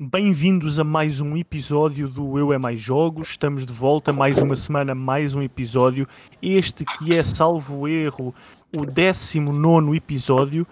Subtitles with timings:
[0.00, 3.30] Bem-vindos a mais um episódio do Eu é Mais Jogos.
[3.30, 6.06] Estamos de volta, mais uma semana, mais um episódio.
[6.40, 8.32] Este que é, salvo erro,
[8.72, 10.64] o 19 episódio.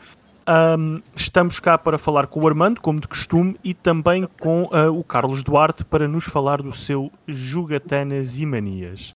[0.48, 4.96] Um, estamos cá para falar com o Armando, como de costume, e também com uh,
[4.96, 9.12] o Carlos Duarte para nos falar do seu Jogatanas e Manias.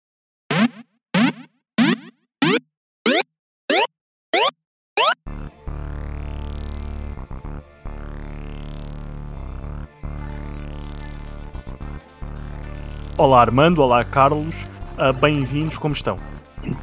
[13.19, 14.55] Olá Armando, olá Carlos,
[14.97, 16.17] uh, bem-vindos, como estão?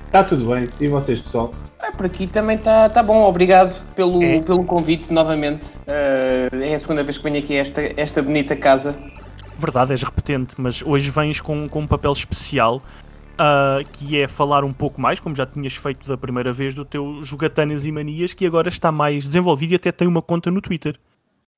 [0.04, 1.54] Está tudo bem, e vocês pessoal?
[1.78, 4.42] Ah, por aqui também está tá bom, obrigado pelo, é.
[4.42, 5.78] pelo convite novamente.
[5.86, 8.94] Uh, é a segunda vez que venho aqui a esta, esta bonita casa.
[9.58, 12.82] Verdade, és repetente, mas hoje vens com, com um papel especial
[13.40, 16.84] uh, que é falar um pouco mais, como já tinhas feito da primeira vez, do
[16.84, 20.60] teu Jogatanas e Manias, que agora está mais desenvolvido e até tem uma conta no
[20.60, 20.98] Twitter.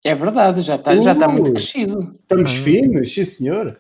[0.05, 2.15] É verdade, já está, uh, já está muito crescido.
[2.23, 2.63] Estamos ah.
[2.63, 3.77] finos, sim senhor.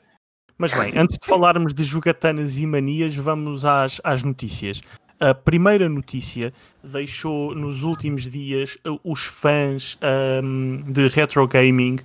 [0.58, 4.82] Mas bem, antes de falarmos de jogatanas e manias, vamos às, às notícias.
[5.20, 9.96] A primeira notícia deixou nos últimos dias uh, os fãs
[10.42, 11.98] um, de retro gaming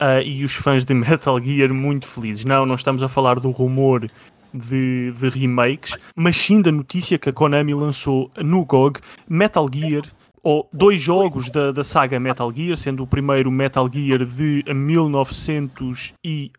[0.00, 2.44] uh, e os fãs de Metal Gear muito felizes.
[2.44, 4.06] Não, não estamos a falar do rumor
[4.54, 10.04] de, de, remakes, mas sim da notícia que a Konami lançou no GOG Metal Gear,
[10.44, 16.14] ou dois jogos da, da saga Metal Gear, sendo o primeiro Metal Gear de 1900
[16.24, 16.52] e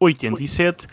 [0.00, 0.86] 87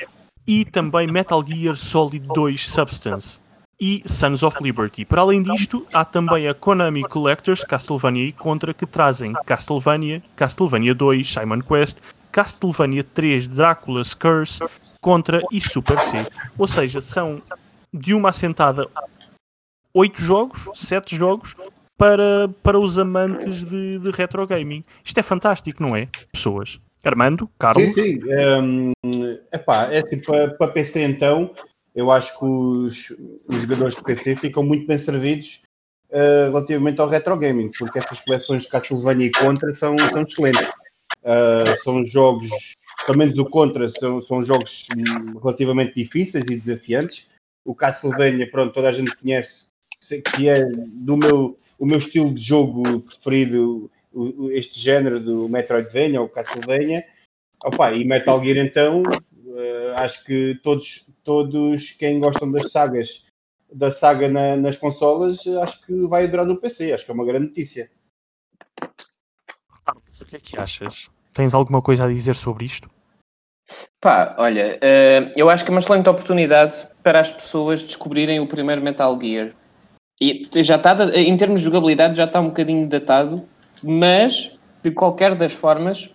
[0.48, 3.40] e também Metal Gear Solid 2 Substance
[3.80, 5.06] e Sons of Liberty.
[5.06, 10.96] Para além disto, há também a Konami Collectors Castlevania e Contra que trazem Castlevania, Castlevania
[10.96, 12.00] 2 Simon Quest,
[12.32, 14.60] Castlevania 3 Drácula's Curse,
[15.02, 16.26] Contra e Super C.
[16.58, 17.42] Ou seja, são
[17.94, 18.88] de uma assentada
[19.94, 21.56] 8 jogos, 7 jogos
[21.98, 24.84] para, para os amantes de, de retro gaming.
[25.04, 26.08] Isto é fantástico, não é?
[26.32, 26.80] Pessoas.
[27.08, 27.94] Armando, Carlos?
[27.94, 28.20] Sim, sim.
[28.62, 28.92] Um,
[29.52, 31.52] epá, é assim, para, para PC então,
[31.96, 33.10] eu acho que os,
[33.48, 35.62] os jogadores de PC ficam muito bem servidos
[36.10, 40.70] uh, relativamente ao retro gaming, porque estas coleções de Castlevania e Contra são, são excelentes.
[41.24, 42.50] Uh, são jogos,
[43.06, 44.88] pelo menos o Contra, são, são jogos
[45.42, 47.32] relativamente difíceis e desafiantes.
[47.64, 49.68] O Castlevania, pronto, toda a gente conhece,
[50.36, 53.90] que é do meu, o meu estilo de jogo preferido
[54.52, 57.06] este género do Metroidvania ou Castlevania.
[57.64, 63.26] Opa, e Metal Gear então, uh, acho que todos, todos quem gostam das sagas
[63.76, 67.26] da saga na, nas consolas, acho que vai adorar no PC, acho que é uma
[67.26, 67.92] grande notícia.
[70.22, 71.10] O que é que achas?
[71.34, 72.90] Tens alguma coisa a dizer sobre isto?
[74.00, 78.48] Pá, olha, uh, eu acho que é uma excelente oportunidade para as pessoas descobrirem o
[78.48, 79.54] primeiro Metal Gear.
[80.22, 83.46] E já está, em termos de jogabilidade, já está um bocadinho datado,
[83.84, 84.52] mas
[84.84, 86.10] de qualquer das formas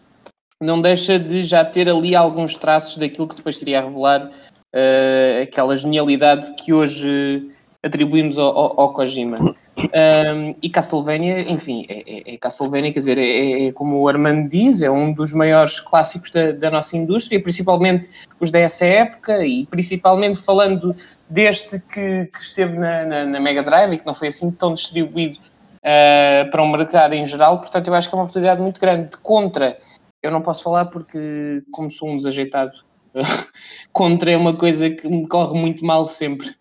[0.61, 5.43] não deixa de já ter ali alguns traços daquilo que depois seria a revelar uh,
[5.43, 7.51] aquela genialidade que hoje
[7.83, 9.39] atribuímos ao, ao, ao Kojima.
[9.79, 14.09] Um, e Castlevania, enfim, é, é, é Castlevania, quer dizer, é, é, é, como o
[14.09, 19.45] Armando diz, é um dos maiores clássicos da, da, nossa indústria, principalmente os dessa época,
[19.47, 20.95] e principalmente falando
[21.29, 24.75] deste que, que esteve na, na, na, Mega Drive e que não foi assim tão
[24.75, 25.39] distribuído
[25.85, 28.81] uh, para o um mercado em geral, portanto eu acho que é uma oportunidade muito
[28.81, 29.17] grande.
[29.19, 29.79] Contra,
[30.23, 32.73] eu não posso falar porque, como sou um desajeitado,
[33.93, 36.55] contra é uma coisa que me corre muito mal sempre.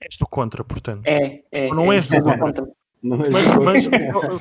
[0.00, 1.06] És do contra, portanto.
[1.06, 1.68] É, é.
[1.68, 2.66] Não é, és do contra.
[3.06, 3.28] Mas,
[3.62, 3.84] mas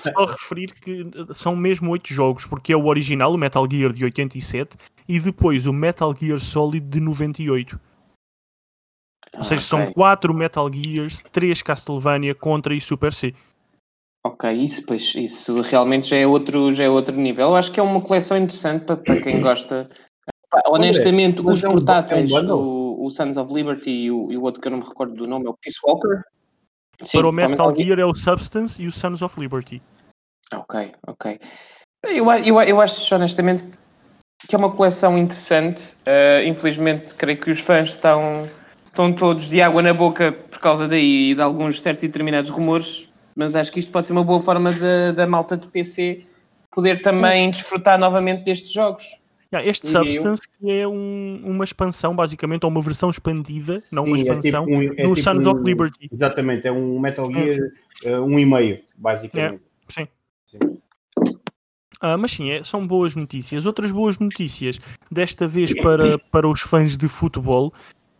[0.01, 4.05] só referir que são mesmo oito jogos, porque é o original, o Metal Gear de
[4.05, 7.77] 87, e depois o Metal Gear Solid de 98.
[9.37, 9.85] Ou seja, okay.
[9.85, 13.33] são quatro Metal Gears, três Castlevania, Contra e Super C.
[14.25, 17.49] Ok, isso, pois, isso realmente já é outro, já é outro nível.
[17.49, 19.89] Eu acho que é uma coleção interessante para, para quem gosta.
[20.67, 24.61] Honestamente, os portáteis, é um o, o, Sons of Liberty e o, e o, outro
[24.61, 26.21] que eu não me recordo do nome é o Peace Walker.
[27.01, 29.81] Sim, para o Metal Gear é o Substance e o Sons of Liberty.
[30.53, 31.39] Ok, ok.
[32.05, 33.65] Eu, eu, eu acho honestamente
[34.47, 35.95] que é uma coleção interessante.
[36.07, 38.47] Uh, infelizmente, creio que os fãs estão
[38.93, 42.51] estão todos de água na boca por causa daí e de alguns certos e determinados
[42.51, 44.71] rumores, mas acho que isto pode ser uma boa forma
[45.15, 46.25] da malta de PC
[46.71, 49.03] poder também desfrutar novamente destes jogos.
[49.51, 54.17] Este Substance que é um, uma expansão, basicamente, ou uma versão expandida, Sim, não uma
[54.17, 56.09] expansão, é tipo um, é no tipo Sons um, of Liberty.
[56.11, 57.57] Exatamente, é um Metal Gear
[58.03, 58.17] é.
[58.17, 59.61] uh, um e meio, basicamente.
[59.89, 60.07] É, sim.
[60.47, 60.57] sim.
[62.01, 63.67] Uh, mas sim, é, são boas notícias.
[63.67, 64.79] Outras boas notícias,
[65.11, 67.71] desta vez para, para os fãs de futebol,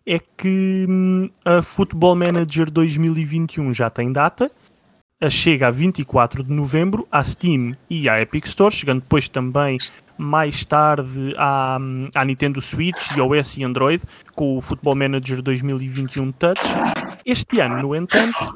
[0.06, 4.52] é que hum, a Football Manager 2021 já tem data,
[5.30, 9.78] chega a 24 de novembro à Steam e à Epic Store, chegando depois também
[10.18, 11.78] mais tarde à,
[12.16, 14.04] à Nintendo Switch, iOS e Android,
[14.36, 16.62] com o Football Manager 2021 Touch.
[17.26, 18.54] Este ano, no entanto,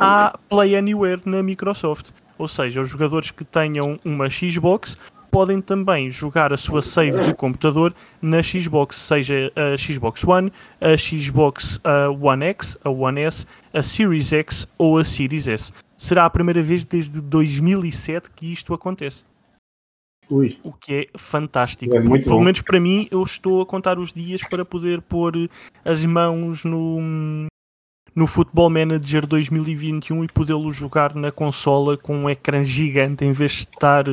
[0.00, 2.10] há Play Anywhere na Microsoft.
[2.36, 4.98] Ou seja, os jogadores que tenham uma Xbox
[5.32, 10.94] podem também jogar a sua save de computador na Xbox, seja a Xbox One, a
[10.96, 11.80] Xbox
[12.20, 15.72] One X, a One S, a Series X ou a Series S.
[15.96, 19.24] Será a primeira vez desde 2007 que isto acontece.
[20.30, 20.50] Ui.
[20.64, 21.94] O que é fantástico.
[21.94, 22.44] É muito Pelo bom.
[22.44, 25.48] menos para mim, eu estou a contar os dias para poder pôr
[25.84, 27.46] as mãos no,
[28.14, 33.52] no Football Manager 2021 e podê-lo jogar na consola com um ecrã gigante em vez
[33.52, 34.04] de estar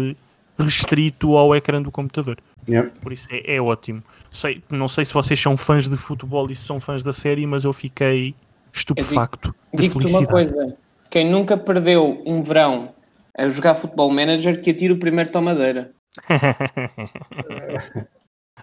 [0.60, 2.38] restrito ao ecrã do computador.
[2.68, 2.92] Yeah.
[3.02, 4.04] Por isso é, é ótimo.
[4.30, 7.48] Sei, não sei se vocês são fãs de futebol e se são fãs da série,
[7.48, 8.36] mas eu fiquei
[8.74, 10.28] estupefacto Digo-te uma felicidade.
[10.28, 10.78] coisa:
[11.10, 12.94] quem nunca perdeu um verão
[13.38, 15.92] a jogar Futebol Manager, que atira o primeiro tomadeira.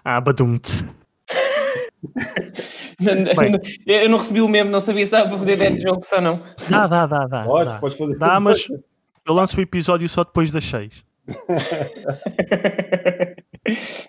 [0.05, 0.85] ah, badum-te.
[3.85, 6.21] Eu não recebi o mesmo, não sabia se estava para fazer ideia de jogo ou
[6.21, 6.41] não.
[6.69, 7.43] Dá, dá, dá, dá.
[7.43, 7.79] Podes, dá.
[7.79, 8.17] podes fazer.
[8.17, 8.67] Dá, mas
[9.25, 11.03] eu lanço o episódio só depois das 6.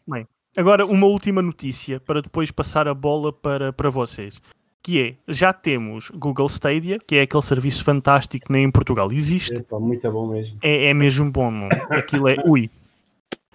[0.07, 0.27] Bem,
[0.57, 4.41] agora uma última notícia para depois passar a bola para, para vocês.
[4.81, 9.11] Que é, já temos Google Stadia, que é aquele serviço fantástico que nem em Portugal
[9.13, 9.55] existe.
[9.55, 10.59] Epá, muito bom mesmo.
[10.63, 11.69] É, é mesmo bom, não?
[11.91, 12.71] Aquilo é ui.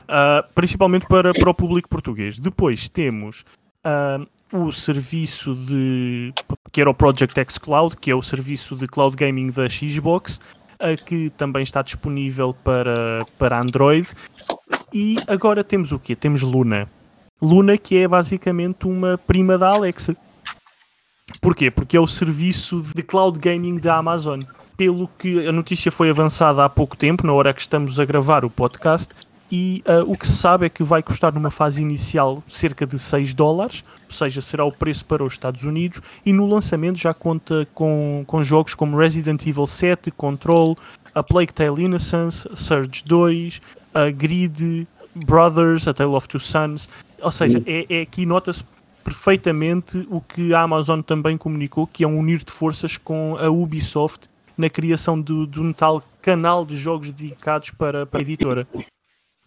[0.07, 2.37] Ah, principalmente para, para o público português.
[2.37, 3.45] Depois temos
[3.83, 4.19] ah,
[4.51, 6.33] o serviço de
[6.71, 10.39] que era o Project X Cloud, que é o serviço de cloud gaming da Xbox,
[10.83, 14.07] ah, que também está disponível para, para Android.
[14.93, 16.15] E agora temos o quê?
[16.15, 16.87] Temos Luna.
[17.41, 20.15] Luna que é basicamente uma prima da Alexa.
[21.41, 21.71] Porquê?
[21.71, 24.41] Porque é o serviço de cloud gaming da Amazon.
[24.75, 28.43] Pelo que a notícia foi avançada há pouco tempo, na hora que estamos a gravar
[28.43, 29.13] o podcast,
[29.55, 32.97] e uh, o que se sabe é que vai custar numa fase inicial cerca de
[32.97, 37.13] 6 dólares, ou seja, será o preço para os Estados Unidos, e no lançamento já
[37.13, 40.75] conta com, com jogos como Resident Evil 7, Control,
[41.13, 43.61] A Plague Tale Innocence, Surge 2,
[43.93, 46.89] a Grid, Brothers, A Tale of Two Sons,
[47.21, 48.63] ou seja, é, é aqui nota-se
[49.03, 53.51] perfeitamente o que a Amazon também comunicou, que é um unir de forças com a
[53.51, 54.27] Ubisoft
[54.57, 58.67] na criação de um tal canal de jogos dedicados para, para a editora.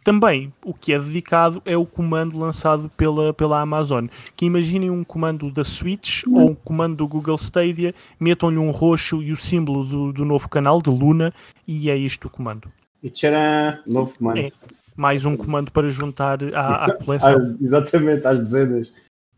[0.07, 4.07] Também o que é dedicado é o comando lançado pela, pela Amazon.
[4.37, 9.21] Que imaginem um comando da Switch ou um comando do Google Stadia, metam-lhe um roxo
[9.21, 11.35] e o símbolo do, do novo canal, de Luna,
[11.67, 12.71] e é isto o comando.
[13.03, 14.39] E tcharam, novo comando.
[14.39, 14.53] É.
[14.95, 17.57] Mais um comando para juntar à, à Ah, coleção.
[17.61, 18.93] exatamente, às dezenas.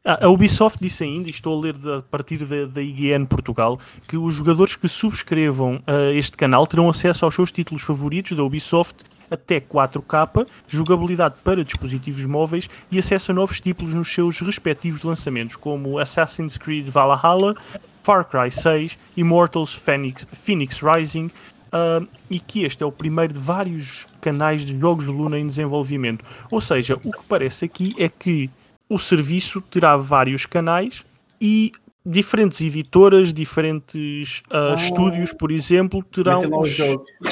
[0.04, 4.18] A Ubisoft disse ainda, e estou a ler a partir da, da IGN Portugal, que
[4.18, 8.96] os jogadores que subscrevam a este canal terão acesso aos seus títulos favoritos da Ubisoft
[9.30, 15.56] até 4K, jogabilidade para dispositivos móveis e acesso a novos títulos nos seus respectivos lançamentos,
[15.56, 17.54] como Assassin's Creed Valhalla,
[18.02, 21.30] Far Cry 6, Immortals Phoenix, Phoenix Rising,
[21.72, 25.46] ah, e que este é o primeiro de vários canais de jogos de Luna em
[25.46, 26.24] desenvolvimento.
[26.50, 28.50] Ou seja, o que parece aqui é que
[28.88, 31.04] o serviço terá vários canais
[31.40, 31.72] e
[32.08, 34.74] diferentes editoras, diferentes ah, Ah.
[34.74, 36.76] estúdios, por exemplo, terão os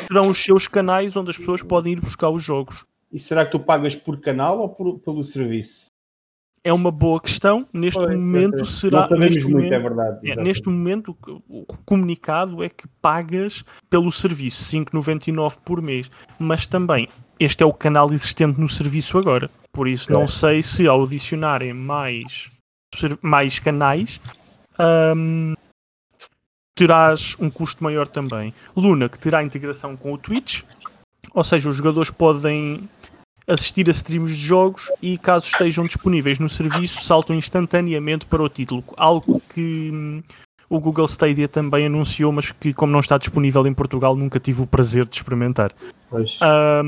[0.09, 2.85] terão os seus canais onde as pessoas podem ir buscar os jogos.
[3.13, 5.87] E será que tu pagas por canal ou por- pelo serviço?
[6.63, 7.65] É uma boa questão.
[7.73, 9.03] Neste Pois, momento pois, será.
[9.03, 10.31] Não sabemos neste muito, é momento, verdade.
[10.33, 11.17] é, neste momento,
[11.49, 16.11] o comunicado é que pagas pelo serviço 5,99 por mês,
[16.41, 17.07] mas também
[17.39, 19.49] este é o canal existente no serviço agora.
[19.73, 22.51] Por isso, não sei se ao adicionarem mais,
[23.23, 24.21] mais canais
[24.79, 25.55] ahm,
[26.75, 28.53] terás um custo maior também.
[28.77, 30.63] Luna, que terá integração com o Twitch,
[31.33, 32.89] ou seja, os jogadores podem
[33.47, 38.49] assistir a streams de jogos e, caso estejam disponíveis no serviço, saltam instantaneamente para o
[38.49, 38.83] título.
[38.97, 40.23] Algo que hum,
[40.69, 44.63] o Google Stadia também anunciou, mas que, como não está disponível em Portugal, nunca tive
[44.63, 45.73] o prazer de experimentar.
[46.43, 46.83] A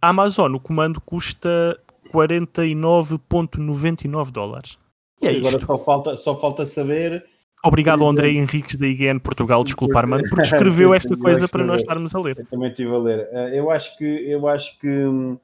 [0.00, 1.78] Amazon, o comando custa
[2.12, 4.78] 49,99 dólares.
[5.22, 5.66] E é Agora isto.
[5.66, 7.24] só falta, só falta saber.
[7.64, 11.80] Obrigado ao André Henriques da IGN Portugal, desculpar, mano, porque escreveu esta coisa para nós
[11.80, 12.36] estarmos a ler.
[12.38, 13.28] Eu também estive a ler.
[13.30, 15.38] Eh, Eu acho que, eu acho que, hum,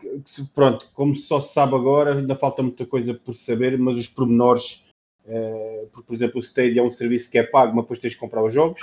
[0.00, 3.98] que- que pronto, como só se sabe agora, ainda falta muita coisa por saber, mas
[3.98, 4.86] os pormenores,
[5.92, 8.18] porque, por exemplo, o Stadia é um serviço que é pago, mas depois tens de
[8.18, 8.80] comprar os jogos.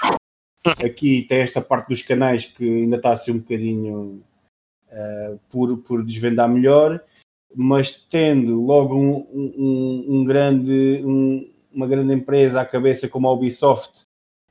[0.65, 4.22] Aqui tem esta parte dos canais que ainda está a ser um bocadinho
[4.89, 7.01] eh, por, por desvendar melhor,
[7.55, 13.33] mas tendo logo um, um- um- grande, um- uma grande empresa à cabeça como a
[13.33, 14.03] Ubisoft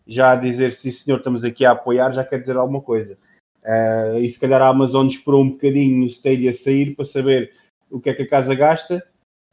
[0.06, 3.16] já a dizer sim senhor, estamos aqui a apoiar, já quer dizer alguma coisa.
[3.64, 7.52] Uh, e se calhar a Amazon esperou um bocadinho o Stadia sair para saber
[7.90, 9.02] o que é que a casa gasta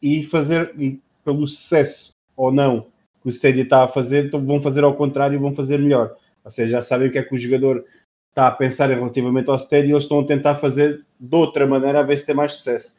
[0.01, 2.87] e fazer, e pelo sucesso ou não
[3.21, 6.15] que o Stadia está a fazer, então vão fazer ao contrário e vão fazer melhor.
[6.43, 7.85] Ou seja, já sabem o que é que o jogador
[8.29, 11.99] está a pensar relativamente ao Stadia e eles estão a tentar fazer de outra maneira
[11.99, 12.97] a ver se tem mais sucesso.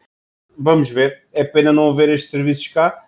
[0.59, 1.23] Vamos ver.
[1.33, 3.05] É pena não haver estes serviços cá.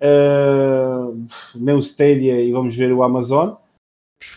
[0.00, 1.24] Uh,
[1.54, 3.54] nem o Stadia e vamos ver o Amazon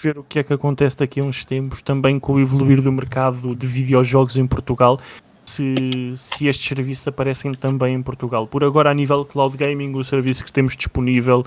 [0.02, 2.92] ver o que é que acontece daqui a uns tempos, também com o evoluir do
[2.92, 5.00] mercado de videojogos em Portugal,
[5.46, 8.48] se, se estes serviços aparecem também em Portugal.
[8.48, 11.42] Por agora, a nível cloud gaming, o serviço que temos disponível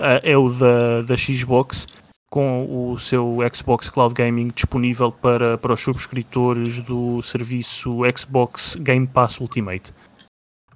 [0.00, 1.86] uh, é o da, da Xbox,
[2.30, 9.06] com o seu Xbox Cloud Gaming disponível para, para os subscritores do serviço Xbox Game
[9.06, 9.92] Pass Ultimate.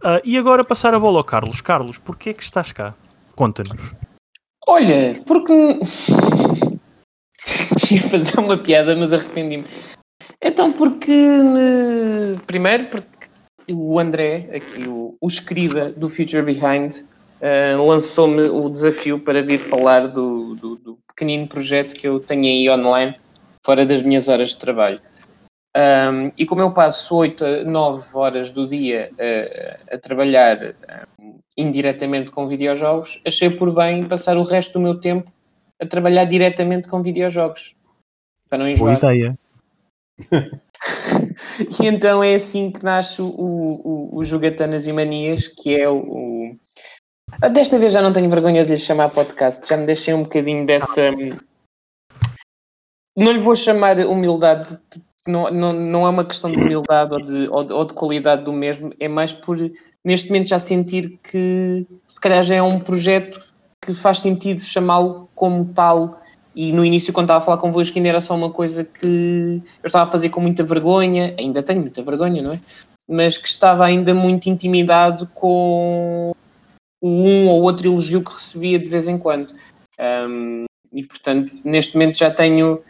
[0.03, 1.61] Uh, e agora passar a bola ao Carlos.
[1.61, 2.95] Carlos, porquê é que estás cá?
[3.35, 3.93] Conta-nos.
[4.67, 5.53] Olha, porque
[7.91, 9.65] ia fazer uma piada, mas arrependi-me.
[10.43, 11.13] Então, porque.
[12.47, 13.29] Primeiro, porque
[13.71, 16.95] o André, aqui, o, o escriba do Future Behind,
[17.41, 22.45] uh, lançou-me o desafio para vir falar do, do, do, pequenino projeto que eu tenho
[22.45, 23.17] aí online,
[23.65, 25.01] fora das minhas horas de trabalho.
[25.77, 31.41] Um, e como eu passo 8 a 9 horas do dia uh, a trabalhar uh,
[31.57, 35.31] indiretamente com videojogos, achei por bem passar o resto do meu tempo
[35.81, 37.77] a trabalhar diretamente com videojogos.
[38.49, 38.99] Para não enjoar.
[38.99, 39.39] Boa ideia.
[41.81, 45.99] e então é assim que nasce o, o, o Jogatanas e Manias, que é o,
[45.99, 46.59] o,
[47.53, 50.67] Desta vez já não tenho vergonha de lhe chamar podcast, já me deixei um bocadinho
[50.67, 51.11] dessa.
[53.17, 54.79] Não lhe vou chamar humildade,
[55.27, 58.45] não, não, não é uma questão de humildade ou de, ou de, ou de qualidade
[58.45, 59.57] do mesmo, é mais por
[60.05, 63.47] neste momento já sentir que se calhar já é um projeto
[63.83, 66.19] que faz sentido chamá-lo como tal
[66.61, 69.87] e no início, quando estava a falar convosco, ainda era só uma coisa que eu
[69.87, 72.61] estava a fazer com muita vergonha, ainda tenho muita vergonha, não é?
[73.09, 76.33] Mas que estava ainda muito intimidado com
[77.01, 79.55] o um ou outro elogio que recebia de vez em quando.
[80.29, 82.81] Um, e portanto, neste momento já tenho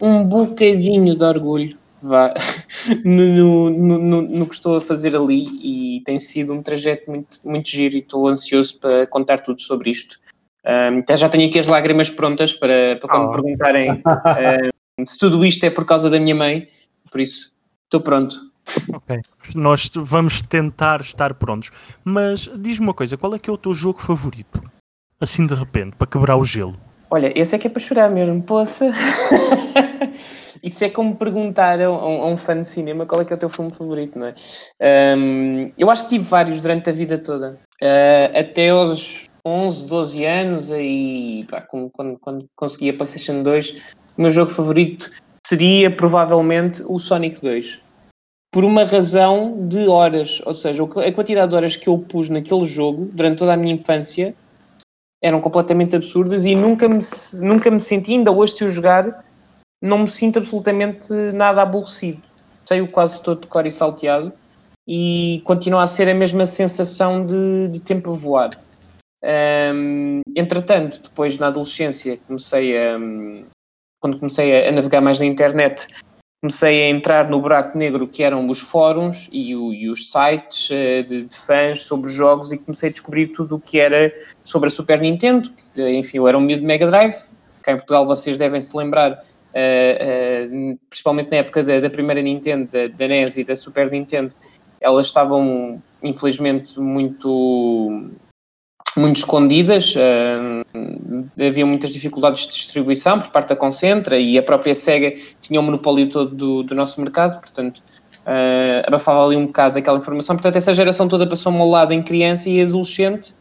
[0.00, 2.32] um bocadinho de orgulho vá,
[3.04, 7.40] no, no, no, no, que estou a fazer ali e tem sido um trajeto muito,
[7.44, 10.18] muito giro e estou ansioso para contar tudo sobre isto.
[10.64, 13.26] Um, até já tenho aqui as lágrimas prontas para, para quando oh.
[13.26, 16.68] me perguntarem uh, se tudo isto é por causa da minha mãe.
[17.10, 17.52] Por isso,
[17.84, 18.36] estou pronto.
[18.92, 19.20] Ok,
[19.54, 21.70] nós vamos tentar estar prontos.
[22.04, 24.60] Mas diz-me uma coisa, qual é que é o teu jogo favorito?
[25.20, 26.76] Assim de repente, para quebrar o gelo.
[27.16, 28.92] Olha, esse é que é para chorar mesmo, poça.
[30.62, 33.36] Isso é como perguntar a um, a um, fã de cinema qual é que é
[33.36, 34.34] o teu filme favorito, não é?
[35.16, 37.58] Um, eu acho que tive vários durante a vida toda.
[37.82, 44.20] Uh, até aos 11, 12 anos, aí pá, quando, quando consegui a PlayStation 2, o
[44.20, 45.10] meu jogo favorito
[45.46, 47.80] seria provavelmente o Sonic 2.
[48.52, 52.66] Por uma razão de horas, ou seja, a quantidade de horas que eu pus naquele
[52.66, 54.34] jogo durante toda a minha infância
[55.22, 56.98] eram completamente absurdas e nunca me,
[57.40, 59.24] nunca me senti, ainda hoje se o jogar,
[59.82, 62.22] não me sinto absolutamente nada aborrecido.
[62.64, 64.32] Sei-o quase todo de cor e salteado
[64.88, 68.50] e continua a ser a mesma sensação de, de tempo a voar.
[69.24, 72.96] Um, entretanto, depois na adolescência, comecei a.
[74.00, 75.88] Quando comecei a navegar mais na internet,
[76.46, 80.70] comecei a entrar no buraco negro que eram os fóruns e, o, e os sites
[80.70, 84.12] uh, de, de, fãs sobre jogos e comecei a descobrir tudo o que era
[84.44, 85.50] sobre a Super Nintendo.
[85.76, 87.16] Enfim, eu era um miúdo de Mega Drive.
[87.62, 92.68] Cá em Portugal vocês devem se lembrar, uh, principalmente na época da, da primeira Nintendo,
[92.70, 94.32] da, da, NES e da Super Nintendo,
[94.80, 98.08] elas estavam infelizmente muito
[98.98, 100.64] muito escondidas, uh,
[101.38, 105.62] havia muitas dificuldades de distribuição por parte da Concentra e a própria SEGA tinha o
[105.62, 107.82] monopólio todo do, do nosso mercado, portanto
[108.22, 110.36] uh, abafava ali um bocado daquela informação.
[110.36, 113.34] Portanto, essa geração toda passou-me ao lado em criança e adolescente.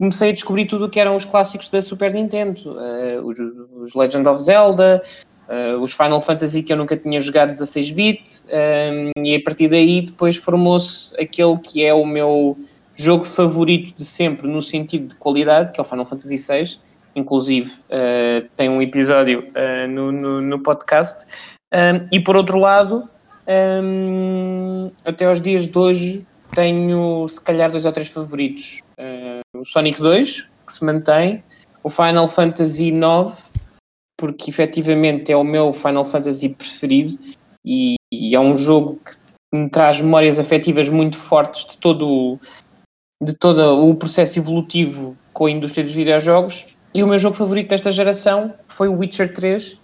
[0.00, 3.38] Comecei a descobrir tudo o que eram os clássicos da Super Nintendo, uh, os,
[3.82, 5.02] os, Legend of Zelda,
[5.80, 8.46] os Final Fantasy que eu nunca tinha jogado 16-bit,
[9.16, 12.58] e a partir daí depois formou-se aquele que é o meu
[12.96, 16.80] jogo favorito de sempre no sentido de qualidade, que é o Final Fantasy VI.
[17.14, 21.24] Inclusive, uh, tem um episódio uh, no, no, no, podcast.
[21.72, 23.08] Um, e por outro lado,
[23.82, 29.64] um, até aos dias de hoje, tenho se calhar dois ou três favoritos: uh, o
[29.64, 31.42] Sonic 2, que se mantém,
[31.82, 33.32] o Final Fantasy IX,
[34.18, 37.18] porque efetivamente é o meu Final Fantasy preferido
[37.64, 39.16] e, e é um jogo que
[39.56, 42.40] me traz memórias afetivas muito fortes de todo o
[43.22, 46.66] de todo o processo evolutivo com a indústria dos videojogos.
[46.94, 49.78] E o meu jogo favorito desta geração foi o Witcher 3,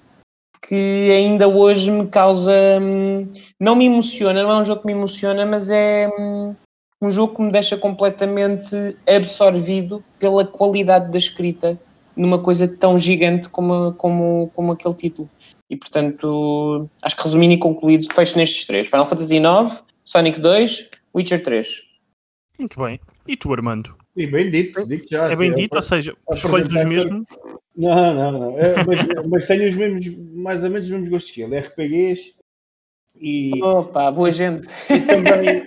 [0.67, 2.53] que ainda hoje me causa.
[2.81, 3.29] Hum,
[3.61, 6.55] não me emociona, não é um jogo que me emociona, mas é hum,
[7.01, 11.79] um jogo que me deixa completamente absorvido pela qualidade da escrita
[12.17, 15.29] numa coisa tão gigante como, como, como aquele título.
[15.69, 20.91] E portanto, acho que resumindo e concluído, fecho nestes três: Final Fantasy IX, Sonic 2,
[21.15, 21.83] Witcher 3.
[22.59, 23.01] Muito bem.
[23.27, 23.97] E tu, Armando?
[24.17, 25.31] E bem dito, digo já.
[25.31, 27.25] É bem dito, ou seja, escolho dos mesmos.
[27.77, 28.59] Não, não, não.
[28.59, 28.99] É, mas,
[29.29, 31.59] mas tenho os mesmos, mais ou menos os mesmos gostos que ele.
[31.59, 32.35] RPGs
[33.19, 33.63] e.
[33.63, 34.69] Opa, boa gente.
[34.91, 35.67] E também.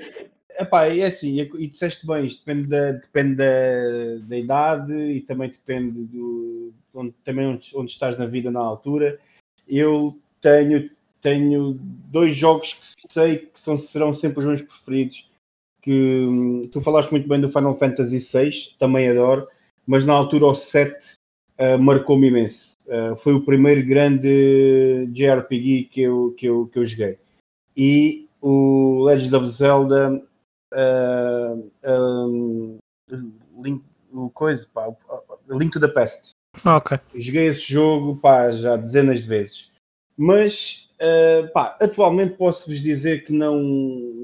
[0.57, 5.49] Epá, é assim, e disseste bem, isto depende da, depende da, da idade e também
[5.49, 9.19] depende do onde, também onde, onde estás na vida na altura.
[9.67, 15.27] Eu tenho, tenho dois jogos que sei que são, serão sempre os meus preferidos.
[15.85, 19.45] Que hum, tu falaste muito bem do Final Fantasy VI, também adoro,
[19.85, 21.13] mas na altura o 7
[21.59, 22.73] uh, marcou-me imenso.
[22.87, 27.19] Uh, foi o primeiro grande JRPG que eu, que eu, que eu joguei.
[27.77, 30.23] E o Legend of Zelda
[30.73, 32.79] uh, um,
[33.61, 34.91] Link, o coisa, pá,
[35.47, 36.31] Link to the Past.
[36.65, 36.97] Ok.
[37.13, 39.71] Joguei esse jogo pá, já dezenas de vezes.
[40.17, 43.61] Mas uh, pá, atualmente posso-vos dizer que não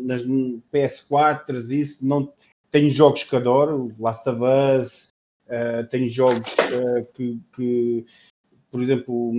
[0.03, 0.23] nas
[0.73, 2.31] PS4 isso não
[2.69, 5.09] tenho jogos que adoro, Last of Us,
[5.47, 8.05] uh, tenho jogos uh, que, que,
[8.71, 9.33] por exemplo,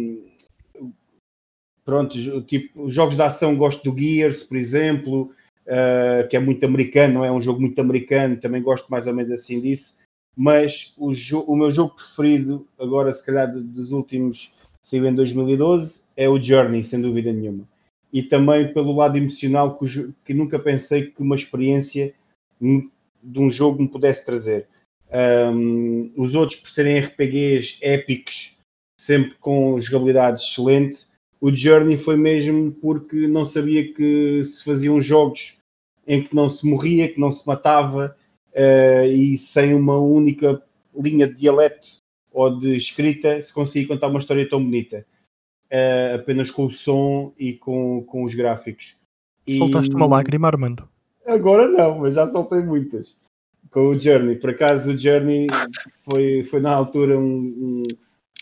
[1.84, 5.30] pronto, tipo, jogos de ação gosto do Gears, por exemplo,
[6.28, 9.30] que é muito americano, não é um jogo muito americano, também gosto mais ou menos
[9.30, 9.96] assim disso.
[10.36, 11.10] Mas o,
[11.46, 16.84] o meu jogo preferido, agora se calhar dos últimos, saiu em 2012, é o Journey,
[16.84, 17.68] sem dúvida nenhuma.
[18.12, 22.12] E também pelo lado emocional, que, que nunca pensei que uma experiência
[22.60, 24.66] de um jogo me pudesse trazer.
[25.54, 28.56] Um, os outros, por serem RPGs épicos,
[29.00, 31.06] sempre com jogabilidade excelente,
[31.40, 35.58] o Journey foi mesmo porque não sabia que se faziam jogos
[36.06, 38.16] em que não se morria, que não se matava
[38.52, 40.62] uh, e sem uma única
[40.94, 42.01] linha de dialeto
[42.32, 45.04] ou de escrita se conseguia contar uma história tão bonita.
[45.70, 48.96] Uh, apenas com o som e com, com os gráficos.
[49.46, 49.58] E...
[49.58, 50.88] Soltaste uma lágrima, Armando?
[51.26, 53.16] Agora não, mas já soltei muitas.
[53.70, 54.36] Com o Journey.
[54.36, 55.46] Por acaso o Journey
[56.04, 57.82] foi, foi na altura um, um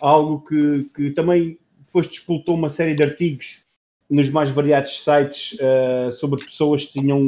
[0.00, 3.64] algo que, que também depois disputou uma série de artigos
[4.08, 7.26] nos mais variados sites uh, sobre pessoas que tinham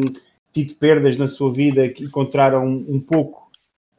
[0.52, 3.51] tido perdas na sua vida, que encontraram um pouco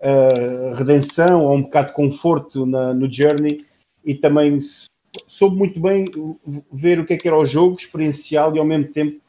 [0.04, 3.66] uh, redenção ou um bocado de conforto na, no Journey
[4.06, 4.60] e também
[5.26, 6.06] soube muito bem
[6.72, 9.22] ver o que é que era o jogo, experiencial e ao mesmo tempo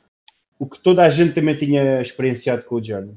[0.58, 3.14] o que toda a gente também tinha experienciado com o Journey.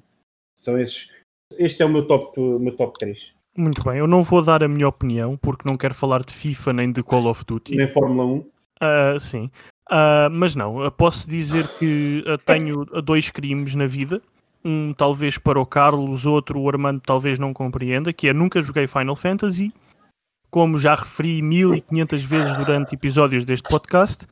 [0.55, 1.15] São esses.
[1.57, 3.35] Este é o meu top, meu top 3.
[3.55, 6.73] Muito bem, eu não vou dar a minha opinião porque não quero falar de FIFA
[6.73, 7.75] nem de Call of Duty.
[7.75, 8.37] Nem Fórmula 1.
[8.37, 8.47] Uh,
[8.81, 9.49] ah, sim,
[9.89, 14.21] uh, mas não, posso dizer que uh, tenho dois crimes na vida.
[14.67, 18.85] Um talvez para o Carlos, outro o Armando talvez não compreenda, que é nunca joguei
[18.85, 19.71] Final Fantasy.
[20.49, 24.27] Como já referi 1500 vezes durante episódios deste podcast,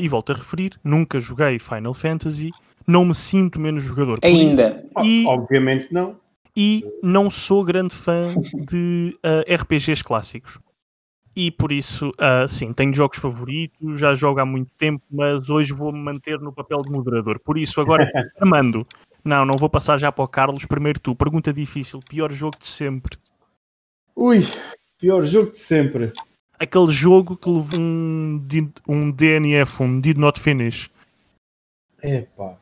[0.00, 2.50] e volto a referir, nunca joguei Final Fantasy,
[2.86, 4.18] não me sinto menos jogador.
[4.22, 4.84] Ainda.
[5.04, 6.16] E, Obviamente não
[6.56, 8.34] e não sou grande fã
[8.66, 10.58] de uh, eh, RPGs clássicos.
[11.34, 15.72] E por isso, uh, sim, tenho jogos favoritos, já jogo há muito tempo, mas hoje
[15.72, 17.38] vou-me manter no papel de moderador.
[17.38, 18.86] Por isso, agora, Armando,
[19.24, 20.64] não, não vou passar já para o Carlos.
[20.64, 23.18] Primeiro tu, pergunta difícil, pior jogo de sempre.
[24.16, 24.40] Ui,
[24.98, 26.12] pior jogo de sempre.
[26.58, 28.46] Aquele jogo que levou um,
[28.86, 30.90] um DNF, um Did Not Finish.
[32.02, 32.58] Epá,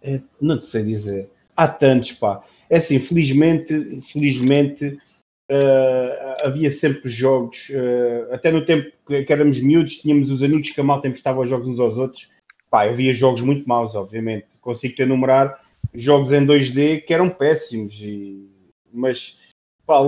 [0.00, 2.42] é, não te sei dizer há tantos, pá.
[2.68, 4.98] É assim, felizmente, felizmente
[5.50, 10.70] uh, havia sempre jogos, uh, até no tempo que, que, éramos miúdos, tínhamos os amigos
[10.70, 12.30] que a malta emprestava os jogos uns aos outros.
[12.70, 14.46] Pá, havia jogos muito maus, obviamente.
[14.60, 15.60] Consigo te enumerar
[15.94, 18.48] jogos em 2D que eram péssimos, e,
[18.92, 19.40] mas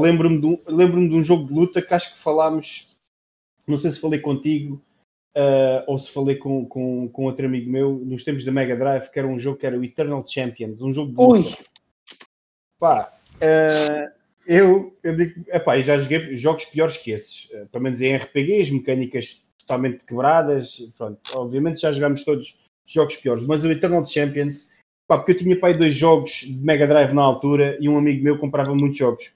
[0.00, 2.96] lembro-me de, um, lembro de um jogo de luta que acho que falámos,
[3.66, 4.82] não sei se falei contigo,
[5.36, 9.10] Uh, ou se falei com, com, com outro amigo meu nos tempos da Mega Drive,
[9.10, 11.64] que era um jogo que era o Eternal Champions, um jogo de luta.
[12.78, 14.12] Pá, uh,
[14.46, 18.72] eu, eu digo, epá, já joguei jogos piores que esses, uh, pelo menos em RPGs,
[18.72, 20.88] mecânicas totalmente quebradas.
[20.96, 24.70] Pronto, obviamente já jogámos todos jogos piores, mas o Eternal Champions,
[25.06, 28.22] pá, porque eu tinha pai dois jogos de Mega Drive na altura e um amigo
[28.22, 29.32] meu comprava muitos jogos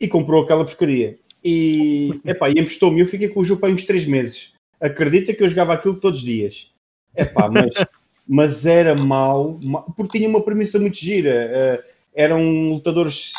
[0.00, 1.18] e comprou aquela porcaria.
[1.44, 3.00] E, epá, e emprestou-me.
[3.00, 4.52] Eu fiquei com o jogo para uns 3 meses.
[4.80, 6.72] Acredita que eu jogava aquilo todos os dias.
[7.16, 7.70] Epá, mas,
[8.26, 9.60] mas era mau,
[9.96, 11.80] porque tinha uma premissa muito gira.
[11.80, 13.32] Uh, eram lutadores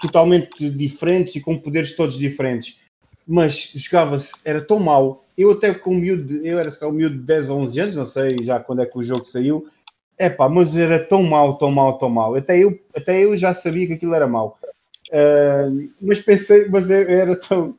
[0.00, 2.80] totalmente diferentes e com poderes todos diferentes.
[3.26, 5.24] mas jogava-se, era tão mau.
[5.36, 8.04] Eu até com o miúdo, eu era um miúdo de 10 ou 11 anos, não
[8.04, 9.68] sei já quando é que o jogo saiu,
[10.18, 12.34] é pá, mas era tão mau, tão mau, tão mau.
[12.34, 14.58] Até eu, até eu já sabia que aquilo era mau.
[15.08, 17.72] Uh, mas pensei, mas eu era tão,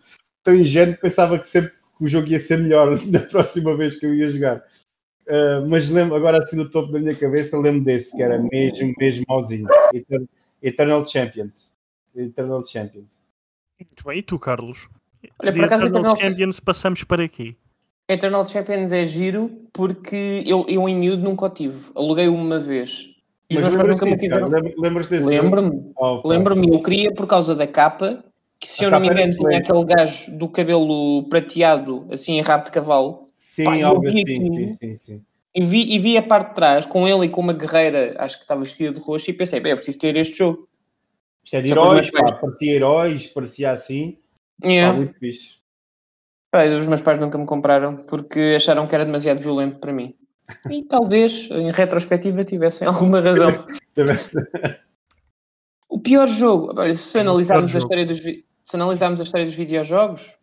[0.43, 3.95] tão ingênuo que pensava que sempre que o jogo ia ser melhor da próxima vez
[3.99, 4.63] que eu ia jogar.
[5.27, 8.93] Uh, mas lembro, agora assim no topo da minha cabeça, lembro desse, que era mesmo,
[8.97, 9.67] mesmo mauzinho.
[10.61, 11.77] Eternal Champions.
[12.15, 13.23] Eternal Champions.
[13.79, 14.89] Muito bem, e tu, Carlos?
[15.39, 17.57] Olha, por acaso, Eternal Champions passamos para aqui.
[18.07, 21.77] Eternal Champions é giro porque eu, eu em miúdo nunca o tive.
[21.93, 23.09] Aluguei uma vez.
[23.49, 24.49] E Mas lembras me quiseram...
[24.77, 25.27] Lembras desse?
[25.27, 25.91] Lembro-me.
[25.97, 26.73] Oh, Lembro-me.
[26.73, 28.23] Eu queria por causa da capa,
[28.59, 32.41] que se a eu não me engano tinha aquele gajo do cabelo prateado, assim em
[32.41, 33.27] rabo de cavalo.
[33.29, 34.25] Sim, Pá, algo assim.
[34.25, 35.25] Sim, sim, sim.
[35.53, 38.37] E vi, e vi a parte de trás com ele e com uma guerreira, acho
[38.37, 40.67] que estava vestida de roxo, e pensei, bem, é preciso ter este jogo.
[41.43, 44.17] Isto é de heróis, pá, parecia heróis, parecia assim.
[44.61, 45.57] Pá, muito fixe.
[46.57, 50.15] Pá, os meus pais nunca me compraram porque acharam que era demasiado violento para mim.
[50.71, 53.53] E talvez, em retrospectiva, tivessem alguma razão.
[55.87, 60.35] o pior jogo, se analisarmos, a história dos, se analisarmos a história dos videojogos,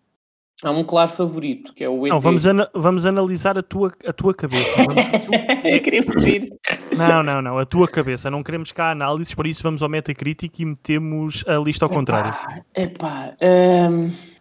[0.62, 2.12] há um claro favorito, que é o ET.
[2.12, 4.84] Não, vamos, ana vamos analisar a tua, a tua cabeça.
[5.64, 6.48] Eu queria fugir.
[6.96, 8.30] Não, não, não, a tua cabeça.
[8.30, 12.32] Não queremos cá análises, por isso vamos ao Metacritic e metemos a lista ao contrário.
[12.76, 13.34] Epá,
[13.90, 14.33] um,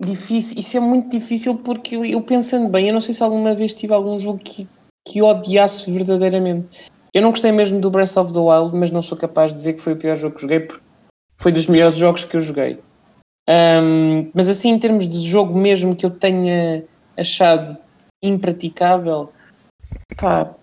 [0.00, 3.54] difícil, isso é muito difícil porque eu, eu, pensando bem, eu não sei se alguma
[3.54, 4.68] vez tive algum jogo que,
[5.06, 6.88] que odiasse verdadeiramente.
[7.12, 9.74] Eu não gostei mesmo do Breath of the Wild, mas não sou capaz de dizer
[9.74, 10.84] que foi o pior jogo que joguei porque
[11.36, 12.80] foi dos melhores jogos que eu joguei.
[13.48, 16.84] Um, mas assim, em termos de jogo mesmo que eu tenha
[17.16, 17.78] achado
[18.22, 19.32] impraticável,
[20.16, 20.54] pá,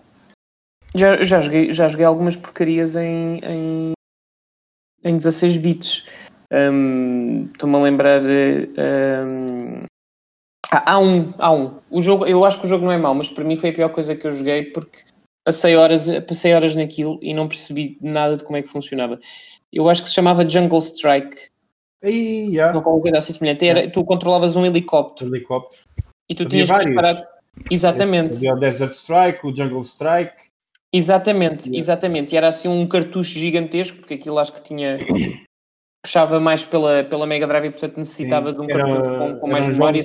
[0.94, 3.92] já, já, joguei, já joguei algumas porcarias em, em,
[5.04, 6.04] em 16 bits.
[6.52, 8.22] Um, Estou-me a lembrar.
[8.22, 9.84] Um,
[10.70, 11.78] ah, há um, há um.
[11.90, 13.72] O jogo, eu acho que o jogo não é mau, mas para mim foi a
[13.72, 14.98] pior coisa que eu joguei porque
[15.44, 19.18] passei horas, passei horas naquilo e não percebi nada de como é que funcionava.
[19.72, 21.36] Eu acho que se chamava Jungle Strike.
[22.02, 22.76] E, yeah.
[22.76, 23.66] Ou alguma coisa assim semelhante.
[23.66, 25.34] Era, tu controlavas um helicóptero.
[25.34, 25.82] Helicóptero.
[26.28, 26.86] E tu Havia tinhas vários.
[26.86, 27.28] que disparar.
[27.70, 28.36] Exatamente.
[28.36, 30.46] Havia o Desert Strike, o Jungle Strike.
[30.92, 31.78] Exatamente, yeah.
[31.78, 32.32] exatamente.
[32.32, 34.98] E era assim um cartucho gigantesco, porque aquilo acho que tinha.
[36.06, 39.36] Puxava mais pela, pela Mega Drive e portanto necessitava Sim, de um era, cartucho com,
[39.40, 40.02] com mais memória.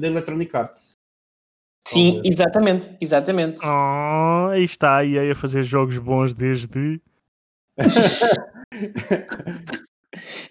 [0.00, 0.98] Da Electronic Arts.
[1.86, 3.60] Sim, exatamente, exatamente.
[3.64, 7.00] Oh, aí está a EA a fazer jogos bons desde.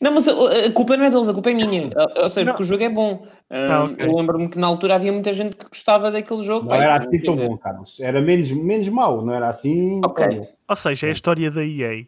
[0.02, 0.34] Não, mas a,
[0.74, 1.90] culpa não é deles, a culpa é minha.
[2.18, 2.52] Ou seja, não.
[2.52, 3.26] porque o jogo é bom.
[3.50, 4.06] Ah, okay.
[4.06, 6.64] Eu lembro-me que na altura havia muita gente que gostava daquele jogo.
[6.64, 7.98] Não pai, era assim tão bom, Carlos.
[8.02, 10.02] Era menos, menos mau, não era assim.
[10.04, 10.42] Ok.
[10.68, 12.06] Ou seja, é a história da EA.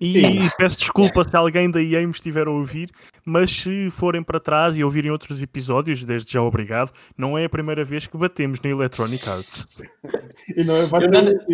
[0.00, 0.48] E Sim.
[0.56, 2.90] peço desculpa se alguém da EA me estiver a ouvir,
[3.24, 7.50] mas se forem para trás e ouvirem outros episódios, desde já obrigado, não é a
[7.50, 9.68] primeira vez que batemos na Electronic Arts.
[10.56, 11.46] e não é para ser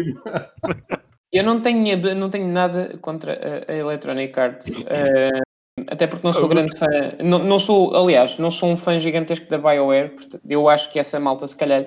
[1.33, 5.43] Eu não tenho, não tenho nada contra a, a Electronic Arts, uh,
[5.89, 6.87] até porque não sou grande fã,
[7.23, 11.01] não, não sou, aliás, não sou um fã gigantesco da BioWare, portanto, eu acho que
[11.01, 11.87] essa malta se calhar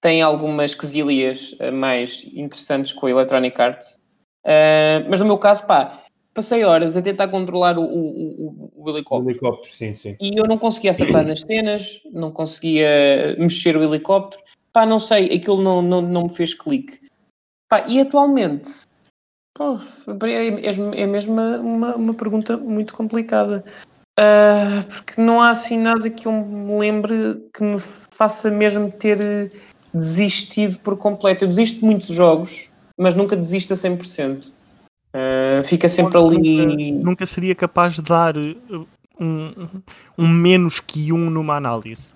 [0.00, 4.00] tem algumas quesilhas uh, mais interessantes com a Electronic Arts,
[4.48, 6.02] uh, mas no meu caso, pá,
[6.34, 9.26] passei horas a tentar controlar o, o, o, o helicóptero.
[9.26, 10.16] O helicóptero, sim, sim.
[10.20, 15.26] E eu não conseguia acertar nas cenas, não conseguia mexer o helicóptero, pá, não sei,
[15.26, 17.00] aquilo não, não, não me fez clique.
[17.68, 18.82] Pá, e atualmente,
[19.52, 19.78] pô,
[20.24, 20.46] é,
[21.02, 23.64] é mesmo uma, uma, uma, pergunta muito complicada.
[24.18, 29.52] Uh, porque não há assim nada que eu me lembre que me faça mesmo ter
[29.92, 31.44] desistido por completo.
[31.44, 32.67] Eu desisto de muitos jogos,
[32.98, 34.48] mas nunca desisto a 100%.
[34.48, 36.66] Uh, fica sempre ali.
[36.66, 38.34] Nunca, nunca, seria capaz de dar
[39.18, 39.66] um,
[40.18, 42.12] um menos que um numa análise.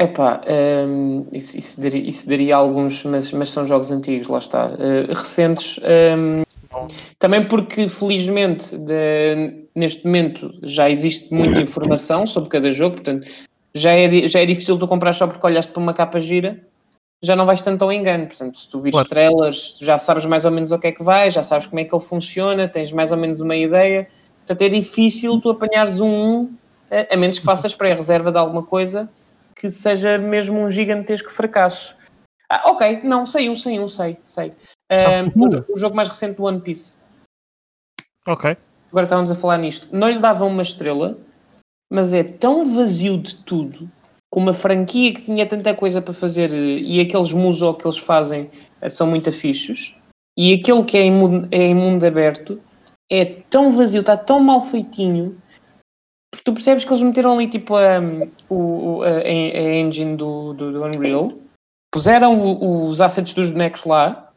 [0.00, 0.42] Epá,
[0.88, 4.66] um, isso, isso, daria, isso daria alguns, mas, mas são jogos antigos, lá está.
[4.66, 6.42] Uh, recentes, um,
[7.18, 13.28] também porque felizmente de, neste momento já existe muita informação sobre cada jogo, portanto
[13.74, 16.60] já é, já é difícil tu comprar só porque olhaste para uma capa gira,
[17.24, 18.26] já não vais tanto ao engano.
[18.26, 19.08] Portanto, se tu vires claro.
[19.08, 21.84] trailers, já sabes mais ou menos o que é que vai, já sabes como é
[21.84, 24.08] que ele funciona, tens mais ou menos uma ideia.
[24.38, 26.52] Portanto, é difícil tu apanhares um,
[26.90, 29.08] a, a menos que faças pré-reserva de alguma coisa
[29.56, 31.96] que seja mesmo um gigantesco fracasso.
[32.50, 34.52] Ah, ok, não, sei um, sei um, sei, sei.
[34.92, 36.98] Um, o, jogo mais recente do One Piece.
[38.26, 38.56] Ok.
[38.90, 39.88] Agora estávamos a falar nisto.
[39.96, 41.18] Não lhe dava uma estrela,
[41.90, 43.90] mas é tão vazio de tudo,
[44.34, 48.50] com uma franquia que tinha tanta coisa para fazer e aqueles muso que eles fazem
[48.80, 49.94] eh, são muito afixos.
[50.36, 52.60] E aquele que é em, mundo, é em mundo aberto
[53.08, 55.40] é tão vazio, está tão mal feitinho
[56.42, 58.00] tu percebes que eles meteram ali tipo a,
[58.50, 61.28] o, a, a engine do, do, do Unreal,
[61.92, 64.32] puseram os assets dos bonecos lá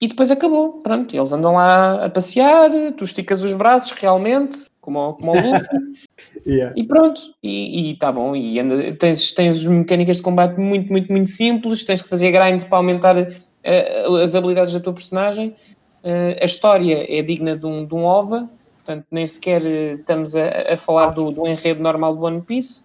[0.00, 0.80] e depois acabou.
[0.80, 5.96] Pronto, eles andam lá a passear, tu esticas os braços realmente, como, como o Luffy,
[6.46, 6.74] yeah.
[6.76, 8.36] e pronto, e está bom.
[8.36, 12.62] E anda, tens, tens mecânicas de combate muito, muito, muito simples, tens que fazer grind
[12.64, 15.56] para aumentar uh, as habilidades da tua personagem.
[16.04, 20.36] Uh, a história é digna de um, de um OVA, portanto, nem sequer uh, estamos
[20.36, 22.84] a, a falar do, do, enredo normal do One Piece.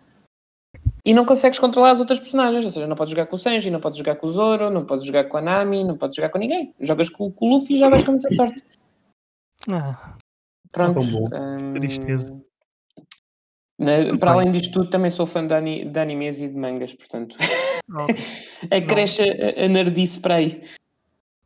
[1.05, 3.69] E não consegues controlar as outras personagens, ou seja, não podes jogar com o Senji,
[3.69, 6.29] não podes jogar com o Zoro, não podes jogar com a Nami, não podes jogar
[6.29, 6.73] com ninguém.
[6.79, 8.63] Jogas com, com o Luffy e jogas com muita sorte.
[9.71, 10.15] Ah,
[10.71, 10.99] Pronto.
[10.99, 12.41] Um, Tristeza.
[13.77, 16.93] Na, para além disto tudo, também sou fã de, ani, de animes e de mangas,
[16.93, 17.38] portanto.
[18.69, 19.23] Acresce
[19.58, 20.62] a, a nerdice para aí.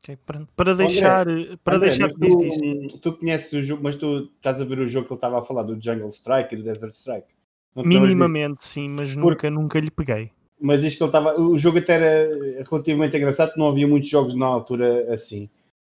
[0.03, 1.27] Okay, para, para deixar.
[1.27, 4.87] André, para André, deixar tu, tu, conheces o jogo, mas tu estás a ver o
[4.87, 7.27] jogo que ele estava a falar, do Jungle Strike e do Desert Strike.
[7.75, 10.31] Minimamente, sim, mas Porque, nunca, nunca lhe peguei.
[10.59, 11.39] Mas isto que ele estava.
[11.39, 15.49] O jogo até era relativamente engraçado, não havia muitos jogos na altura assim.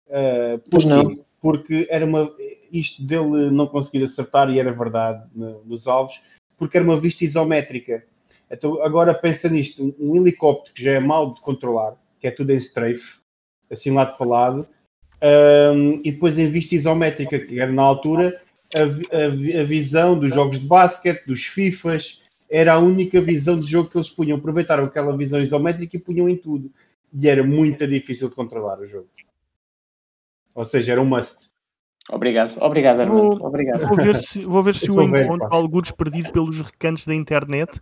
[0.08, 1.20] Uh, pois não.
[1.41, 2.30] Porque era uma.
[2.71, 6.21] Isto dele não conseguir acertar, e era verdade nos alvos,
[6.57, 8.05] porque era uma vista isométrica.
[8.49, 12.51] Então, agora pensa nisto: um helicóptero que já é mau de controlar, que é tudo
[12.51, 13.19] em strafe,
[13.69, 14.67] assim lado para lado,
[15.21, 18.41] um, e depois em vista isométrica, que era na altura
[18.73, 23.67] a, a, a, visão dos jogos de basquete, dos FIFAs, era a única visão de
[23.67, 24.38] jogo que eles punham.
[24.38, 26.71] Aproveitaram aquela visão isométrica e punham em tudo.
[27.13, 29.10] E era muito difícil de controlar o jogo.
[30.55, 31.51] Ou seja, era um must.
[32.12, 33.38] Obrigado, obrigado, Armando.
[33.38, 33.88] Vou, Obrigado.
[33.88, 37.80] Vou ver se, vou ver se o encontro alguns perdido pelos recantos da internet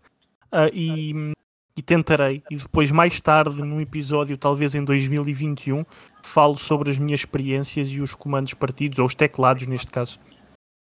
[0.54, 1.34] uh, e,
[1.76, 2.44] e tentarei.
[2.52, 5.84] E depois, mais tarde, num episódio, talvez em 2021,
[6.22, 10.20] falo sobre as minhas experiências e os comandos partidos, ou os teclados neste caso.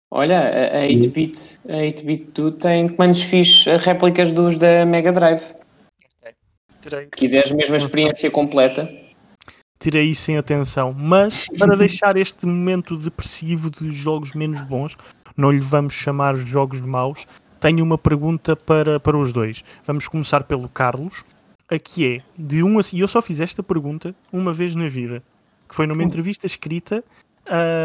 [0.09, 5.43] Olha, a 8-bit, a 8-bit tu tem comandos fixos, réplicas dos da Mega Drive.
[6.79, 8.87] Se quiseres mesmo a experiência completa.
[9.79, 10.93] Tirei isso em atenção.
[10.93, 14.97] Mas, para deixar este momento depressivo de jogos menos bons,
[15.35, 17.27] não lhe vamos chamar jogos maus,
[17.59, 19.63] tenho uma pergunta para, para os dois.
[19.85, 21.23] Vamos começar pelo Carlos,
[21.67, 25.23] Aqui é de um e eu só fiz esta pergunta uma vez na vida,
[25.67, 27.03] que foi numa entrevista escrita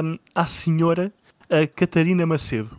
[0.04, 1.10] um, à senhora
[1.44, 2.78] uh, Catarina Macedo.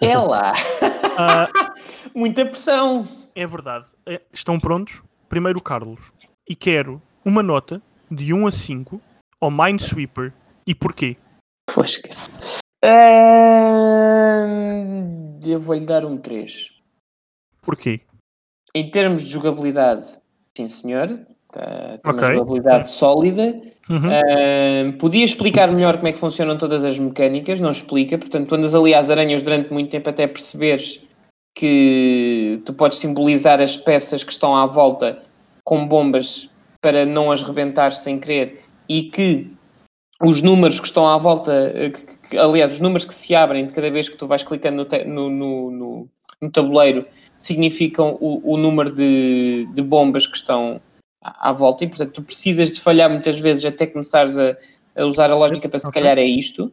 [0.00, 0.52] Lá!
[0.52, 1.72] Uh,
[2.14, 3.06] Muita pressão!
[3.34, 3.86] É verdade.
[4.06, 5.02] É, estão prontos?
[5.28, 6.12] Primeiro Carlos.
[6.48, 7.82] E quero uma nota
[8.14, 9.00] de 1 a 5
[9.40, 10.32] ao Minesweeper.
[10.66, 11.16] E porquê?
[11.66, 12.00] Poxa.
[12.84, 12.88] Uh,
[15.44, 16.70] eu vou-lhe dar um 3.
[17.60, 18.00] Porquê?
[18.74, 20.18] Em termos de jogabilidade,
[20.56, 21.08] sim senhor.
[21.50, 22.28] Tá, tem okay.
[22.28, 23.60] uma jogabilidade sólida.
[23.90, 24.08] Uhum.
[24.08, 28.16] Uh, podia explicar melhor como é que funcionam todas as mecânicas, não explica.
[28.16, 31.02] Portanto, tu andas ali às aranhas durante muito tempo até perceberes
[31.56, 35.22] que tu podes simbolizar as peças que estão à volta
[35.64, 36.48] com bombas
[36.82, 39.50] para não as rebentar sem querer e que
[40.20, 43.72] os números que estão à volta, que, que, aliás, os números que se abrem de
[43.72, 46.08] cada vez que tu vais clicando no, no, no,
[46.40, 47.06] no tabuleiro
[47.38, 50.80] significam o, o número de, de, bombas que estão
[51.22, 54.56] à, à, volta e, portanto, tu precisas de falhar muitas vezes até começares a,
[54.96, 56.02] a usar a lógica para se okay.
[56.02, 56.72] calhar é isto.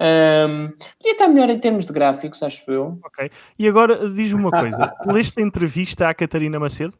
[0.00, 2.98] Um, podia estar melhor em termos de gráficos, acho eu.
[3.04, 3.30] Ok.
[3.58, 6.94] E agora diz-me uma coisa: leste a entrevista à Catarina Macedo?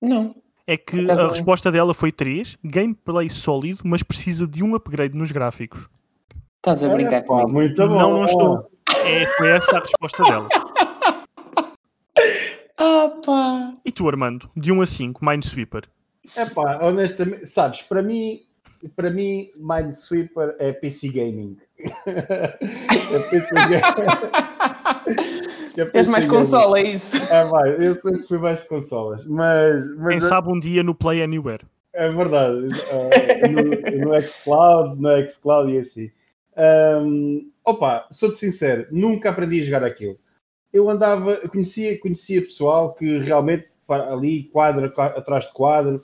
[0.00, 0.34] Não.
[0.66, 5.32] É que a resposta dela foi 3, gameplay sólido, mas precisa de um upgrade nos
[5.32, 5.88] gráficos.
[6.58, 7.50] Estás a brincar é, comigo?
[7.50, 7.98] Muito bom.
[7.98, 8.70] Não, não estou.
[9.04, 10.48] É, foi essa a resposta dela.
[12.84, 13.74] Ah, pá.
[13.84, 14.50] E tu, Armando?
[14.56, 15.84] De 1 a 5, Minesweeper?
[16.34, 18.40] É pá, honestamente, sabes, para mim,
[18.96, 21.58] para mim, Minesweeper é PC Gaming.
[21.78, 22.48] é
[23.30, 23.82] PC Gaming.
[25.76, 27.16] É Tens mais consola, é isso?
[27.16, 29.94] É, vai, eu sempre fui mais consolas, mas...
[29.96, 31.64] mas Quem sabe um dia no Play Anywhere.
[31.94, 36.10] É verdade, uh, no, no Xcloud, no Xcloud e assim.
[36.56, 40.18] Um, opa, sou-te sincero, nunca aprendi a jogar aquilo
[40.72, 46.02] eu andava, conhecia, conhecia pessoal que realmente ali, quadro atrás de quadro,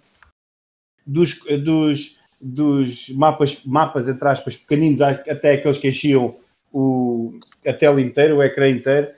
[1.06, 6.36] dos, dos, dos mapas, mapas, entre aspas, pequeninos, até aqueles que enchiam
[6.70, 9.08] o, a tela inteira, o ecrã inteiro,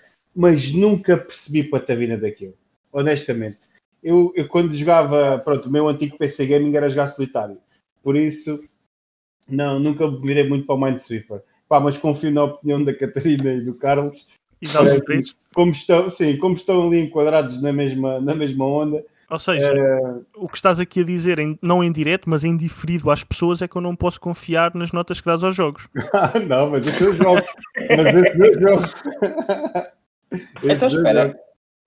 [0.40, 2.55] mas nunca percebi patavina daquilo,
[2.90, 3.68] honestamente.
[4.03, 7.59] Eu, eu quando jogava, pronto, o meu antigo PC Gaming era jogar solitário,
[8.03, 8.64] por isso
[9.46, 11.42] não, nunca me virei muito para o Minesweeper.
[11.68, 14.29] Pá, mas confio na opinião da Catarina e do Carlos
[14.62, 19.05] e dá os como estão, sim, como estão ali enquadrados na mesma, na mesma onda.
[19.29, 20.00] Ou seja, é...
[20.37, 23.68] o que estás aqui a dizer, não em direto, mas em diferido às pessoas, é
[23.68, 25.87] que eu não posso confiar nas notas que dás aos jogos.
[26.48, 27.46] não, mas os teus jogos.
[27.90, 28.94] mas os teus jogos.
[30.62, 31.38] Então espera.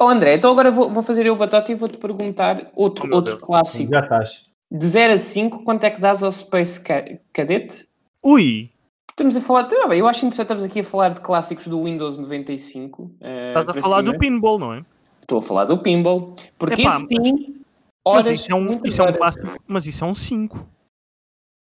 [0.02, 3.16] Oh André, então agora vou, vou fazer eu o batota e vou-te perguntar outro, Meu
[3.18, 3.46] outro Deus.
[3.46, 3.92] clássico.
[3.92, 4.50] Já estás.
[4.72, 7.88] De 0 a 5, quanto é que dás ao Space Ca- Cadet?
[8.24, 8.72] Ui,
[9.12, 9.68] Estamos a falar.
[9.88, 13.12] bem, Eu acho interessante, estamos aqui a falar de clássicos do Windows 95.
[13.22, 14.12] eh, estás a falar cima.
[14.14, 14.84] do pinball, não é?
[15.22, 16.36] Estou a falar do Pinball.
[16.58, 17.64] Porque Epá, esse sim,
[18.06, 18.40] Mas horas.
[18.40, 20.68] isso é um, isso é um clássico, mas isso é um 5.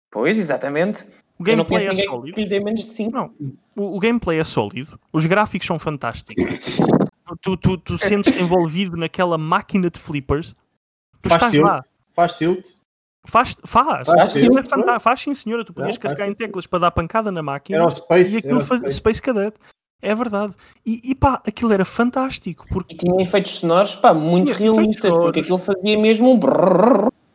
[0.10, 1.06] Pois, exatamente.
[1.42, 2.36] O gameplay é sólido.
[2.36, 3.12] que lhe dê menos de 5.
[3.12, 3.32] Não.
[3.76, 6.78] O, o gameplay é sólido, os gráficos são fantásticos.
[7.42, 10.56] tu, tu, tu sentes envolvido naquela máquina de flippers.
[11.22, 11.64] Tu Faz estás tilt.
[11.66, 11.84] lá.
[12.14, 12.68] Faz tilt.
[13.26, 14.08] Faz, faz.
[14.08, 15.64] Faz tilt, é fanta- faz sim, senhora.
[15.66, 18.36] Tu podias carregar em teclas para dar pancada na máquina Era o Space.
[18.36, 19.22] e aquilo Space.
[19.22, 19.56] Cadet.
[20.02, 20.54] É verdade.
[20.84, 22.66] E, e pá, aquilo era fantástico.
[22.70, 26.40] Porque E tinha efeitos sonoros, pá, muito realistas, porque aquilo fazia mesmo um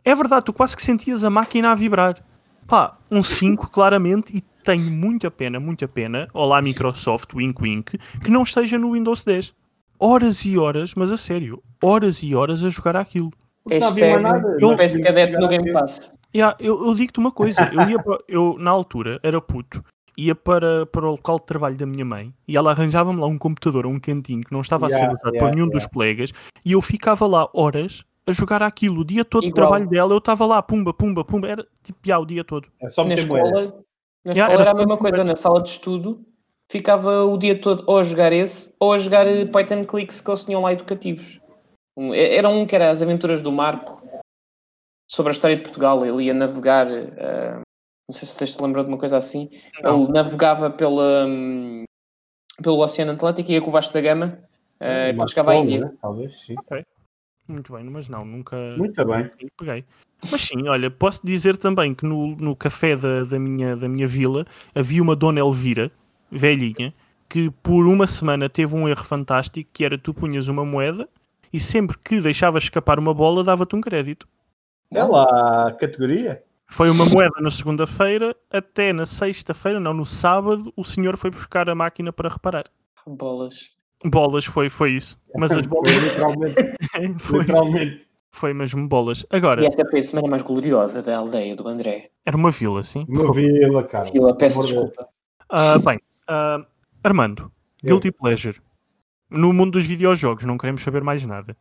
[0.07, 2.25] é verdade, tu quase que sentias a máquina a vibrar.
[2.66, 8.31] Pá, um 5 claramente e tenho muita pena, muita pena, olá Microsoft, wink wink, que
[8.31, 9.55] não esteja no Windows 10.
[9.98, 13.33] Horas e horas, mas a sério, horas e horas a jogar aquilo.
[13.64, 15.72] Não peço que no jogar Game.
[15.72, 16.12] Pass.
[16.35, 19.83] Yeah, eu, eu digo-te uma coisa, eu, ia para- eu na altura era puto,
[20.18, 23.38] ia para, para o local de trabalho da minha mãe e ela arranjava-me lá um
[23.38, 25.92] computador, um cantinho que não estava a ser Yeah, usado yeah, por nenhum dos yeah.
[25.94, 26.33] colegas
[26.64, 29.01] e eu ficava lá horas a jogar aquilo.
[29.01, 29.55] O dia todo Igual.
[29.55, 32.69] trabalho dela, eu estava lá, pumba, pumba, pumba, era tipo, yeah, o dia todo.
[32.81, 33.85] É só Na escola,
[34.25, 36.27] na Yeah, escola era era a mesma coisa, na sala de estudo
[36.69, 40.29] ficava o dia todo ou a jogar esse ou a jogar eh, and clicks que
[40.29, 41.41] eles tinham lá educativos.
[41.97, 44.03] Um, Era um que era as aventuras do Marco
[45.11, 46.05] sobre a história de Portugal.
[46.05, 47.55] Ele ia navegar, eh,
[48.09, 49.49] não sei se vocês se lembram de uma coisa assim.
[49.83, 50.03] Não.
[50.03, 51.85] Ele navegava pela, hum,
[52.62, 54.39] pelo Oceano Atlântico e ia com o Vasco da Gama.
[54.81, 55.81] eh, depois Marco chegava à Índia.
[55.81, 55.93] né?
[56.03, 56.57] Talvez, sim.
[57.48, 59.30] Muito bem, mas não, nunca Muito bem.
[59.56, 59.85] peguei.
[60.30, 64.09] Mas sim, olha, posso dizer também que no, no café da, da, minha, da minha
[64.09, 65.90] vila havia uma Dona Elvira,
[66.30, 66.92] velhinha,
[67.28, 71.09] que por uma semana teve um erro fantástico que era tu punhas uma moeda
[71.52, 74.26] e sempre que deixavas escapar uma bola dava-te um crédito.
[74.90, 76.42] É lá a categoria.
[76.68, 81.70] Foi uma moeda na segunda-feira, até na sexta-feira, não, no sábado, o senhor foi buscar
[81.70, 82.64] a máquina para reparar.
[83.06, 83.76] Bolas.
[84.04, 85.18] Bolas, foi, foi isso.
[85.35, 86.54] Mas as bolas Foi literalmente.
[87.24, 88.06] foi, literalmente.
[88.32, 89.24] foi mesmo bolas.
[89.30, 92.11] Agora, E essa foi a semana mais gloriosa da aldeia do André.
[92.24, 93.06] era uma vila, sim?
[93.09, 94.14] Uma vila, Carlos.
[94.14, 95.09] Eu peço desculpa.
[95.48, 96.64] Ah, bem, ah,
[97.02, 97.50] Armando,
[97.82, 97.98] Eu.
[97.98, 98.61] Guilty Pleasure.
[99.30, 101.56] No mundo dos videojogos, não queremos saber mais nada.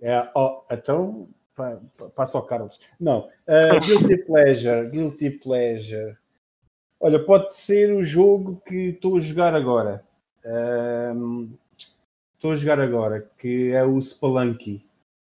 [0.00, 2.78] É, ó, então, pa- pa- passa ao Carlos.
[3.00, 3.80] Não, uh,
[4.12, 6.16] Guilty Pleasure, Guilty Pleasure.
[7.00, 10.04] Olha, pode ser o jogo que estou a jogar agora.
[12.38, 14.80] Estou a jogar agora, que é o Spelunky.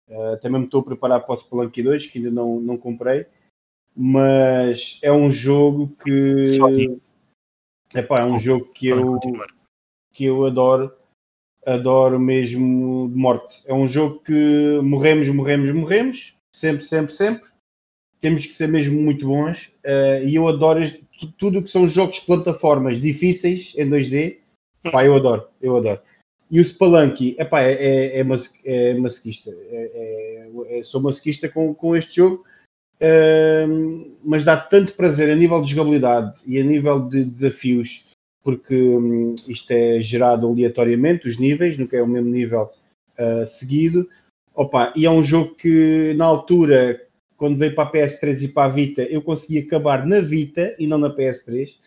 [0.09, 3.25] Uh, também me estou a preparar para o Spelunky 2, que ainda não, não comprei.
[3.95, 6.59] Mas é um jogo que...
[7.95, 9.17] Epá, é um jogo que eu
[10.11, 10.93] que eu adoro,
[11.65, 13.63] adoro mesmo de morte.
[13.65, 17.49] É um jogo que morremos, morremos, morremos, sempre, sempre, sempre.
[18.19, 20.81] Temos que ser mesmo muito bons eh, e eu adoro
[21.37, 24.39] tudo o que são jogos de plataformas difíceis em 2D.
[24.91, 26.01] Pá, eu adoro, eu adoro.
[26.49, 29.49] E o Spelunky, epá, é, é, é, mas, é masoquista.
[29.49, 32.45] É, é- é- sou masoquista com, com este jogo,
[33.01, 38.09] Ahm, mas dá tanto prazer a nível de jogabilidade e a nível de desafios,
[38.41, 42.69] porque hum, isto é gerado aleatoriamente, os níveis, nunca é o mesmo nível
[43.17, 44.07] ah, seguido.
[44.53, 47.01] Opa, e é um jogo que na altura,
[47.35, 50.87] quando veio para a PS3 e para a Vita, eu consegui acabar na Vita e
[50.87, 51.77] não na PS3,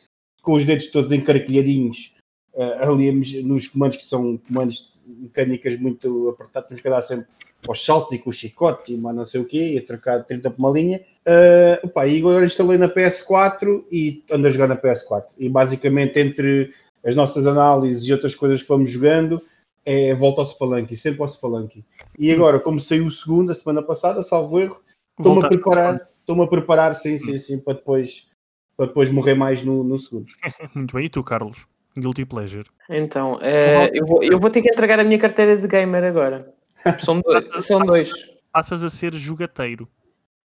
[0.43, 2.18] com os dedos todos encarquilhadinhos
[2.57, 3.11] ah, ali
[3.43, 7.27] nos comandos que são comandos mecânicas muito apertados, temos que dar sempre
[7.67, 10.23] aos saltos e com o chicote e mais não sei o quê, e a trocar
[10.25, 11.01] 30 por uma linha.
[11.27, 15.25] Ah, opa, e agora instalei na PS4 e ando a jogar na PS4.
[15.39, 16.73] E basicamente entre
[17.05, 19.41] as nossas análises e outras coisas que vamos jogando,
[19.85, 21.85] é volta ao Spelunky, sempre ao Spelunky.
[22.19, 24.81] E agora, como saiu o segundo, a semana passada, salvo erro,
[25.17, 28.29] estou-me a preparar, estou-me a preparar, sim, sim, sim, para depois,
[28.77, 30.27] para depois morrer mais no, no segundo.
[30.75, 31.67] Muito bem, e tu, Carlos?
[32.01, 32.69] Guilty Pleasure.
[32.89, 36.53] Então, eh, eu, vou, eu vou ter que entregar a minha carteira de gamer agora.
[36.99, 37.45] São dois.
[37.67, 38.11] São dois.
[38.53, 39.89] Passas a ser jogateiro.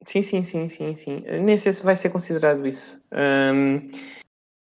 [0.05, 1.23] Sim, sim, sim, sim, sim.
[1.43, 3.03] Nem sei se vai ser considerado isso.
[3.11, 3.87] Ahm,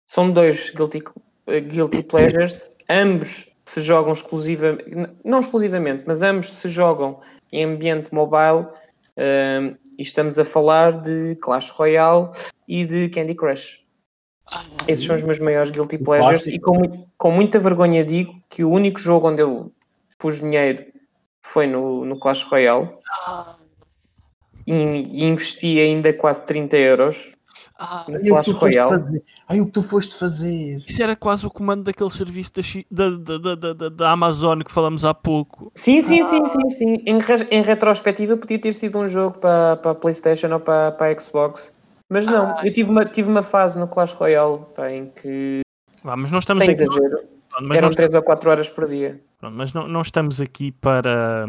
[0.07, 1.03] são dois guilty,
[1.49, 2.71] eh, guilty pleasures.
[2.89, 4.85] Ambos se jogam exclusivamente,
[5.25, 7.21] não exclusivamente, mas ambos se jogam
[7.53, 8.69] em ambiente mobile.
[9.17, 12.31] ahm, e estamos a falar de Clash Royale
[12.69, 13.86] e de Candy Crush.
[14.87, 18.71] Esses são os meus maiores guilty pleasures e com, com muita vergonha digo que o
[18.71, 19.73] único jogo onde eu
[20.19, 20.85] pus dinheiro
[21.43, 22.89] foi no, no Clash Royale
[24.67, 27.33] e, e investi ainda quase 30 euros
[27.79, 29.21] Ah, no Clash Royale.
[29.49, 30.77] Ai, o que tu foste fazer.
[30.79, 32.53] isso era quase o comando daquele serviço
[32.91, 35.71] da, da, da, da, da- Amazon que falamos há pouco.
[35.75, 37.03] Sim, sim, sim, sim, sim.
[37.07, 37.19] Em,
[37.51, 41.19] em retrospectiva podia ter sido um jogo para, para a Playstation ou para, para a
[41.19, 41.73] Xbox.
[42.09, 45.61] Mas não, eu tive uma, tive uma fase no Clash Royale pá, em que,
[46.05, 48.69] Vá, mas não estamos sem aqui, exagero, pronto, mas eram não, 3 ou 4 horas
[48.69, 49.21] por dia.
[49.41, 51.47] pronto, mas não, não estamos aqui para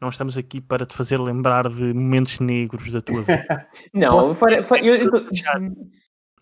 [0.00, 3.68] não estamos aqui para te fazer lembrar de momentos negros da tua vida.
[3.94, 5.26] Não, fora- fora- eu- eu-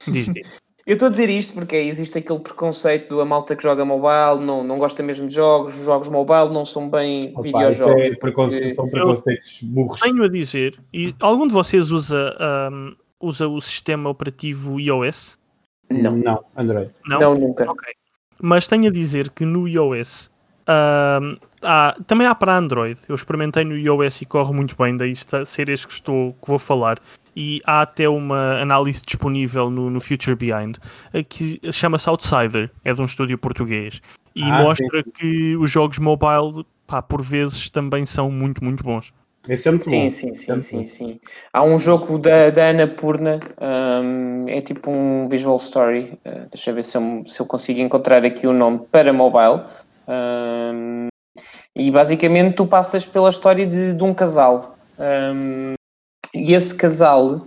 [0.06, 0.58] Diz, diz.
[0.86, 4.42] Eu estou a dizer isto porque existe aquele preconceito do a malta que joga mobile,
[4.46, 8.06] não, não gosta mesmo de jogos, os jogos mobile não são bem Opa, videojogos.
[8.06, 10.00] isso é preconce- são preconceitos burros.
[10.00, 15.38] Tenho a dizer, e algum de vocês usa, ahm, usa o sistema operativo iOS?
[15.90, 16.90] Não, Não, Android.
[17.06, 17.20] Não?
[17.20, 17.70] não, nunca.
[17.70, 17.92] Ok.
[18.40, 20.30] Mas tenho a dizer que no iOS
[20.66, 23.00] ahm, há- também há para Android.
[23.08, 26.46] Eu experimentei no iOS e corre muito bem, daí está, ser este que, estou, que
[26.48, 26.98] vou falar.
[27.34, 30.76] E há até uma análise disponível no, no Future Behind
[31.12, 34.00] eh, que chama-se Outsider, é de um estúdio português.
[34.34, 39.12] E Ah, mostra que os jogos mobile, pá, por vezes, também são muito, muito bons.
[39.48, 40.10] Esse é muito Sim, bom.
[40.10, 41.20] sim, sim, Tanto sim, sim.
[41.52, 46.18] Há um jogo da, da Ana Purna, hum, é tipo um visual story.
[46.26, 49.62] uh, deixa eu ver se eu, se eu consigo encontrar aqui o nome para mobile.
[50.06, 51.08] Hum,
[51.74, 54.76] e basicamente tu passas pela história de, de um casal.
[54.98, 55.74] Hum,
[56.34, 57.46] e esse casal,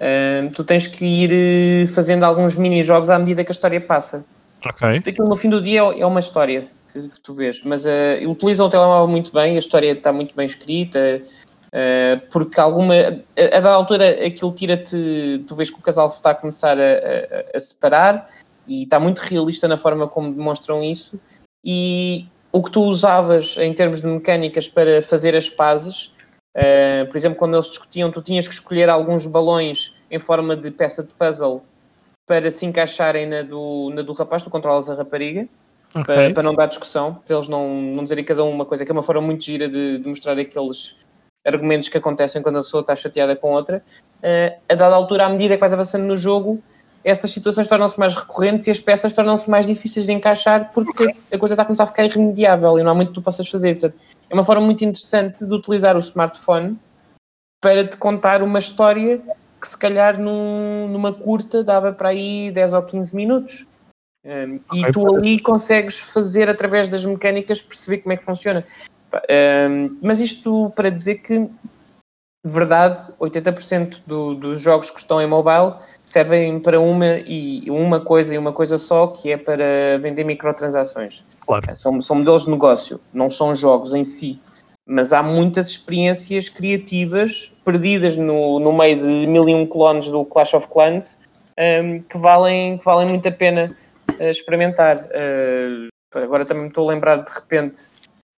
[0.00, 4.24] hum, tu tens que ir eh, fazendo alguns mini-jogos à medida que a história passa.
[4.64, 5.02] Ok.
[5.06, 8.28] Aquilo no fim do dia é é uma história que, que tu vês, mas uh,
[8.28, 11.22] utilizam o telemóvel muito bem, a história está muito bem escrita,
[11.68, 12.94] uh, porque alguma.
[12.94, 15.44] A, a dada altura aquilo tira-te.
[15.46, 18.28] Tu vês que o casal se está a começar a, a- a separar
[18.68, 21.18] e está muito realista na forma como demonstram isso.
[21.64, 26.12] E o que tu usavas em termos de mecânicas para fazer as pazes,
[26.56, 30.70] uh, por exemplo, quando eles discutiam, tu tinhas que escolher alguns balões em forma de
[30.70, 31.62] peça de puzzle
[32.26, 35.48] para se encaixarem na do, na do rapaz, tu controlas a rapariga,
[35.94, 36.04] ok.
[36.04, 38.90] para, para não dar discussão, para eles não, não dizerem cada um uma coisa, que
[38.90, 40.96] é uma forma muito gira de, de mostrar aqueles
[41.44, 43.82] argumentos que acontecem quando a pessoa está chateada com outra.
[44.22, 46.62] Eh, a dada altura, à medida que vais avançando no jogo,
[47.04, 51.38] essas situações tornam-se mais recorrentes e as peças tornam-se mais difíceis de encaixar porque a
[51.38, 53.74] coisa está a começar a ficar irremediável e não há muito que tu possas fazer.
[53.78, 56.78] Portanto, é uma forma muito interessante de utilizar o smartphone
[57.60, 59.20] para te contar uma história
[59.60, 63.66] que se calhar num- numa curta dava para aí 10 ou 15 minutos.
[64.24, 68.64] Um, e Ok, tu ali consegues fazer através das mecânicas perceber como é que funciona.
[69.12, 71.48] Um, mas isto para dizer que,
[72.44, 78.34] verdade, 80% do- dos jogos que estão em mobile servem para uma e uma coisa
[78.34, 81.24] e uma coisa só, que é para vender microtransações.
[81.44, 81.74] Claro.
[81.74, 84.40] São, são modelos de negócio, não são jogos em si.
[84.86, 90.24] Mas há muitas experiências criativas perdidas no, no meio de mil e um clones do
[90.24, 91.18] Clash of Clans
[91.58, 93.76] um, que, valem, que valem muito a pena
[94.30, 95.06] experimentar.
[95.06, 97.88] Uh, agora também me estou a lembrar de repente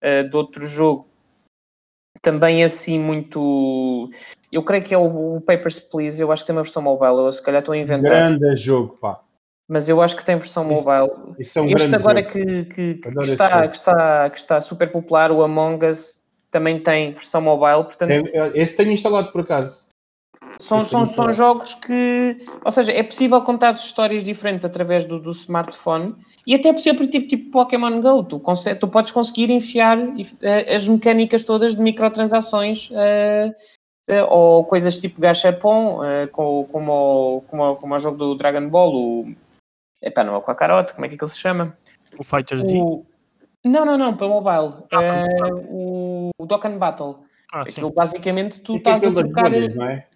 [0.03, 1.07] uh, de outro jogo
[2.23, 4.09] também assim muito.
[4.51, 6.21] Eu creio que é o, o Papers, Please.
[6.21, 7.19] Eu acho que tem uma versão mobile.
[7.19, 9.21] Eu se calhar estou a inventar, Grande jogo, pá.
[9.69, 11.35] mas eu acho que tem versão Isso- mobile.
[11.39, 15.31] Isso é um Este agora que, que- que está, que, está, que está super popular,
[15.33, 19.87] o Among Us, também tem versão mobile, portanto Tem- Esse tenho instalado por acaso.
[20.59, 25.31] São, são, são jogos que, ou seja, é possível contar histórias diferentes através do, do
[25.33, 26.15] smartphone
[26.47, 28.43] e até é possível tipo, tipo Pokémon Go, tu,
[28.81, 29.99] tu podes conseguir enfiar
[30.43, 33.55] eh, as mecânicas todas de microtransações eh,
[34.09, 36.01] eh, ou coisas tipo Gachapon,
[36.33, 36.93] co- como,
[37.39, 39.35] o- como, o- como o jogo do Dragon Ball, o...
[40.03, 41.77] Epá, não é o Kakarot, como é que aquilo se chama?
[42.19, 42.77] O Fighters Z.
[42.79, 43.05] O...
[43.65, 44.85] Não, não, não, para mobile.
[44.93, 47.25] Ah, o, o Dokkan Battle.
[47.51, 47.63] Ah.
[47.63, 49.51] Aquilo basicamente tu que é estás a trocar.
[49.51, 50.07] bolhas, não é?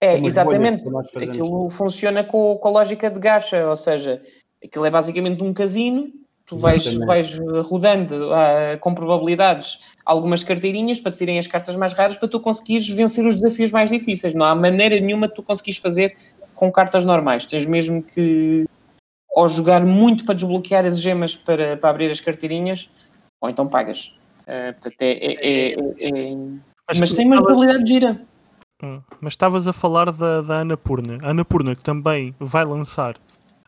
[0.00, 0.84] É, Umas exatamente.
[1.16, 4.22] Aquilo funciona com, com a lógica de gacha, ou seja,
[4.62, 6.12] aquilo é basicamente um casino.
[6.46, 11.92] Tu vais, vais rodando ah, com probabilidades algumas carteirinhas para te serem as cartas mais
[11.92, 14.32] raras para tu conseguires vencer os desafios mais difíceis.
[14.32, 16.16] Não há maneira nenhuma de tu conseguires fazer
[16.54, 17.44] com cartas normais.
[17.44, 18.64] Tens mesmo que
[19.30, 22.88] ou jogar muito para desbloquear as gemas para, para abrir as carteirinhas,
[23.42, 24.14] ou então pagas.
[24.46, 26.36] Ah, portanto, é, é- é- é-
[26.98, 28.27] Mas, tem uma estavas- jogabilidade gira.
[28.82, 31.18] Hum, mas estavas a falar da, da Annapurna.
[31.22, 33.16] A Annapurna que também vai lançar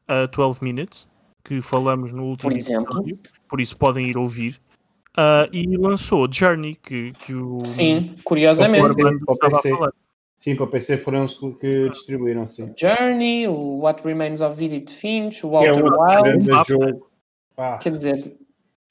[0.07, 1.09] a 12 Minutes,
[1.45, 2.85] que falamos no último Por exemplo.
[2.85, 4.61] episódio, por isso podem ir ouvir.
[5.17, 8.87] Ah, e lançou Journey, que, que o, Sim, curiosamente.
[9.27, 9.77] O PC.
[10.39, 12.73] Sim, para o PC foram os que distribuíram, sim.
[12.75, 16.67] Journey, o What Remains of Edith Finch, o é Walter um Wild.
[16.67, 17.11] jogo.
[17.55, 18.37] Pá, Quer dizer,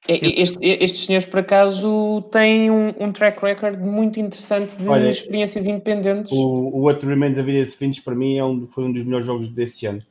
[0.07, 5.65] Este, estes senhores, por acaso, têm um, um, track record muito interessante de Olha, experiências
[5.65, 6.31] independentes.
[6.31, 9.25] O, o What Remains of Edith Finch, para mim, é um, foi um dos melhores
[9.25, 10.01] jogos desse ano.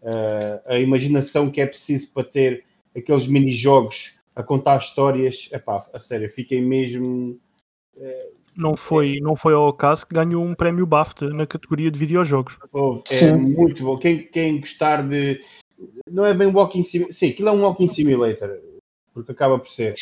[0.00, 2.64] Uh, a imaginação que é preciso para ter
[2.96, 7.38] aqueles mini-jogos a contar histórias, epá, a sério, fiquei mesmo.
[7.96, 11.98] Uh, não foi, não foi ao acaso que ganhou um prémio BAFTA na categoria de
[11.98, 12.58] videojogos.
[13.10, 13.32] é Sim.
[13.34, 13.96] muito bom.
[13.98, 15.40] Quem, quem gostar de.
[16.10, 17.14] Não é bem walking simulator.
[17.14, 18.50] Sim, aquilo é um walking simulator,
[19.12, 19.94] porque acaba por ser.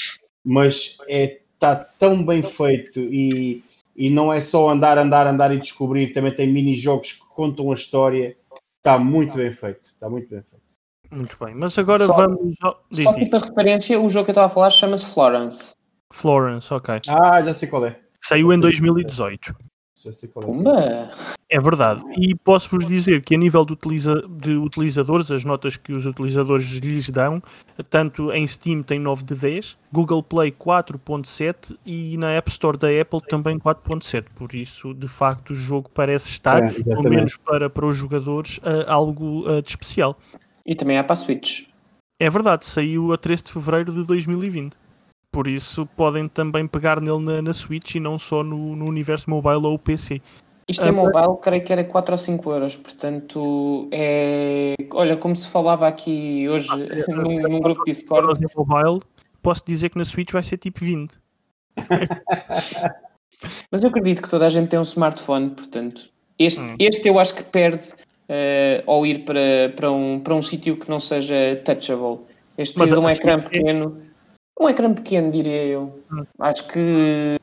[0.44, 3.62] Mas está é, tá tão bem feito e,
[3.96, 6.12] e não é só andar, andar, andar e descobrir.
[6.12, 8.36] Também tem mini-jogos que contam a história.
[8.78, 9.84] Está muito bem feito.
[9.84, 10.70] Está muito bem feito.
[11.11, 12.54] Muito bem, mas agora só, vamos.
[12.90, 15.74] Diz, só para referência, o jogo que eu estava a falar chama-se Florence.
[16.12, 17.00] Florence, ok.
[17.08, 17.98] Ah, já sei qual é.
[18.22, 19.54] Saiu em 2018.
[20.40, 21.11] Pumba!
[21.48, 22.03] É verdade.
[22.16, 26.66] E posso-vos dizer que a nível de, utiliza de, utilizadores, as notas que os utilizadores
[26.66, 27.42] lhes dão,
[27.90, 32.88] tanto em Steam tem 9 de 10, Google Play 4.7 e na App Store da
[32.88, 34.26] Apple também 4.7.
[34.34, 38.59] Por isso, de facto, o jogo parece estar, é, pelo menos para, para os jogadores,
[38.59, 40.16] uh, algo uh, de especial.
[40.64, 41.64] E também há para a Switch.
[42.20, 44.76] É verdade, saiu a 13 de fevereiro de 2020.
[45.32, 49.30] Por isso podem também pegar nele na, na Switch e não só no, no universo
[49.30, 50.20] mobile ou PC.
[50.68, 54.76] Isto é mobile, creio que era 4 ou 5 euros, portanto é.
[54.92, 58.40] Olha, como se falava aqui hoje ah, é, num, num grupo de Discord.
[58.56, 59.00] mobile,
[59.42, 61.18] posso dizer que na Switch vai ser tipo 20.
[63.70, 66.08] Mas eu acredito que toda a gente tem um smartphone, portanto,
[66.38, 66.76] este, hum.
[66.78, 67.88] este eu acho que perde
[68.28, 72.20] uh, ao ir para, para um, para um sítio que não seja touchable.
[72.56, 73.98] Este precisa de um ecrã pequeno.
[74.61, 76.04] Um ecrã pequeno, diria eu.
[76.12, 76.24] Hum.
[76.38, 77.40] Acho que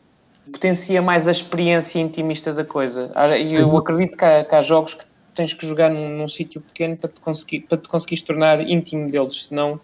[0.52, 3.12] potencia mais a experiência intimista da coisa.
[3.16, 5.04] Ah, eu acredito que há, que há jogos que
[5.34, 9.10] tens que jogar num, num sítio pequeno para te, conseguir, para te conseguires tornar íntimo
[9.10, 9.80] deles, senão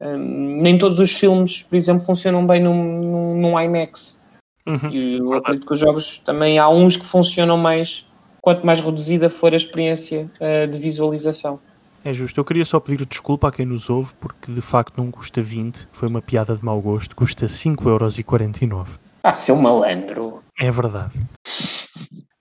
[0.00, 4.22] um, nem todos os filmes, por exemplo, funcionam bem num, num, num IMAX.
[4.66, 4.90] Uhum.
[4.90, 8.06] E eu acredito que os jogos também há uns que funcionam mais
[8.40, 11.60] quanto mais reduzida for a experiência uh, de visualização.
[12.04, 12.40] É justo.
[12.40, 15.88] Eu queria só pedir desculpa a quem nos ouve, porque de facto não custa 20,
[15.92, 18.86] foi uma piada de mau gosto, custa 5,49€.
[19.22, 20.42] Ah, seu malandro!
[20.58, 21.12] É verdade.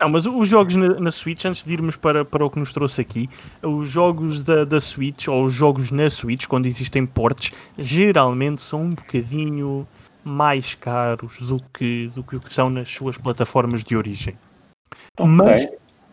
[0.01, 2.71] Não, mas os jogos na, na, Switch, antes de irmos para, para o que nos
[2.71, 3.29] trouxe aqui,
[3.61, 8.83] os jogos da, da Switch, ou os jogos na Switch, quando existem portes, geralmente são
[8.83, 9.85] um bocadinho
[10.23, 14.37] mais caros do que, do que são nas suas plataformas de origem.
[15.17, 15.25] Okay.
[15.25, 15.67] Mas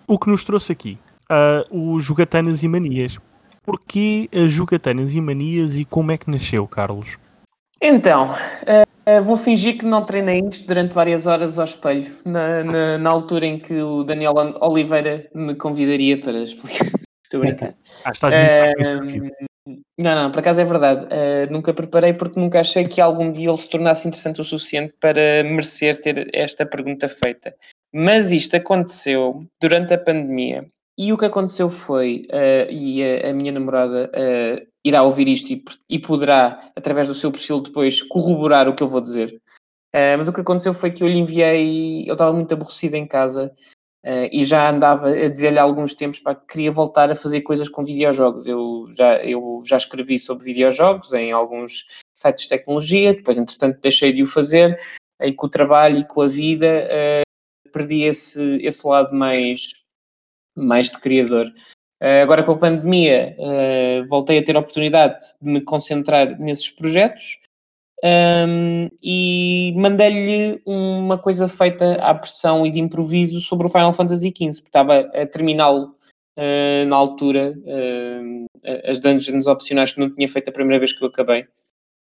[0.08, 0.98] o que nos trouxe aqui,
[1.30, 3.18] uh, o Jogatanas e Manias.
[3.66, 7.18] Porquê as Jogatanas e Manias e como é que nasceu, Carlos?
[7.82, 12.98] Então, uh, vou fingir que não treinei isto durante várias horas ao espelho, na, na,
[12.98, 16.86] na, altura em que o Daniel Oliveira me convidaria para explicar.
[17.24, 17.74] Estou a brincar.
[18.04, 19.30] Ah, estás uh,
[19.98, 21.06] não, não, por acaso é verdade.
[21.06, 24.94] Uh, nunca preparei porque nunca achei que algum dia ele se tornasse interessante o suficiente
[25.00, 27.52] para merecer ter esta pergunta feita.
[27.92, 30.66] Mas isto aconteceu durante a pandemia
[30.98, 35.52] e o que aconteceu foi, uh, e a, a, minha namorada uh, irá ouvir isto
[35.52, 39.40] e, e, poderá, através do seu perfil, depois corroborar o que eu vou dizer.
[39.94, 43.06] Uh, mas o que aconteceu foi que eu lhe enviei, eu estava muito aborrecido em
[43.06, 43.54] casa
[44.30, 47.68] e já andava a dizer-lhe há alguns tempos para que queria voltar a fazer coisas
[47.68, 48.46] com videojogos.
[48.46, 54.12] Eu já, eu já escrevi sobre videojogos em alguns sites de tecnologia, depois, entretanto, deixei
[54.12, 54.80] de o fazer,
[55.20, 56.88] e com o trabalho e com a vida
[57.72, 59.72] perdi esse, esse lado mais,
[60.56, 61.52] mais de criador.
[62.02, 66.68] Uh, agora com a pandemia uh, voltei a ter a oportunidade de me concentrar nesses
[66.68, 67.38] projetos
[68.04, 74.28] um, e mandei-lhe uma coisa feita à pressão e de improviso sobre o Final Fantasy
[74.28, 75.96] XV, porque estava a terminá-lo
[76.38, 77.54] uh, na altura,
[78.84, 81.46] as dungeons opcionais que não tinha feito a primeira vez que eu acabei.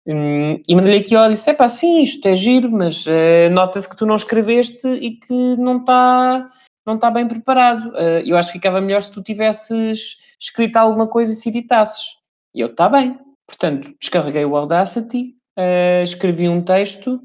[0.05, 3.05] Hum, e mandei-lhe aqui e disse: é pá, sim, isto é giro, mas
[3.51, 6.49] nota-se que tu não escreveste e que não está
[6.89, 7.89] não tá bem preparado.
[7.89, 12.17] Uh, eu acho que ficava melhor se tu tivesses escrito alguma coisa e se editasses.
[12.53, 13.17] E eu, está bem.
[13.45, 17.21] Portanto, descarreguei o Audacity, uh, escrevi um texto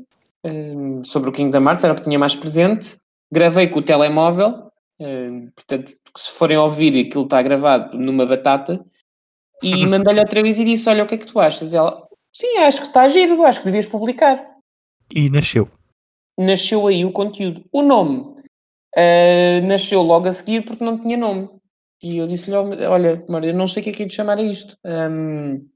[0.46, 2.96] uh, sobre o Kingdom Hearts, era o que tinha mais presente,
[3.30, 4.70] gravei com o telemóvel,
[5.54, 8.82] portanto, se forem ouvir, aquilo está gravado numa batata,
[9.62, 11.74] e mandei-lhe outra vez e disse: Olha, o que é que tu achas?
[11.74, 12.04] Ela,
[12.34, 14.44] Sim, acho que está giro, acho que devias publicar.
[15.14, 15.70] E nasceu.
[16.36, 17.64] Nasceu aí o conteúdo.
[17.70, 18.33] O nome
[18.96, 21.48] uh, nasceu logo a seguir porque não tinha nome.
[22.02, 24.38] E eu disse-lhe, olha, Maria, eu não sei o que é que é de chamar
[24.38, 24.76] a isto.
[24.84, 25.66] Um,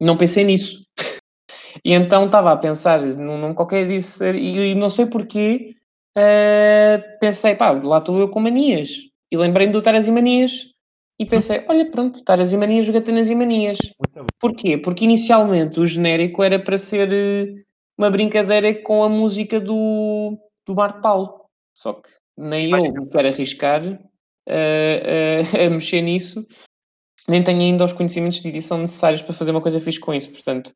[0.00, 0.84] não pensei nisso.
[1.84, 5.74] e então estava a pensar num nome qualquer disso, e, e não sei porquê,
[6.16, 8.90] uh, pensei, pá, lá estou eu com manias.
[9.32, 10.76] E lembrei-me do Taras e Manias,
[11.18, 13.78] e pensei, olha, pronto, Taras e Manias, Jogatanas e Manias.
[14.38, 14.76] Porquê?
[14.76, 17.54] Porque inicialmente o genérico era para ser eh,
[17.96, 21.46] uma brincadeira com a música do, do Marco Paulo.
[21.74, 23.96] Só que nem eu me quero arriscar uh, uh,
[25.66, 26.46] a mexer nisso,
[27.28, 30.30] nem tenho ainda os conhecimentos de edição necessários para fazer uma coisa fixe com isso.
[30.30, 30.72] Portanto,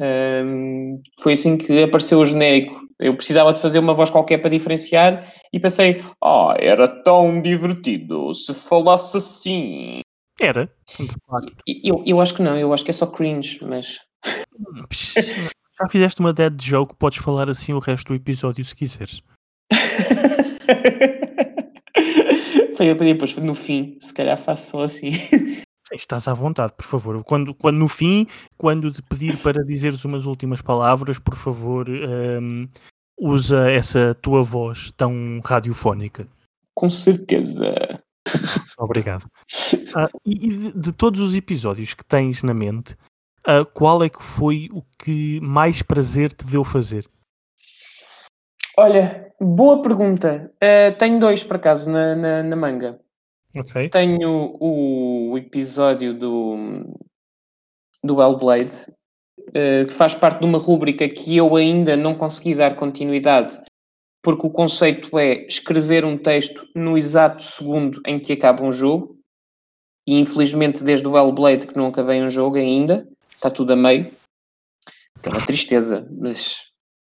[0.00, 2.80] um, foi assim que apareceu o genérico.
[2.98, 7.40] Eu precisava de fazer uma voz qualquer para diferenciar e pensei, ah, oh, era tão
[7.40, 10.00] divertido se falasse assim.
[10.40, 10.72] Era,
[11.66, 13.98] Eu, eu acho que não, eu acho que é só cringe, mas.
[15.78, 19.22] Já fizeste uma dead joke, podes falar assim o resto do episódio se quiseres.
[22.76, 25.10] Foi depois no fim, se calhar faço só assim.
[25.92, 27.22] Estás à vontade, por favor.
[27.24, 32.68] Quando, quando no fim, quando te pedir para dizeres umas últimas palavras, por favor, um,
[33.18, 36.28] usa essa tua voz tão radiofónica.
[36.74, 37.74] Com certeza.
[38.78, 39.24] Obrigado.
[39.24, 42.96] Uh, e de, de, todos os episódios que tens na mente,
[43.40, 47.08] uh, qual é que foi o que mais prazer te deu fazer?
[48.76, 50.52] Olha, boa pergunta.
[50.62, 53.00] Uh, tenho dois, por acaso, na, na, na manga.
[53.56, 53.88] Okay.
[53.88, 56.84] Tenho o episódio do,
[58.04, 58.76] do Hellblade,
[59.48, 63.60] uh, que faz parte de uma rúbrica que eu ainda não consegui dar continuidade,
[64.22, 69.18] porque o conceito é escrever um texto no exato segundo em que acaba um jogo,
[70.06, 74.12] e infelizmente desde o Hellblade que não acabei um jogo ainda, está tudo a meio.
[75.24, 76.69] É uma tristeza, mas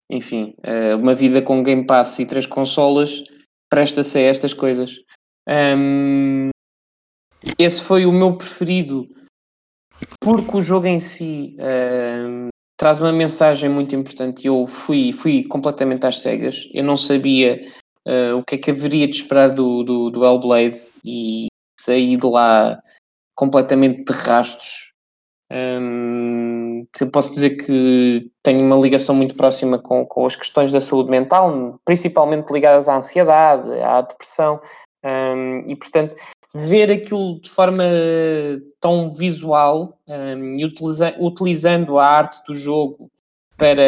[0.10, 3.24] enfim, uh, uma vida com Game Pass e três consolas
[3.70, 5.02] presta-se a estas coisas.
[5.48, 6.50] Um,
[7.58, 9.08] esse foi o meu preferido
[10.22, 11.56] porque o jogo em si
[12.78, 14.46] traz uma mensagem muito importante.
[14.46, 16.70] Eu fui, fui completamente às cegas.
[16.74, 17.66] Eu não sabia
[18.08, 21.48] uh, o que é que haveria de esperar do, do, do Hellblade e
[21.80, 22.80] saí de lá
[23.36, 24.94] completamente de rastos.
[25.52, 26.47] Um,
[27.12, 31.80] posso dizer que tenho uma ligação muito próxima com, com as questões da saúde mental,
[31.86, 34.60] principalmente ligadas à ansiedade, à depressão.
[35.04, 36.16] Um, e, portanto,
[36.54, 37.84] ver aquilo de forma
[38.80, 43.10] tão visual um, e utiliza utilizando a arte do jogo
[43.58, 43.84] para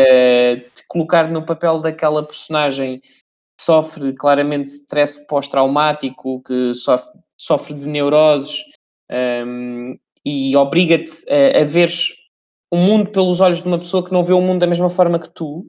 [0.73, 7.87] te colocar no papel daquela personagem que sofre claramente stress pós-traumático, que sofre, sofre de
[7.87, 8.63] neuroses
[9.45, 11.89] um, e obriga-te a, a ver
[12.71, 15.19] o mundo pelos olhos de uma pessoa que não vê o mundo da mesma forma
[15.19, 15.65] que tu,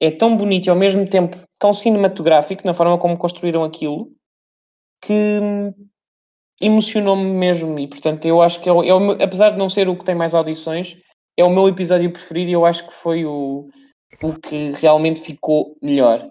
[0.00, 4.12] é tão bonito e ao mesmo tempo tão cinematográfico na forma como construíram aquilo
[5.02, 5.40] que
[6.60, 7.78] emocionou-me mesmo.
[7.78, 10.04] E portanto eu acho que é o, é o, apesar de não ser o que
[10.04, 10.96] tem mais audições
[11.36, 13.68] é o meu episódio preferido e eu acho que foi o,
[14.20, 16.28] o que realmente ficou melhor.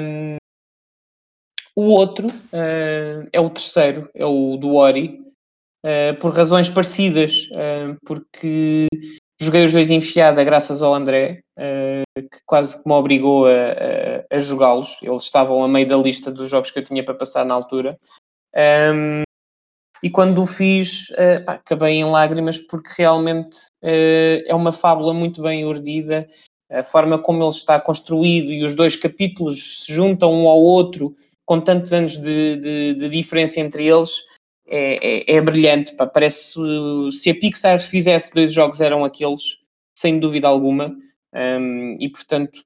[0.00, 0.36] Um,
[1.76, 5.20] o outro uh, é o terceiro é o do Ori
[5.84, 8.86] uh, por razões parecidas uh, porque
[9.40, 11.40] joguei os dois de enfiada graças ao André
[12.16, 14.98] que quase que me obrigou a, a, a jogá-los.
[15.02, 17.98] Eles estavam a meio da lista dos jogos que eu tinha para passar na altura.
[18.94, 19.22] Um,
[20.02, 25.12] e quando o fiz, uh, pá, acabei em lágrimas porque realmente uh, é uma fábula
[25.12, 26.26] muito bem urdida.
[26.70, 31.14] A forma como ele está construído e os dois capítulos se juntam um ao outro
[31.44, 34.10] com tantos anos de, de, de diferença entre eles
[34.66, 35.94] é, é, é brilhante.
[35.94, 36.06] Pá.
[36.06, 36.58] Parece
[37.12, 39.58] se a Pixar fizesse dois jogos eram aqueles,
[39.96, 40.96] sem dúvida alguma.
[41.34, 42.62] Um, e portanto,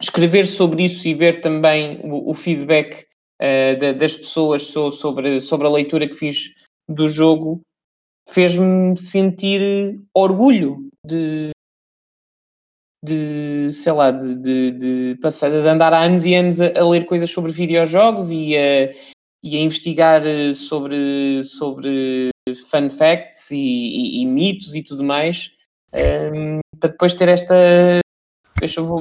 [0.00, 3.06] escrever sobre isso e ver também o, o feedback
[3.40, 6.54] uh, das pessoas sobre, sobre a leitura que fiz
[6.88, 7.60] do jogo
[8.28, 11.50] fez-me sentir orgulho de,
[13.04, 16.88] de sei lá, de, de, de, passar, de andar há anos e anos a, a
[16.88, 18.92] ler coisas sobre videojogos e a,
[19.46, 22.30] e a investigar eh, sobre, sobre
[22.68, 25.52] fun facts e, e, e mitos e tudo mais
[25.92, 27.54] um, para depois ter esta,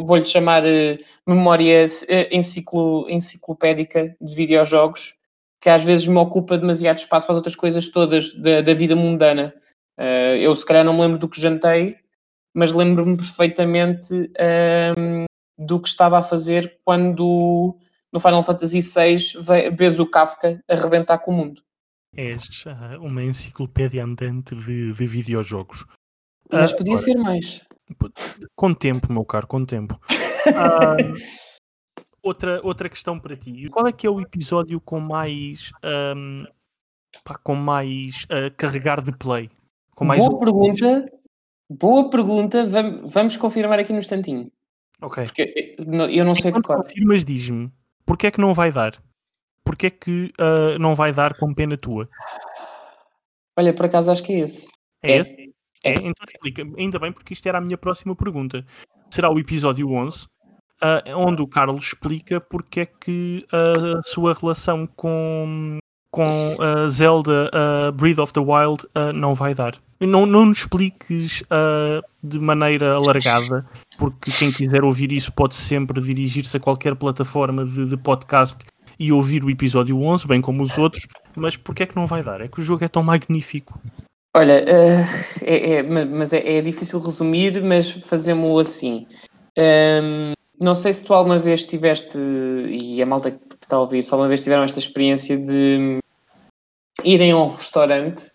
[0.06, 5.16] vou-lhe chamar uh, memória uh, enciclo, enciclopédica de videojogos,
[5.60, 8.96] que às vezes me ocupa demasiado espaço para as outras coisas todas da, da vida
[8.96, 9.54] mundana.
[10.00, 11.98] Uh, eu se calhar não me lembro do que jantei,
[12.54, 15.26] mas lembro-me perfeitamente ehm,
[15.58, 17.78] do que estava a fazer quando
[18.16, 21.62] no Final Fantasy VI vês o Kafka arrebentar com o mundo.
[22.16, 22.64] És
[23.02, 25.86] uma enciclopédia andante de, de videojogos.
[26.50, 27.62] Mas podia agora, ser mais.
[28.56, 30.00] Com tempo, meu caro, com tempo.
[30.48, 31.12] Uh,
[32.24, 33.70] outra, outra questão para ti.
[33.70, 35.74] Qual é que é o episódio com mais
[36.16, 36.46] um,
[37.26, 39.50] pá, com mais uh, carregar de play?
[39.94, 41.06] Com mais Boa pergunta.
[41.70, 42.66] Boa pergunta.
[42.66, 44.50] Vamos, vamos confirmar aqui no instantinho.
[45.02, 45.26] Ok.
[45.26, 46.78] Porque eu não sei de cor.
[46.78, 47.70] Confirmas, diz-me.
[48.06, 49.02] Porquê é que não vai dar?
[49.66, 52.08] porque é que uh, não vai dar com pena tua?
[53.58, 54.70] Olha, por acaso acho que é esse.
[55.02, 55.24] É, é.
[55.84, 55.94] é.
[55.94, 56.64] Então explica.
[56.78, 58.64] Ainda bem, porque isto era a minha próxima pergunta.
[59.10, 64.86] Será o episódio 11, uh, onde o Carlos explica porque é que a sua relação
[64.88, 65.80] com,
[66.12, 66.28] com
[66.62, 69.82] a Zelda uh, Breath of the Wild uh, não vai dar.
[70.00, 73.66] Não, não nos expliques uh, de maneira alargada,
[73.98, 78.58] porque quem quiser ouvir isso pode sempre dirigir-se a qualquer plataforma de, de, podcast
[79.00, 82.24] e ouvir o episódio 11, bem como os outros, mas porque é que não vai
[82.24, 82.42] dar?
[82.42, 83.80] É que o jogo é tão magnífico.
[84.36, 89.08] Olha, uh, é, é, mas é, é, difícil resumir, mas fazemos assim.
[89.58, 94.04] Um, não sei se tu alguma vez tiveste, e a malta que está a ouvir,
[94.04, 96.00] se alguma vez tiveram esta experiência de
[97.04, 98.32] irem a um restaurante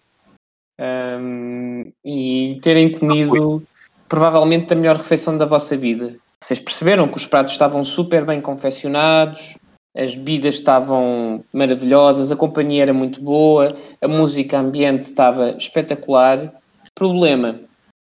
[0.80, 3.62] um, e terem comido
[4.10, 6.16] provavelmente a melhor refeição da vossa vida.
[6.42, 9.56] Vocês perceberam que os pratos estavam super bem confeccionados,
[9.96, 13.68] as bebidas estavam maravilhosas, a companhia era muito boa,
[14.02, 16.52] a música ambiente estava espetacular.
[16.92, 17.60] Problema: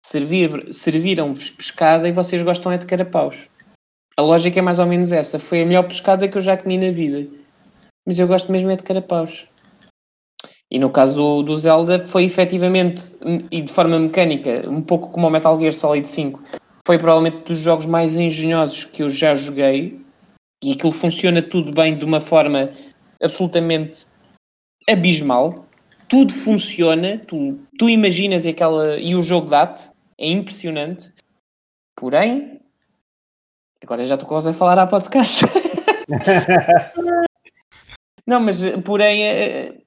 [0.05, 3.49] servir, serviram-vos pescada e vocês gostam é de carapaus.
[4.18, 5.38] A lógica é mais ou menos essa.
[5.38, 7.26] Foi a melhor pescada que eu já comi na vida.
[8.07, 9.47] Mas eu gosto mesmo é de carapaus.
[10.70, 13.16] E no caso do, do Zelda foi efetivamente,
[13.50, 16.42] e de forma mecânica, um pouco como o Metal Gear Solid 5,
[16.86, 20.00] foi provavelmente dos jogos mais engenhosos que eu já joguei
[20.62, 22.72] e aquilo funciona tudo bem de uma forma
[23.22, 24.06] absolutamente
[24.88, 25.66] abismal.
[26.08, 28.98] Tudo funciona, tu, tu imaginas aquela.
[28.98, 31.12] e o jogo dá-te, é impressionante.
[31.96, 32.60] Porém,
[33.82, 35.44] agora já estou quase a falar à podcast.
[38.26, 39.86] Não, mas porém eh,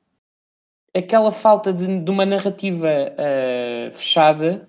[0.95, 4.67] aquela falta de, de uma narrativa uh, fechada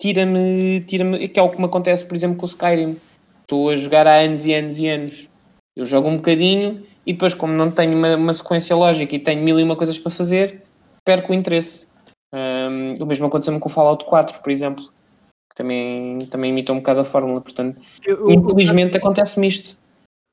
[0.00, 2.96] tira-me, tira-me, que é o que me acontece, por exemplo, com o Skyrim.
[3.42, 5.28] Estou a jogar há anos e anos e anos.
[5.76, 9.42] Eu jogo um bocadinho e depois, como não tenho uma, uma sequência lógica e tenho
[9.42, 10.62] mil e uma coisas para fazer,
[11.04, 11.88] perco o interesse.
[12.34, 16.76] Um, o mesmo aconteceu-me com o Fallout 4, por exemplo, que também, também imita um
[16.76, 17.40] bocado a fórmula.
[17.40, 19.76] Portanto, eu, infelizmente acontece-me isto.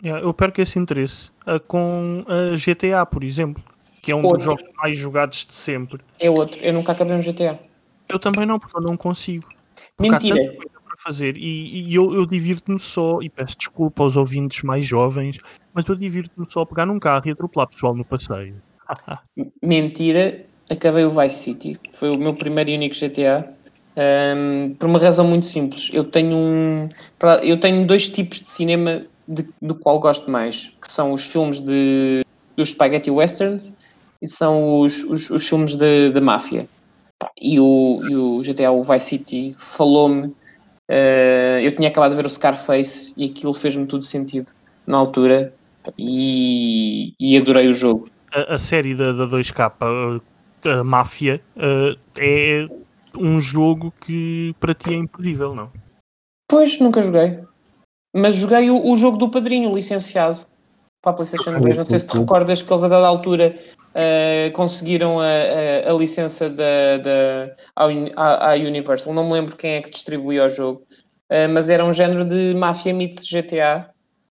[0.04, 3.64] eu perco esse interesse uh, com a GTA, por exemplo
[4.02, 4.38] que é um outro.
[4.38, 6.02] dos jogos mais jogados de sempre.
[6.20, 7.60] É outro, eu nunca acabei um GTA.
[8.10, 9.48] Eu também não, porque eu não consigo.
[9.96, 10.36] Porque Mentira.
[10.36, 14.18] Há tanta coisa para fazer e, e eu, eu divirto-me só, e peço desculpa aos
[14.18, 15.38] ouvintes mais jovens,
[15.74, 18.56] mas eu divirto-me só a pegar num carro e atropelar pessoal no passeio.
[19.62, 23.54] Mentira, acabei o Vice City, foi o meu primeiro e único GTA.
[23.94, 25.90] Um, por uma razão muito simples.
[25.92, 26.90] Eu tenho um,
[27.44, 31.60] eu tenho dois tipos de cinema de, do qual gosto mais, que são os filmes
[31.60, 32.26] de
[32.58, 33.76] dos spaghetti westerns
[34.22, 36.68] e são os, os, os filmes de, de máfia.
[37.40, 40.28] E o, e o GTA o Vice City falou-me.
[40.90, 44.52] Uh, eu tinha acabado de ver o Scarface e aquilo fez-me tudo sentido
[44.86, 45.54] na altura
[45.98, 48.10] e, e adorei o jogo.
[48.34, 52.68] A, a série da, da 2K, a, a Máfia, uh, é
[53.18, 55.72] um jogo que para ti é imperdível, não?
[56.48, 57.40] Pois, nunca joguei.
[58.14, 60.46] Mas joguei o, o jogo do Padrinho, licenciado
[61.02, 61.78] para a PlayStation 2.
[61.78, 63.56] Não sei se te recordas que eles a dada altura
[63.90, 69.14] uh, conseguiram a, a, a, licença da, da, à, Universal.
[69.14, 70.84] Não me lembro quem é que distribuía o jogo,
[71.30, 73.90] uh, mas era um género de Mafia meets GTA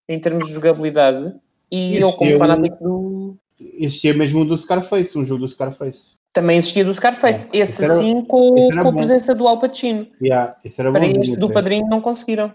[0.08, 1.34] em termos de jogabilidade.
[1.72, 3.38] E eu, como fanático do.
[3.78, 6.18] Existia mesmo um do Scarface, um jogo do Scarface.
[6.32, 7.58] Também existia do Scarface, é.
[7.58, 10.08] esse, esse sim com, com a presença do Al Pacino.
[10.22, 10.56] Yeah,
[10.94, 12.54] Para este do Padrinho não conseguiram.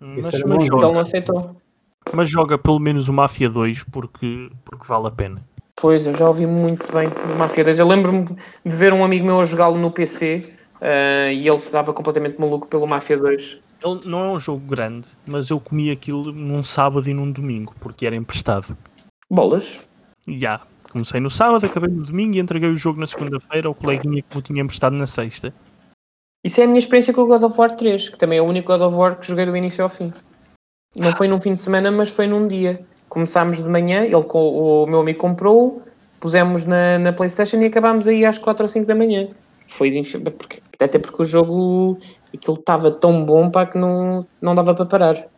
[0.00, 1.56] Mas, mas, mas ele não aceitou.
[2.12, 5.42] Mas joga pelo menos o Mafia 2 porque, porque vale a pena.
[5.74, 7.78] Pois, eu já ouvi muito bem do Mafia 2.
[7.78, 11.92] Eu lembro-me de ver um amigo meu a jogá-lo no PC uh, e ele estava
[11.92, 13.58] completamente maluco pelo Mafia 2.
[13.84, 17.74] Ele não é um jogo grande, mas eu comi aquilo num sábado e num domingo,
[17.78, 18.76] porque era emprestado.
[19.30, 19.80] Bolas?
[20.26, 20.32] Já.
[20.32, 20.66] Yeah.
[20.96, 24.34] Comecei no sábado, acabei no domingo e entreguei o jogo na segunda-feira ao coleguinha que
[24.34, 25.52] me tinha emprestado na sexta.
[26.42, 28.46] Isso é a minha experiência com o God of War 3, que também é o
[28.46, 30.10] único God of War que joguei do início ao fim.
[30.98, 32.80] Não foi num fim de semana, mas foi num dia.
[33.08, 35.82] Começámos de manhã, ele, o meu amigo comprou,
[36.18, 39.28] pusemos na, na Playstation e acabámos aí às 4 ou 5 da manhã.
[39.68, 41.98] Foi de, porque, até porque o jogo
[42.34, 45.28] aquilo estava tão bom para que não, não dava para parar.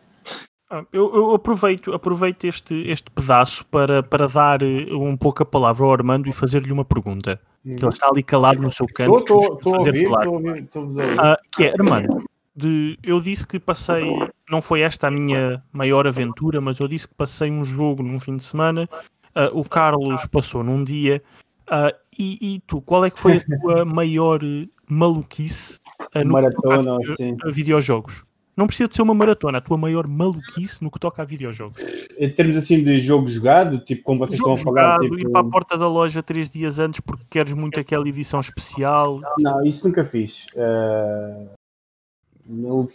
[0.69, 5.45] Ah, eu, eu, aproveito, aproveito este, este pedaço para, para dar eh, um pouco a
[5.45, 7.41] palavra ao Armando e fazer-lhe uma pergunta.
[7.65, 7.75] Hum.
[7.75, 9.17] Ele está ali calado no seu canto.
[9.17, 11.19] Estou a ouvir, estou a ouvir.
[11.19, 12.23] Ah, que é, Armando,
[12.55, 14.05] de, eu disse que passei,
[14.49, 18.19] não foi esta a minha maior aventura, mas eu disse que passei um jogo num
[18.19, 18.89] fim de semana,
[19.35, 21.21] uh, o Carlos passou num dia,
[21.67, 24.39] uh, e, e, tu, qual é que foi a tua maior
[24.87, 25.77] maluquice
[26.15, 27.37] uh, no Maratona, sim.
[27.51, 28.25] videojogos?
[28.57, 31.81] Não precisa de ser uma maratona, a tua maior maluquice no que toca a videojogos.
[32.19, 34.95] Em termos assim de jogo jogado, tipo como vocês Jogo estão a falar.
[34.95, 35.29] jogado, Tipo...
[35.29, 39.21] ir para a porta da loja três dias antes porque queres muito aquela edição especial.
[39.39, 40.47] Não, isso nunca fiz.
[40.47, 41.47] Uh,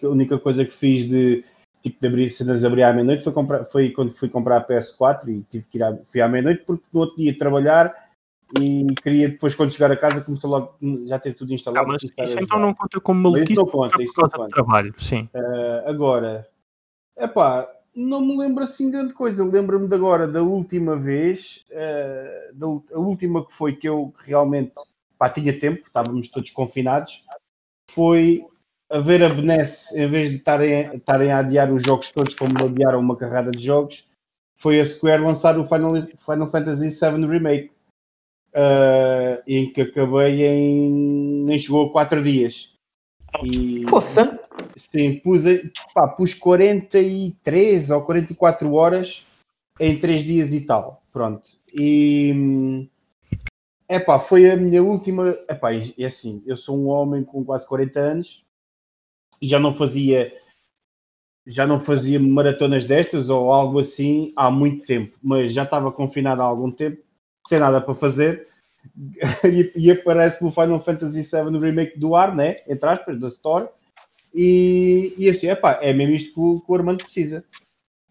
[0.04, 1.44] a única- coisa que fiz de
[1.82, 5.28] tipo de abrir cenas abrir à meia-noite foi, comprar, foi quando fui comprar a PS4
[5.28, 7.94] e tive que ir à, fui à meia-noite porque no outro dia trabalhar
[8.58, 10.76] e queria depois quando chegar a casa começar logo
[11.06, 11.86] já ter tudo instalado.
[11.86, 14.48] Ah, mas isso então não conta como maluquice isso não conta, isso não conta.
[14.48, 15.28] trabalho, sim.
[15.34, 16.48] Uh, agora,
[17.16, 19.44] epá, não me lembro assim grande coisa.
[19.44, 24.72] Lembro-me de agora da última vez, uh, da, a última que foi que eu realmente
[25.18, 27.24] pá, tinha tempo, estávamos todos confinados,
[27.90, 28.44] foi
[28.90, 33.00] a ver a Benesse, em vez de estarem a adiar os jogos todos como adiaram
[33.00, 34.08] uma carrada de jogos,
[34.54, 37.70] foi a Square lançar o Final, Final Fantasy VII Remake,
[38.54, 41.44] uh, em que acabei em.
[41.44, 42.72] nem chegou a 4 dias.
[43.42, 44.40] E, Poça!
[44.76, 45.42] Sim, pus,
[45.92, 49.26] pá, pus 43 ou 44 horas
[49.80, 51.02] em 3 dias e tal.
[51.12, 51.50] Pronto.
[51.72, 52.88] E
[53.88, 55.30] é pá, foi a minha última.
[55.48, 58.43] Epá, e é assim, eu sou um homem com quase 40 anos
[59.40, 60.32] e já não fazia
[61.46, 66.40] já não fazia maratonas destas ou algo assim há muito tempo, mas já estava confinado
[66.40, 67.02] há algum tempo,
[67.46, 68.48] sem nada para fazer.
[69.44, 72.58] e, e aparece-me o Final Fantasy VII Remake do ar, né?
[72.66, 73.68] Entre aspas, da Store.
[74.34, 77.44] E, e assim, epá, é mesmo isto que o, que o Armando precisa.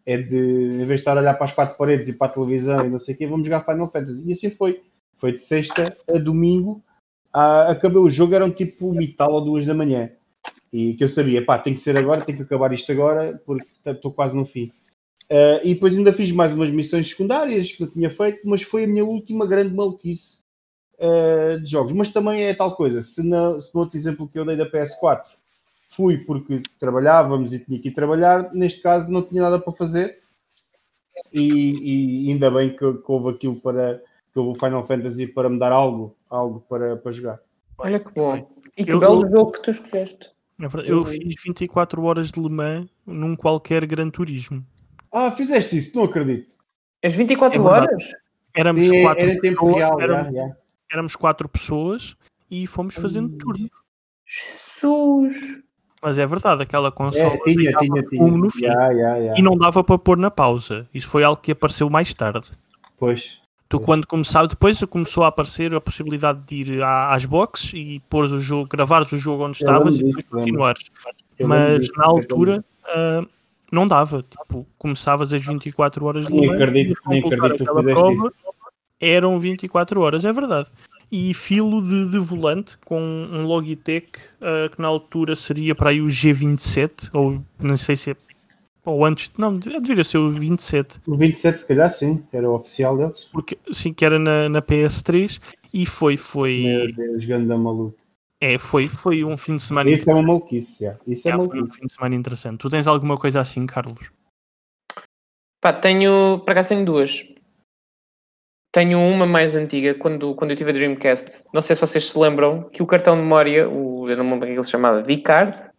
[0.05, 2.30] É de, em vez de estar a olhar para as quatro paredes e para a
[2.34, 4.24] televisão e não sei o quê, vamos jogar Final Fantasy.
[4.28, 4.82] E assim foi.
[5.17, 6.84] Foi de sexta a domingo.
[7.32, 10.11] Ah, acabei o jogo, eram tipo uma e tal ou duas da manhã.
[10.74, 13.67] E que eu sabia, pá, tem que ser agora, tem que acabar isto agora, porque
[13.86, 14.71] estou quase no fim.
[15.30, 18.86] Ah, e depois ainda fiz mais umas missões secundárias que eu tinha feito, mas foi
[18.86, 20.43] a minha última grande maluquice
[20.99, 21.93] ah, de jogos.
[21.93, 24.69] Mas também é tal coisa, se, na, se no outro exemplo que eu dei da
[24.69, 25.36] PS4
[25.88, 30.24] fui porque trabalhávamos e tinha que ir trabalhar, neste caso não tinha nada para fazer
[31.32, 34.01] e, e ainda bem que, que houve aquilo para
[34.34, 37.39] que houve o Final Fantasy para me dar algo, algo para, para jogar.
[37.78, 38.47] Olha que bom.
[38.76, 40.32] E que Eu- belo jogo que tu escolheste.
[40.64, 44.66] É verdade, Eu fiz 24 horas de Le Mans num qualquer Gran Turismo.
[45.11, 46.53] Ah, fizeste isso, não acredito.
[47.03, 48.03] As 24 É horas?
[48.55, 50.55] Éramos Sim, quatro era em tempo pessoas, real, éramos, já, já.
[50.91, 52.16] éramos quatro pessoas
[52.49, 53.70] e fomos fazendo turnos.
[54.26, 55.59] Jesus!
[56.01, 58.26] Mas é verdade, aquela consola É, tinha, tinha, tinha.
[58.32, 58.61] no fim.
[58.61, 59.34] Já, já, já.
[59.38, 60.88] E não dava para pôr na pausa.
[60.93, 62.51] Isso foi algo que apareceu mais tarde.
[62.97, 63.43] Pois.
[63.74, 67.99] Tu quando começava, depois começou a aparecer a possibilidade de ir à- às boxes e
[68.07, 70.84] pôr o jogo, gravares o jogo onde estavas e depois continuares.
[71.47, 73.26] Mas disso, na altura ah,
[73.71, 74.24] não dava.
[74.30, 78.36] Tipo, começavas as 24 horas de Mans, acredito, nem acredito que fizeste isso.
[79.01, 80.69] Eram 24 horas, é verdade.
[81.11, 85.99] E filo de, de volante com um Logitech ah, que na altura seria para aí
[85.99, 88.15] o G27, ou não sei se é.
[88.86, 90.99] Ou antes, não, deveria ser o 27.
[91.07, 93.29] O 27, se calhar, sim, era o oficial deles.
[93.31, 95.39] porque sim que era na, na PS3
[95.73, 97.95] e foi foi Meu Deus, ganda maluco.
[98.41, 100.97] é foi foi um fim de semana Isso é uma maluquice, já.
[101.07, 101.77] Isso é É, foi um maluquice.
[101.79, 104.11] fim de semana interessante tu tens alguma coisa assim Carlos
[105.61, 106.39] Pá, tenho.
[106.39, 107.25] Para cá tenho duas.
[108.73, 111.45] Tenho uma mais antiga, quando, quando eu tive a Dreamcast.
[111.53, 114.31] Não sei se vocês se lembram que o cartão de memória, o, eu não me
[114.31, 115.69] lembro como é que ele se chamava, V-Card,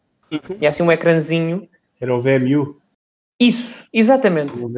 [0.61, 1.69] e assim um ecrãzinho.
[2.01, 2.81] Era o VMU.
[3.49, 4.63] Isso, exatamente.
[4.63, 4.73] O.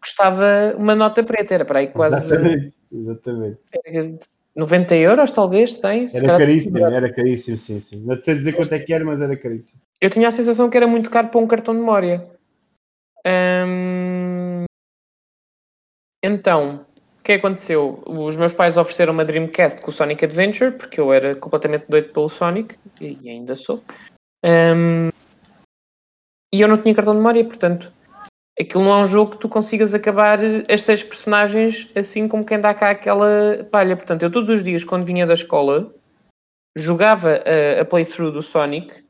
[0.00, 3.58] Custava uma nota preta, era para aí quase Exatamente, exatamente.
[3.84, 4.16] era
[4.54, 6.08] 90 euros, talvez, 100.
[6.08, 8.04] se Era caríssimo, era caríssimo, sim, sim.
[8.04, 9.80] Não te sei dizer quanto é que era, mas era caríssimo.
[10.00, 12.28] Eu tinha a sensação que era muito caro para um cartão de memória.
[13.26, 14.64] Hum,
[16.24, 16.86] Então,
[17.18, 18.02] o que aconteceu?
[18.06, 22.12] Os meus pais ofereceram uma Dreamcast com o Sonic Adventure, porque eu era completamente doido
[22.12, 23.82] pelo Sonic, e e ainda sou.
[24.44, 25.08] Hum,
[26.54, 27.90] E eu não tinha cartão de memória, portanto,
[28.62, 30.38] aquilo não é um jogo que tu consigas acabar
[30.68, 33.96] as seis personagens assim como quem dá cá aquela palha.
[33.96, 35.94] Portanto, eu todos os dias, quando vinha da escola,
[36.76, 39.02] jogava a, a playthrough do Sonic,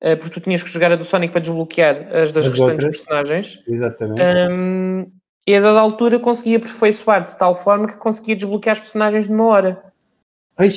[0.00, 2.84] eh, porque tu tinhas que jogar a do Sonic para desbloquear as das As restantes
[2.84, 2.96] outras.
[2.96, 3.62] personagens.
[3.66, 4.20] Exatamente.
[4.50, 5.12] Hum,
[5.46, 9.46] e a dada altura conseguia aperfeiçoar de tal forma que conseguia desbloquear as personagens numa
[9.46, 9.92] hora.
[10.58, 10.70] Ai,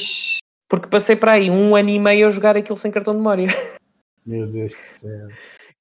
[0.67, 3.47] Porque passei para aí um ano e meio a jogar aquilo sem cartão de memória.
[4.25, 5.27] meu Deus do céu.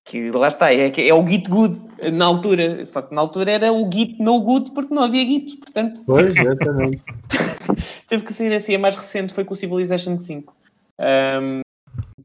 [0.05, 2.85] Que lá está, é, é o Git Good na altura.
[2.85, 5.57] Só que na altura era o Git No Good porque não havia Git.
[5.57, 7.03] Portanto, Pois, exatamente.
[8.07, 8.75] teve que sair assim.
[8.75, 10.55] A mais recente foi com o Civilization 5.
[11.01, 11.61] Um,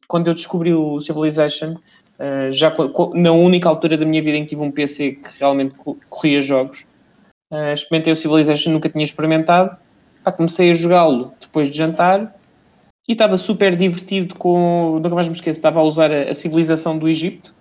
[0.07, 1.75] quando eu descobri o Civilization,
[2.19, 2.73] uh, já
[3.13, 6.41] na única altura da minha vida em que tive um PC que realmente co- corria
[6.41, 6.85] jogos,
[7.53, 9.77] uh, experimentei o Civilization, nunca tinha experimentado.
[10.21, 12.35] Pá, comecei a jogá-lo depois de jantar
[13.07, 14.99] e estava super divertido com.
[15.01, 17.57] Nunca mais me esqueço, estava a usar a, a civilização do Egito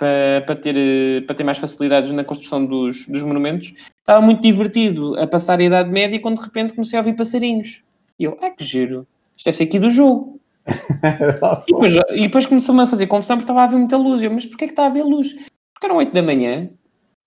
[0.00, 4.40] para, para, ter, eh, para ter mais facilidades na construção dos, dos monumentos, estava muito
[4.40, 7.82] divertido a passar a Idade Média quando de repente comecei a ouvir passarinhos.
[8.18, 10.40] E eu, ai que giro, isto é aqui do jogo.
[11.68, 14.22] e depois, e depois começou-me a fazer confusão porque estava a haver muita luz.
[14.22, 15.34] Eu, mas porquê que está a haver luz?
[15.74, 16.70] Porque eram 8 da manhã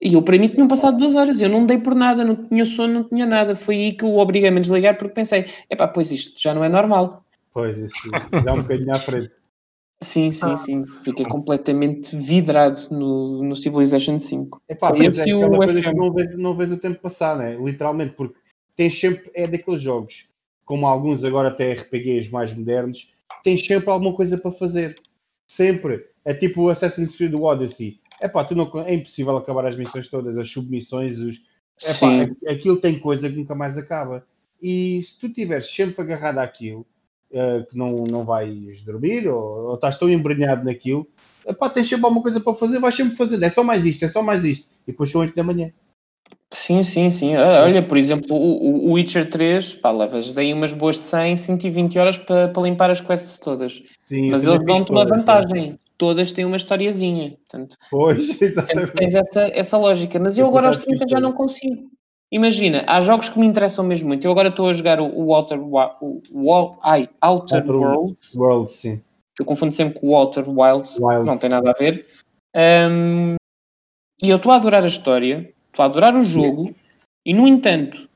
[0.01, 1.39] e eu para mim tinham passado duas horas.
[1.39, 3.55] Eu não dei por nada, não tinha sono, não tinha nada.
[3.55, 6.69] Foi aí que eu obriguei-me a desligar porque pensei, epá, pois isto já não é
[6.69, 7.23] normal.
[7.53, 9.31] Pois, isso já é um bocadinho à frente.
[10.03, 10.57] Sim, sim, ah.
[10.57, 10.85] sim.
[10.85, 14.61] Fiquei completamente vidrado no, no Civilization 5.
[14.69, 17.55] Epá, Foi esse é o coisa que não vês, não vês o tempo passar, né?
[17.55, 18.37] literalmente, porque
[18.75, 20.27] tens sempre, é daqueles jogos,
[20.65, 24.95] como alguns agora até RPGs mais modernos, tens sempre alguma coisa para fazer.
[25.47, 26.07] Sempre.
[26.25, 27.99] É tipo o Assassin's Creed Odyssey.
[28.19, 31.41] É pá, tu não, é impossível acabar as missões todas, as submissões, os.
[31.83, 34.25] Epá, aquilo tem coisa que nunca mais acaba.
[34.61, 36.85] E se tu estiveres sempre agarrado àquilo,
[37.33, 41.07] uh, que não, não vais dormir ou, ou estás tão embrenhado naquilo,
[41.45, 43.41] epá, tens sempre alguma coisa para fazer, vais sempre fazer.
[43.43, 44.67] É só mais isto, é só mais isto.
[44.87, 45.71] E depois são 8 da manhã.
[46.53, 47.35] Sim, sim, sim.
[47.35, 51.97] Ah, olha, por exemplo, o, o Witcher 3, pá, levas daí umas boas 100, 120
[51.97, 53.81] horas para, para limpar as quests todas.
[53.97, 55.79] Sim, Mas eles dão-te uma vantagem.
[55.97, 57.31] Todas têm uma historiazinha.
[57.31, 58.93] Portanto, pois, exatamente.
[58.93, 60.19] Tens essa, essa lógica.
[60.19, 61.89] Mas eu agora aos 30 já não consigo.
[62.33, 64.25] Imagina, há jogos que me interessam mesmo muito.
[64.25, 68.35] Eu agora estou a jogar o, o Outer, o, o, ai, Outer, Outer Worlds.
[68.35, 69.03] Worlds, sim.
[69.39, 71.25] Eu confundo sempre com o Outer Wilds, Wilds.
[71.25, 72.07] não tem nada a ver.
[72.89, 73.35] Um,
[74.19, 76.73] e eu estou a adorar a história, estou a adorar o jogo,
[77.23, 78.09] e no entanto,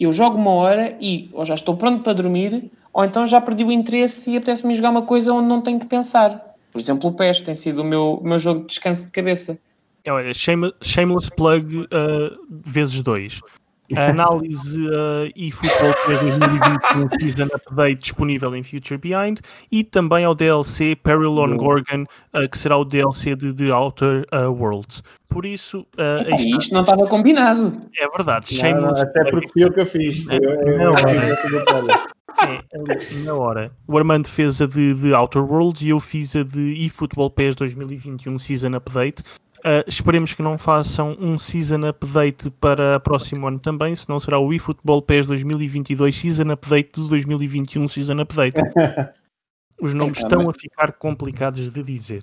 [0.00, 3.62] eu jogo uma hora e ou já estou pronto para dormir, ou então já perdi
[3.62, 6.56] o interesse e apetece-me jogar uma coisa onde não tenho que pensar.
[6.72, 9.56] Por exemplo, o PES tem sido o meu, o meu jogo de descanso de cabeça.
[10.04, 11.86] É, olha, shameless plug uh,
[12.48, 13.40] vezes dois.
[13.96, 20.34] A análise uh, e futebol 2021 Season Update disponível em Future Behind e também ao
[20.34, 25.02] DLC Peril on Gorgon, uh, que será o DLC de The Outer uh, Worlds.
[25.28, 25.86] Por isso.
[25.96, 27.80] Uh, isto, isto não estava combinado.
[27.98, 28.60] É verdade.
[28.62, 30.28] Não, não, até porque fui eu que eu fiz.
[30.28, 30.38] É,
[30.76, 31.36] não, é,
[33.24, 33.72] na hora.
[33.86, 37.54] O Armando fez a de, de Outer Worlds e eu fiz a de eFootball PES
[37.56, 39.22] 2021 Season Update.
[39.60, 44.38] Uh, esperemos que não façam um season update para o próximo ano também, senão será
[44.38, 48.58] o eFootball PES 2022 season update do 2021 season update.
[49.80, 52.22] Os nomes é, estão a ficar complicados de dizer.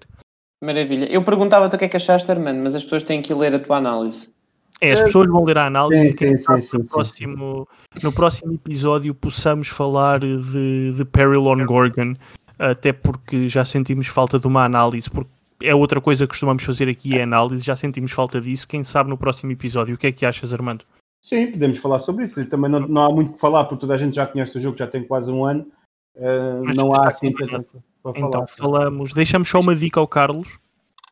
[0.64, 1.06] Maravilha.
[1.06, 3.60] Eu perguntava-te o que é que achaste, Armando, mas as pessoas têm que ler a
[3.60, 4.34] tua análise.
[4.82, 7.68] É, as pessoas vão ler a análise sim, e sim, sim, no, próximo,
[8.04, 12.14] no próximo episódio possamos falar de, de Peril on Gorgon,
[12.60, 15.32] até porque já sentimos falta de uma análise, porque
[15.62, 18.68] é outra coisa que costumamos fazer aqui, é análise, já sentimos falta disso.
[18.68, 19.96] Quem sabe no próximo episódio.
[19.96, 20.86] O que é que achas, Armando?
[21.22, 22.48] Sim, podemos falar sobre isso.
[22.50, 24.78] Também não, não há muito que falar, porque toda a gente já conhece o jogo,
[24.78, 25.68] já tem quase um ano.
[26.16, 28.28] Uh, não há assim tanto para falar.
[28.28, 30.60] Então falamos, deixamos só uma dica ao Carlos,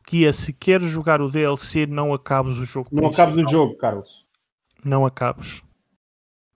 [0.06, 2.88] que é se queres jogar o DLC, não acabes o jogo.
[2.92, 4.24] Não acabes o jogo, Carlos.
[4.84, 5.62] Não acabes.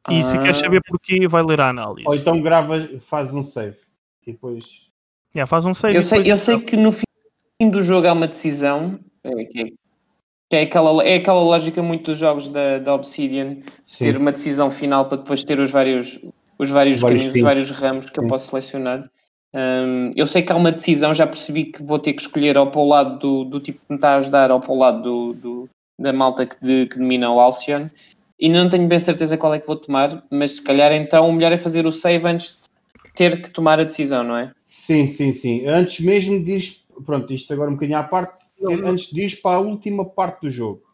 [0.08, 0.24] E ah.
[0.24, 2.08] se queres saber porquê, vai ler a análise.
[2.08, 3.76] Ou então gravas, fazes um save.
[4.26, 4.90] E depois.
[5.34, 5.96] Yeah, faz um save.
[5.96, 7.04] Eu sei, eu sei que no fim
[7.68, 9.64] do jogo há uma decisão, é, que, é,
[10.48, 14.04] que é, aquela, é aquela lógica muito dos jogos da, da Obsidian, Sim.
[14.04, 16.20] ter uma decisão final para depois ter os vários,
[16.58, 18.22] os vários, vários caminhos, os vários ramos que Sim.
[18.22, 19.10] eu posso selecionar.
[19.52, 22.68] Um, eu sei que há uma decisão, já percebi que vou ter que escolher ou
[22.68, 25.02] para o lado do, do tipo que me está a ajudar ou para o lado
[25.02, 27.88] do, do da malta que, de, que domina o Alcyon.
[28.38, 31.32] E não tenho bem certeza qual é que vou tomar, mas se calhar então o
[31.32, 32.58] melhor é fazer o save antes
[33.04, 34.50] de ter que tomar a decisão, não é?
[34.56, 35.66] Sim, sim, sim.
[35.66, 38.88] Antes mesmo diz pronto, isto agora um bocadinho à parte, não, não.
[38.90, 40.90] antes de ir para a última parte do jogo.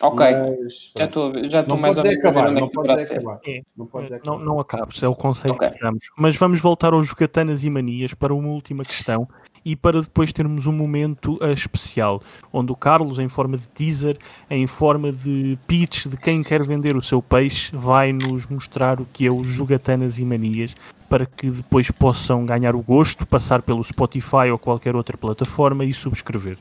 [0.00, 0.24] Ok,
[0.62, 3.40] Mas, já estou já mais acabar, a ver onde é que acabar.
[3.44, 5.70] É, não, pode é, não, não acabes, é o conceito okay.
[5.70, 6.04] que damos.
[6.16, 9.28] Mas vamos voltar aos Jogatanas e Manias para uma última questão
[9.64, 14.18] e para depois termos um momento uh, especial, onde o Carlos, em forma de teaser,
[14.50, 19.06] em forma de pitch de quem quer vender o seu peixe, vai nos mostrar o
[19.06, 20.74] que é o Jogatanas e Manias
[21.08, 25.92] para que depois possam ganhar o gosto, passar pelo Spotify ou qualquer outra plataforma e
[25.92, 26.58] subscrever.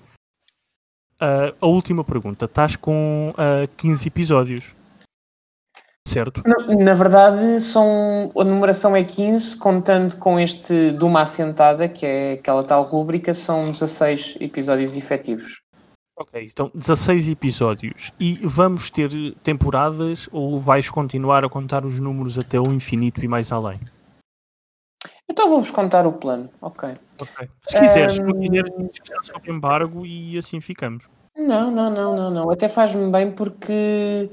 [1.20, 4.76] Uh, a última pergunta: estás com uh, ah, 15 episódios,
[6.08, 6.42] certo?
[6.46, 12.06] Na, na, verdade, são, a numeração é 15, contando com este de uma assentada, que
[12.06, 15.62] é aquela tal rúbrica, são 16 episódios efetivos.
[16.20, 18.12] Ok, então 16 episódios.
[18.20, 19.12] E vamos ter
[19.44, 23.80] temporadas ou vais continuar a contar os números até o infinito e mais além?
[25.30, 26.90] Então vou-vos contar o plano, ok.
[27.22, 27.48] okay.
[27.68, 31.08] Se quiseres, se quiseres, sobre embargo e assim ficamos.
[31.38, 32.50] Não, não, não, não, não.
[32.50, 34.30] Até faz-me bem porque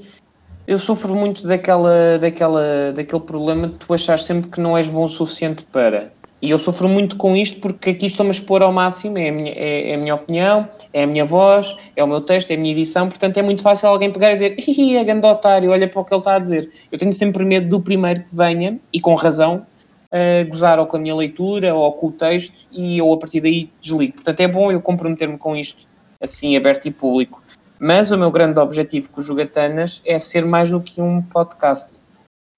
[0.67, 5.03] eu sofro muito daquela, daquela, daquele problema de tu achar sempre que não és bom
[5.03, 6.11] o suficiente para.
[6.41, 9.31] E eu sofro muito com isto porque aqui estou-me a expor ao máximo, é a,
[9.31, 12.55] minha, é, é a minha opinião, é a minha voz, é o meu texto, é
[12.55, 15.71] a minha edição, portanto é muito fácil alguém pegar e dizer Ih, é grande otário,
[15.71, 16.69] olha para o que ele está a dizer.
[16.91, 19.65] Eu tenho sempre medo do primeiro que venha, e com razão,
[20.11, 23.41] uh, gozar ou com a minha leitura ou com o texto, e eu a partir
[23.41, 24.13] daí desligo.
[24.13, 25.87] Portanto é bom eu comprometer-me com isto,
[26.21, 27.41] assim, aberto e público.
[27.87, 32.01] Mas o meu grande objetivo com o Jogatanas é ser mais do que um podcast.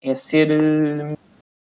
[0.02, 0.50] É ser...
[0.50, 1.18] Uh,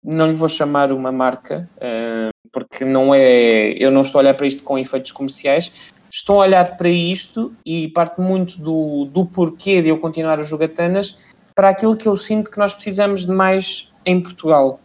[0.06, 4.36] não lhe vou chamar uma marca, uh, porque não é, eu não estou a olhar
[4.36, 5.72] para isto com efeitos comerciais,
[6.08, 10.48] estou a olhar para isto e parte muito do, do porquê de eu continuar as
[10.48, 11.18] jogatanas
[11.56, 14.80] para aquilo que eu sinto que nós precisamos de mais em Portugal,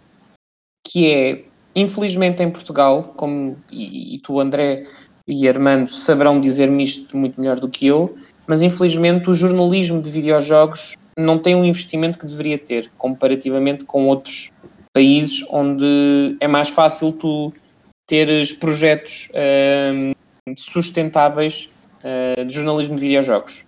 [0.89, 1.45] que é,
[1.77, 4.87] infelizmente em Portugal, como e, e tu André
[5.29, 8.15] e Armando saberão dizer-me isto muito melhor do que eu,
[8.47, 14.07] mas infelizmente o jornalismo de videojogos não tem um investimento que deveria ter, comparativamente com
[14.07, 14.51] outros
[14.93, 17.53] países onde é mais fácil tu
[18.07, 21.71] teres projetos uh, sustentáveis
[22.05, 23.65] uh, de jornalismo de videojogos.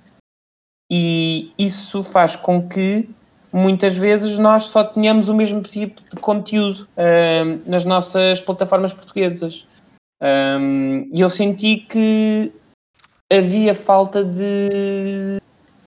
[0.91, 3.09] E isso faz com que
[3.53, 9.67] muitas vezes nós só tenhamos o mesmo tipo de conteúdo uh, nas nossas plataformas portuguesas.
[11.13, 12.51] E eu senti que
[13.35, 15.41] havia falta de,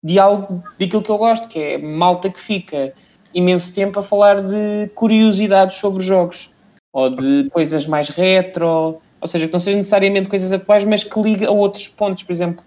[0.04, 2.94] de algo daquilo que eu gosto, que é malta que fica
[3.34, 6.50] imenso tempo a falar de curiosidades sobre jogos
[6.94, 11.22] ou de coisas mais retro, ou seja, que não sejam necessariamente coisas atuais, mas que
[11.22, 12.24] liga a outros pontos.
[12.24, 12.64] Por exemplo,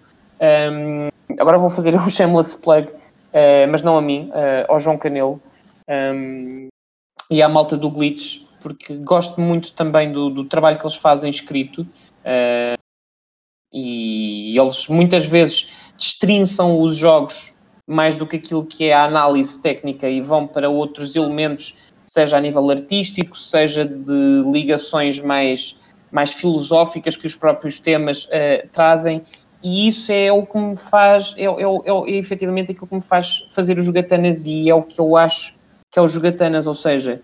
[0.71, 1.09] um,
[1.39, 5.41] agora vou fazer um shameless plug, uh, mas não a mim, uh, ao João Canelo
[5.89, 6.67] um,
[7.29, 11.29] e à malta do Glitch, porque gosto muito também do, do trabalho que eles fazem
[11.29, 11.81] escrito.
[12.21, 12.79] Uh,
[13.73, 17.51] e eles muitas vezes destrinçam os jogos
[17.87, 22.37] mais do que aquilo que é a análise técnica e vão para outros elementos, seja
[22.37, 29.23] a nível artístico, seja de ligações mais, mais filosóficas que os próprios temas uh, trazem.
[29.63, 33.01] E isso é o que me faz, é, é, é, é efetivamente aquilo que me
[33.01, 35.53] faz fazer o Jogatanas e é o que eu acho
[35.91, 37.21] que é o Jogatanas, ou seja,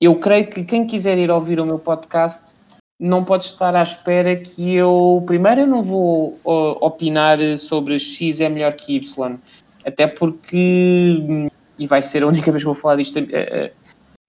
[0.00, 2.54] eu creio que quem quiser ir ouvir o meu podcast
[3.02, 5.22] não pode estar à espera que eu.
[5.26, 9.38] Primeiro, eu não vou opinar sobre X é melhor que Y,
[9.84, 11.48] até porque.
[11.78, 13.18] E vai ser a única vez que vou falar disto.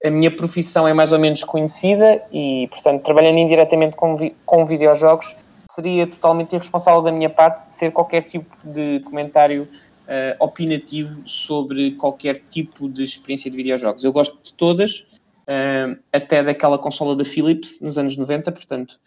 [0.03, 5.34] A, minha profissão é mais ou menos conhecida e, portanto, trabalhando indiretamente com, com videojogos,
[5.71, 11.91] seria totalmente irresponsável da minha parte de ser qualquer tipo de comentário uh, opinativo sobre
[11.91, 14.03] qualquer tipo de experiência de videojogos.
[14.03, 15.05] Eu gosto de todas,
[15.44, 19.00] uh, até daquela consola da Philips nos anos 90, portanto,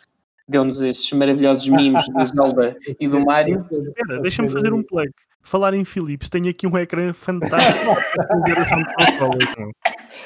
[0.48, 3.60] deu-nos esses maravilhosos memes do Zelda e do Mario.
[3.60, 5.10] Espera, deixa-me fazer um plug.
[5.42, 7.94] Falar em Philips, tenho aqui um ecrã fantástico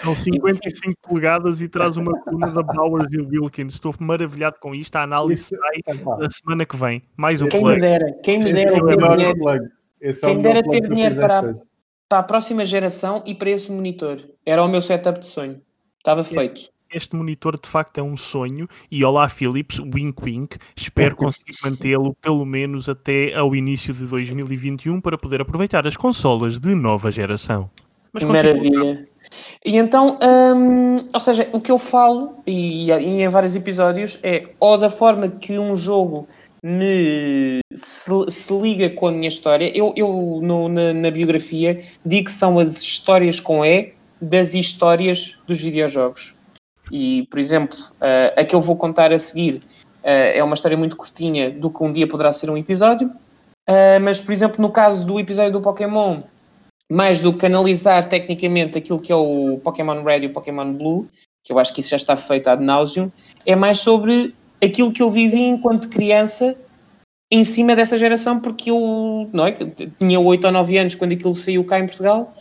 [0.03, 3.75] São 55 polegadas e traz uma coluna da Bowers e Wilkins.
[3.75, 4.97] Estou maravilhado com isto.
[4.97, 7.03] A análise Isso, sai é na semana que vem.
[7.19, 7.75] Mais um quem plug.
[7.75, 9.71] Me dera, quem me dera ter dinheiro,
[10.23, 11.53] quem me dera ter dinheiro para,
[12.09, 14.19] para a próxima geração e para esse monitor.
[14.47, 15.61] Era o meu setup de sonho.
[16.01, 16.71] Estava feito.
[16.93, 22.15] Este monitor de facto é um sonho e olá Philips, wink wink, espero conseguir mantê-lo
[22.15, 27.71] pelo menos até ao início de 2021 para poder aproveitar as consolas de nova geração.
[28.13, 29.07] Mas Maravilha.
[29.65, 30.19] E então,
[30.57, 34.91] hum, ou seja, o que eu falo, e, e, em vários episódios, é ou da
[34.91, 36.27] forma que um jogo
[36.63, 39.71] me se, se liga com a minha história.
[39.77, 45.39] Eu, eu no, na, na, biografia digo que são as histórias com E das histórias
[45.47, 46.35] dos videojogos.
[46.91, 49.63] E, por exemplo, uh, a que eu vou contar a seguir
[50.03, 54.01] uh, é uma história muito curtinha do que um dia poderá ser um episódio, uh,
[54.03, 56.23] mas, por exemplo, no caso do episódio do Pokémon,
[56.91, 61.09] mais do que analisar tecnicamente aquilo que é o Pokémon Red e o Pokémon Blue,
[61.45, 63.11] que eu acho que isso já está feito ad nauseum,
[63.47, 66.59] é mais sobre aquilo que eu vivi enquanto criança
[67.31, 69.53] em cima dessa geração, porque eu não é,
[69.99, 72.35] tinha 8 ou 9 anos quando aquilo saiu cá em Portugal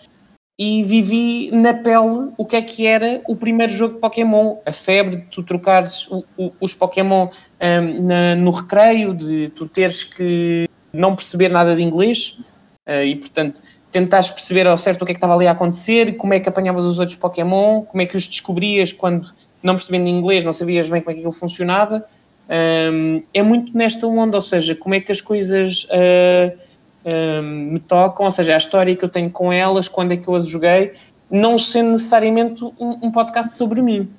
[0.60, 4.74] e vivi na pele o que é que era o primeiro jogo de Pokémon, a
[4.74, 7.30] febre de tu trocares o, o, os Pokémon
[7.62, 12.38] um, na, no recreio, de tu teres que não perceber nada de inglês
[12.86, 16.18] uh, e, portanto, tentares perceber ao certo o que é que estava ali a acontecer,
[16.18, 19.32] como é que apanhavas os outros Pokémon, como é que os descobrias quando,
[19.64, 22.06] não percebendo inglês, não sabias bem como é que aquilo funcionava.
[22.92, 25.86] Um, é muito nesta onda, ou seja, como é que as coisas...
[25.86, 26.69] Uh,
[27.42, 30.36] me tocam, ou seja, a história que eu tenho com elas, quando é que eu
[30.36, 30.94] as joguei,
[31.30, 34.10] não sendo necessariamente um, um podcast sobre mim,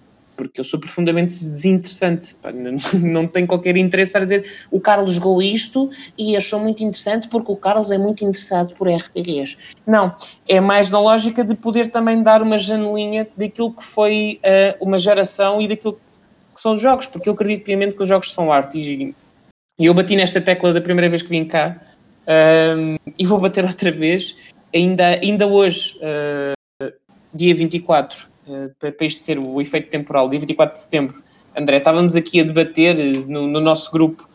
[0.40, 5.42] porque eu sou profundamente desinteressante, não, não tenho qualquer interesse a dizer o Carlos jogou
[5.42, 9.58] isto e achou muito interessante porque o Carlos é muito interessado por RPGs.
[9.86, 10.14] Não,
[10.48, 14.98] é mais na lógica de poder também dar uma janelinha daquilo que foi uh, uma
[14.98, 15.94] geração e daquilo
[16.54, 19.14] que são os jogos, porque eu acredito piamente que os jogos são arte e,
[19.78, 21.78] e eu bati nesta tecla da primeira vez que vim cá
[22.26, 24.36] um, e vou bater outra vez,
[24.74, 26.92] ainda, ainda hoje, uh,
[27.34, 31.22] dia 24, uh, para, para isto ter o efeito temporal, dia 24 de setembro,
[31.56, 34.28] André, estávamos aqui a debater no, no nosso grupo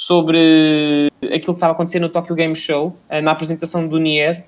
[0.00, 4.44] sobre aquilo que estava acontecendo no Tokyo Game Show, uh, na apresentação do Nier,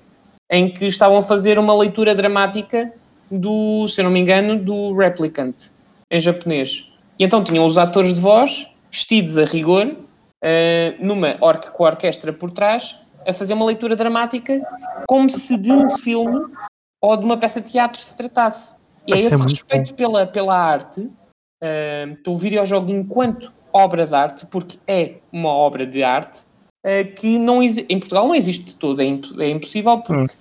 [0.51, 2.91] em que estavam a fazer uma leitura dramática
[3.29, 5.69] do, se eu não me engano, do Replicant,
[6.11, 6.87] em japonês.
[7.17, 9.95] E então tinham os atores de voz, vestidos a rigor,
[10.45, 14.61] uh, numa orque com a orquestra por trás, a fazer uma leitura dramática,
[15.07, 16.39] como se de um filme
[17.01, 18.75] ou de uma peça de teatro se tratasse.
[19.07, 24.77] E é esse respeito pela, pela arte, uh, pelo videojogo enquanto obra de arte, porque
[24.87, 26.43] é uma obra de arte,
[26.85, 30.33] uh, que não em Portugal não existe de todo, é, imp é impossível porque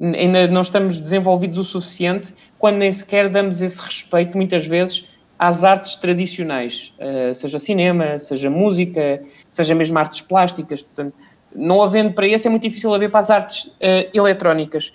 [0.00, 0.12] hum.
[0.14, 5.13] ainda não estamos desenvolvidos o suficiente quando nem sequer damos esse respeito, muitas vezes,
[5.46, 10.82] às artes tradicionais, uh, seja cinema, seja música, seja mesmo artes plásticas.
[10.82, 11.14] Portanto,
[11.54, 14.92] não havendo para isso, é muito difícil haver para as artes uh, eletrónicas.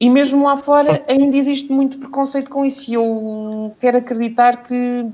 [0.00, 2.90] E mesmo lá fora ainda existe muito preconceito com isso.
[2.90, 5.06] E eu quero acreditar que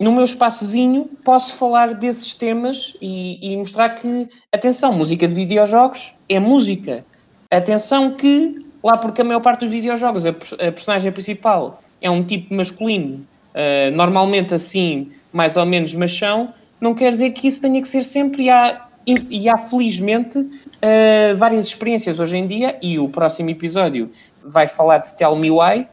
[0.00, 6.14] no meu espaçozinho posso falar desses temas e, e mostrar que, atenção, música de videojogos
[6.28, 7.04] é música.
[7.50, 12.22] Atenção que, lá porque a maior parte dos videojogos, a, a personagem principal é um
[12.22, 17.80] tipo masculino, uh, normalmente assim, mais ou menos machão, não quer dizer que isso tenha
[17.80, 22.98] que ser sempre e há, e há felizmente uh, várias experiências hoje em dia e
[22.98, 24.12] o próximo episódio
[24.44, 25.88] vai falar de Tell Me Why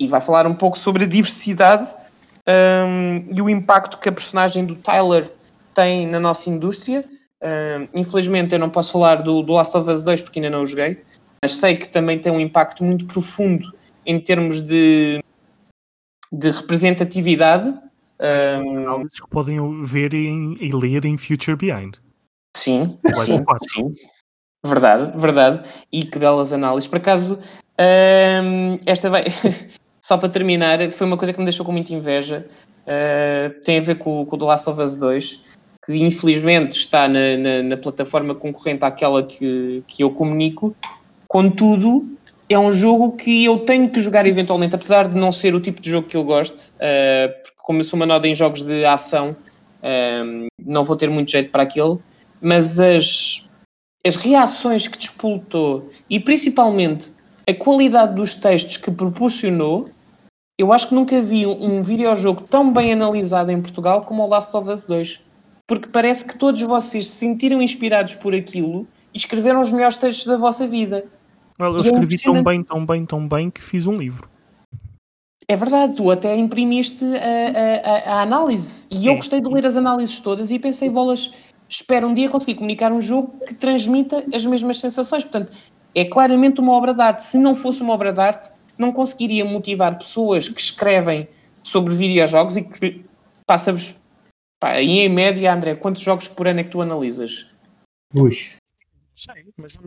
[0.00, 1.92] e vai falar um pouco sobre a diversidade
[2.48, 5.28] um, e o impacto que a personagem do Tyler
[5.74, 7.04] tem na nossa indústria.
[7.92, 10.66] Infelizmente eu não posso falar do, do Last of Us 2 porque ainda não o
[10.66, 11.02] joguei,
[11.42, 13.72] mas sei que também tem um impacto muito profundo
[14.08, 15.22] em termos de,
[16.32, 17.68] de representatividade.
[18.18, 21.96] Um, que podem ver e, e, ler em Future Behind.
[22.56, 23.94] Sim, sim, sim.
[24.64, 25.68] Verdade, verdade.
[25.92, 26.88] E que belas análises.
[26.88, 27.38] Por acaso,
[27.78, 29.24] um, esta vai.
[30.02, 32.48] Só para terminar, foi uma coisa que me deixou com muita inveja.
[32.84, 35.40] Uh, tem a ver com, com o The Last of Us 2,
[35.84, 40.74] que infelizmente está na, na, na plataforma concorrente àquela que, que eu comunico.
[41.28, 42.08] Contudo,
[42.48, 45.80] é um jogo que eu tenho que jogar eventualmente, apesar de não ser o tipo
[45.80, 48.84] de jogo que eu gosto, uh, porque como eu sou uma noda em jogos de
[48.84, 49.36] ação,
[49.82, 52.02] uh, não vou ter muito jeito para aquilo,
[52.40, 53.50] mas as,
[54.06, 57.12] as reações que despoltou e principalmente
[57.46, 59.90] a qualidade dos textos que proporcionou,
[60.58, 64.26] eu acho que nunca vi um, um videojogo tão bem analisado em Portugal como o
[64.26, 65.20] Last of Us 2.
[65.66, 70.26] Porque parece que todos vocês se sentiram inspirados por aquilo e escreveram os melhores textos
[70.26, 71.04] da vossa vida.
[71.60, 74.28] Well, eu é escrevi é tão bem, tão bem, tão bem que fiz um livro.
[75.48, 78.86] É verdade, tu até imprimiste a, a, a análise.
[78.90, 79.08] E Sim.
[79.08, 81.32] eu gostei de ler as análises todas e pensei, bolas,
[81.68, 85.24] espero um dia conseguir comunicar um jogo que transmita as mesmas sensações.
[85.24, 85.56] Portanto,
[85.94, 87.24] é claramente uma obra de arte.
[87.24, 91.26] Se não fosse uma obra de arte, não conseguiria motivar pessoas que escrevem
[91.62, 93.04] sobre videojogos e que
[93.46, 93.94] passa-vos.
[94.62, 97.46] E em média, André, quantos jogos por ano é que tu analisas?
[98.14, 98.36] Ui.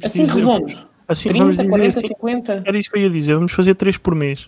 [0.03, 0.90] Assim redondo.
[1.11, 2.63] Assim, 30, vamos dizer 40, assim, 50.
[2.65, 4.47] Era isso que eu ia dizer, vamos fazer 3 por mês.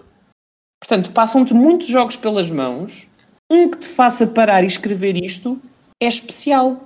[0.80, 3.08] Portanto, passam-te muitos jogos pelas mãos.
[3.50, 5.60] Um que te faça parar e escrever isto
[6.02, 6.82] é especial.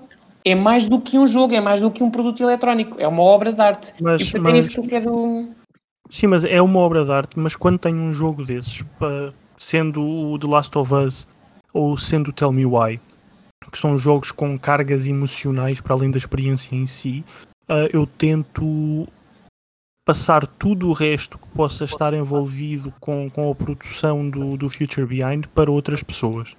[0.46, 2.98] É mais do que um jogo, é mais do que um produto eletrónico.
[3.00, 3.94] É uma obra de arte.
[4.02, 5.50] Mas, e portanto, é isso que eu quero.
[6.10, 7.38] Sim, mas é uma obra de arte.
[7.38, 8.84] Mas quando tem um jogo desses,
[9.58, 11.28] sendo o The Last of Us
[11.74, 13.00] ou sendo o Tell Me Why,
[13.72, 17.24] que são jogos com cargas emocionais para além da experiência em si,
[17.70, 19.08] uh, eu tento
[20.08, 25.06] passar tudo o resto que possa estar envolvido com, com a produção do, do Future
[25.06, 26.56] Behind para outras pessoas,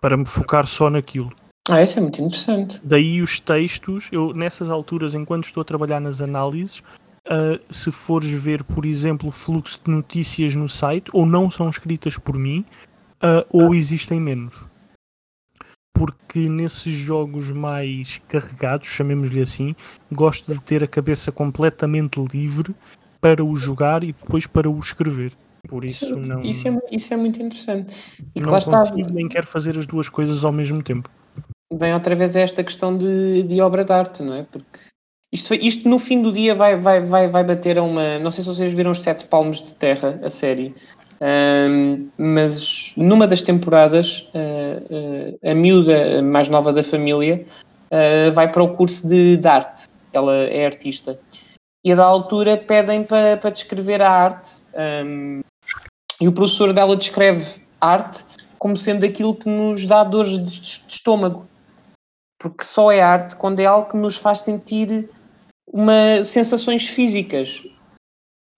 [0.00, 1.32] para me focar só naquilo.
[1.68, 2.80] Ah, isso é muito interessante.
[2.84, 6.78] Daí os textos, eu nessas alturas, enquanto estou a trabalhar nas análises,
[7.26, 11.68] uh, se fores ver, por exemplo, o fluxo de notícias no site, ou não são
[11.68, 12.64] escritas por mim,
[13.16, 14.64] uh, ou existem menos.
[15.92, 19.76] Porque nesses jogos mais carregados, chamemos-lhe assim,
[20.10, 22.74] gosto de ter a cabeça completamente livre
[23.20, 25.32] para o jogar e depois para o escrever.
[25.68, 26.40] Por isso, isso não.
[26.40, 27.94] Isso é, isso é muito interessante.
[28.34, 29.12] E não consigo, está...
[29.12, 31.08] nem quero fazer as duas coisas ao mesmo tempo.
[31.72, 34.42] Vem outra vez esta questão de, de obra de arte, não é?
[34.42, 34.80] Porque
[35.32, 38.18] isto, isto no fim do dia vai, vai, vai, vai bater a uma.
[38.18, 40.74] Não sei se vocês viram os Sete Palmos de Terra, a série.
[41.22, 47.44] Um, mas numa das temporadas, uh, uh, a miúda mais nova da família
[47.92, 49.84] uh, vai para o curso de, de, arte.
[50.12, 51.16] Ela é artista.
[51.84, 54.60] E a da altura pedem para, para descrever a arte.
[54.74, 55.42] Um,
[56.20, 58.24] e o professor dela descreve arte
[58.58, 61.46] como sendo aquilo que nos dá dores de, de estômago.
[62.40, 65.08] Porque só é arte quando é algo que nos faz sentir
[65.72, 67.62] uma, sensações físicas.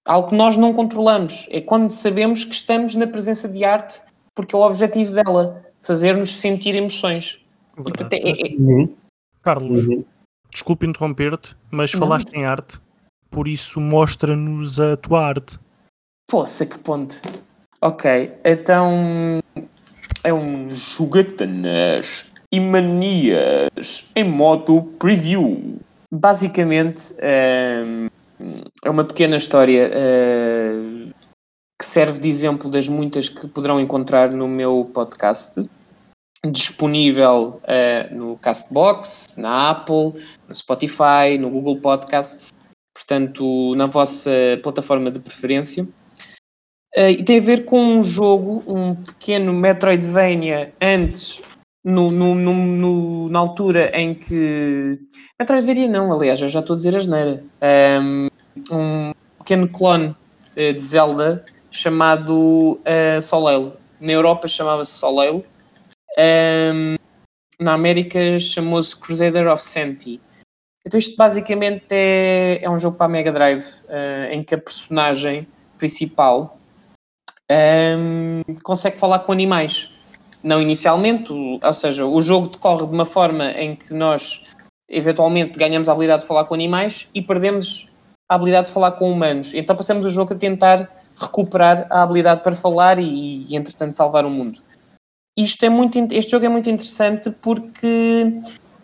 [0.04, 1.46] Algo que nós não controlamos.
[1.50, 4.02] É quando sabemos que estamos na presença de arte,
[4.34, 7.40] porque é o objetivo dela, fazer-nos sentir emoções.
[7.78, 8.56] E, portanto, é, é...
[8.58, 8.94] Uhum.
[9.42, 10.04] Carlos, uhum.
[10.50, 12.00] desculpe interromper-te, mas não.
[12.00, 12.78] falaste em arte,
[13.30, 15.58] por isso mostra-nos a tua arte.
[16.28, 17.20] Poxa, que ponte.
[17.80, 19.40] Ok, então
[20.22, 25.78] é um jogatanas e manias em modo preview.
[26.10, 28.08] Basicamente ehm,
[28.84, 31.12] é uma pequena história eh,
[31.78, 35.68] que serve de exemplo das muitas que poderão encontrar no meu podcast
[36.50, 40.12] disponível uh, no Castbox, na Apple,
[40.48, 42.52] no Spotify, no Google Podcasts,
[42.94, 44.30] portanto, na vossa
[44.62, 45.84] plataforma de preferência.
[46.96, 51.40] Uh, e tem a ver com um jogo, um pequeno Metroidvania antes,
[51.84, 54.98] no, no, no, na altura em que.
[55.38, 57.44] Metroidvania não, aliás, eu já estou a dizer a geneira.
[58.00, 58.28] Um,
[58.70, 63.72] um pequeno clone uh, de Zelda chamado uh, Soleil.
[64.00, 65.44] Na Europa chamava-se Soleil
[66.18, 66.96] um,
[67.58, 70.20] na América chamou-se Crusader of Senti.
[70.86, 74.58] Então isto basicamente é, é um jogo para a Mega Drive uh, em que a
[74.58, 75.46] personagem
[75.78, 76.58] principal
[77.50, 79.88] um, consegue falar com animais.
[80.42, 84.42] Não inicialmente, ou seja, o jogo decorre de uma forma em que nós
[84.88, 87.88] eventualmente ganhamos a habilidade de falar com animais e perdemos
[88.28, 89.52] a habilidade de falar com humanos.
[89.54, 94.24] Então passamos o jogo a tentar recuperar a habilidade para falar e, e entretanto salvar
[94.24, 94.60] o mundo
[95.36, 98.32] isto é muito, este jogo é muito interessante porque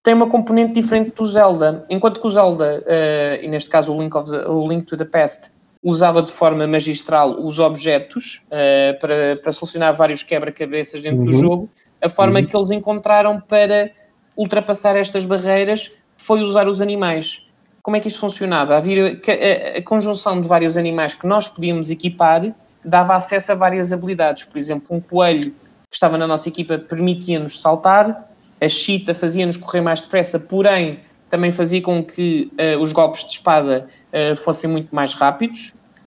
[0.02, 1.84] tem uma componente diferente do Zelda.
[1.88, 5.04] Enquanto que o Zelda, uh, e neste caso o Link, the, o Link to the
[5.04, 5.50] Past,
[5.82, 11.26] usava de forma magistral os objetos uh, para, para solucionar vários quebra-cabeças dentro uhum.
[11.26, 11.70] do jogo,
[12.02, 12.46] a forma uhum.
[12.46, 13.90] que eles encontraram para
[14.36, 17.46] ultrapassar estas barreiras foi usar os animais.
[17.82, 18.76] Como é que isto funcionava?
[18.76, 22.54] A, conjunção de vários animais que nós podíamos equipar
[22.84, 24.44] dava acesso a várias habilidades.
[24.44, 25.52] Por exemplo, um coelho
[25.90, 28.30] que estava na nossa equipa permitia-nos saltar,
[28.60, 33.30] a Cheetah fazia-nos correr mais depressa, porém também fazia com que uh, os golpes de
[33.30, 35.72] espada uh, fossem muito mais rápidos.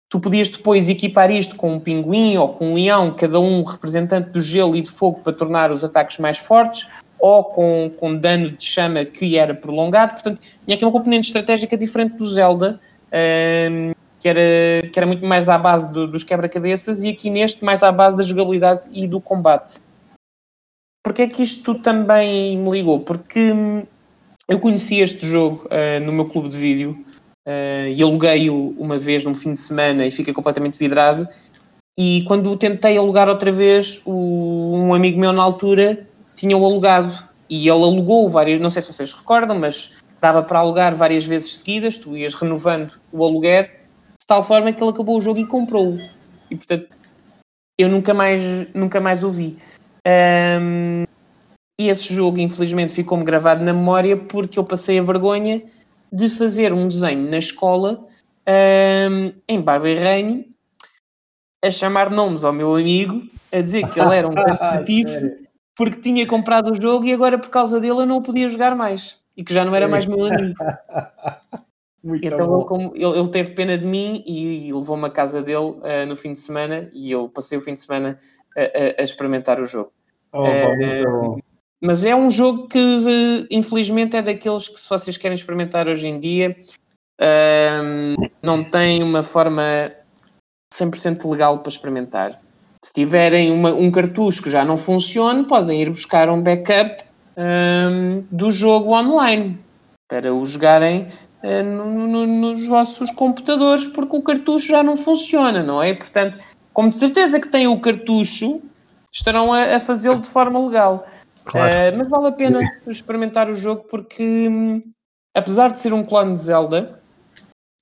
[0.09, 4.29] Tu podias depois equipar isto com um pinguim ou com um leão, cada um representante
[4.29, 6.87] do gelo e de fogo para tornar os ataques mais fortes,
[7.21, 10.13] ou com, com dano de chama que era prolongado.
[10.13, 12.79] Portanto, tinha aqui uma componente estratégica diferente do Zelda.
[13.07, 14.39] Uh, que era,
[14.93, 18.15] que era muito mais à base do, dos quebra-cabeças, e aqui neste mais à base
[18.15, 19.79] da jogabilidade e do combate.
[21.03, 22.99] Porquê é que isto também me ligou?
[22.99, 23.83] Porque hum,
[24.47, 27.03] eu conheci este jogo uh, no meu clube de vídeo
[27.47, 31.27] uh, e aluguei-o uma vez num fim de semana e fiquei completamente vidrado.
[31.97, 37.11] E quando tentei alugar outra vez, o, um amigo meu na altura tinha-o alugado
[37.49, 41.57] e ele alugou várias, não sei se vocês recordam, mas dava para alugar várias vezes
[41.57, 43.81] seguidas, tu ias renovando o aluguer
[44.19, 45.97] de tal forma que ele acabou o jogo e comprou-o.
[46.49, 46.87] E portanto,
[47.77, 48.41] eu nunca mais,
[48.73, 49.57] nunca mais ouvi.
[50.07, 51.03] Um,
[51.79, 55.63] e esse jogo, infelizmente, ficou-me gravado na memória porque eu passei a vergonha
[56.13, 58.05] de fazer um desenho na escola
[58.47, 60.45] um, em Barberrenho
[61.63, 65.41] a chamar nomes ao meu amigo, a dizer que ele era um competitivo
[65.75, 68.75] porque tinha comprado o jogo e agora por causa dele eu não o podia jogar
[68.75, 70.55] mais e que já não era mais meu amigo.
[72.03, 75.43] Muito então ele, como, ele, ele, teve pena de mim e, e levou-me à casa
[75.43, 78.17] dele uh, no fim de semana e eu passei o fim de semana
[78.57, 79.91] a, a, a experimentar o jogo.
[80.33, 81.39] Oh, uh,
[81.79, 86.19] mas é um jogo que infelizmente é daqueles que se vocês querem experimentar hoje em
[86.19, 86.57] dia
[87.21, 89.91] uh, não tem uma forma
[90.73, 92.41] 100% legal para experimentar.
[92.83, 97.03] Se tiverem uma, um cartucho que já não funcione, podem ir buscar um backup
[98.31, 99.59] do jogo online
[100.09, 101.07] para o jogarem
[101.43, 105.93] uh, no, no, nos vossos computadores, porque o cartucho já não funciona, não é?
[105.93, 106.37] Portanto,
[106.73, 108.61] como de certeza que têm o cartucho,
[109.11, 111.07] estarão a, a fazê-lo de forma legal.
[111.45, 111.95] Claro.
[111.95, 114.83] Uh, mas vale a pena experimentar o jogo porque, hum,
[115.33, 116.99] apesar de ser um clone de Zelda,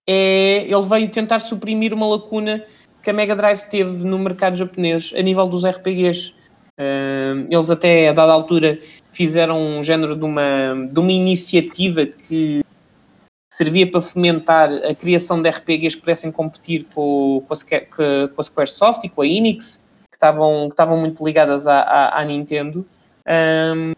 [0.07, 2.63] é, ele veio tentar suprimir uma lacuna
[3.01, 6.33] que a Mega Drive teve no mercado japonês a nível dos RPGs.
[6.79, 8.79] Uh, eles até a dada altura
[9.11, 12.61] fizeram um género de uma, de uma iniciativa que
[13.51, 18.43] servia para fomentar a criação de RPGs que pudessem competir com, com, a, com a
[18.43, 22.85] Squaresoft e com a Enix, que estavam, que estavam muito ligadas à, à, à Nintendo.
[23.27, 23.93] Um,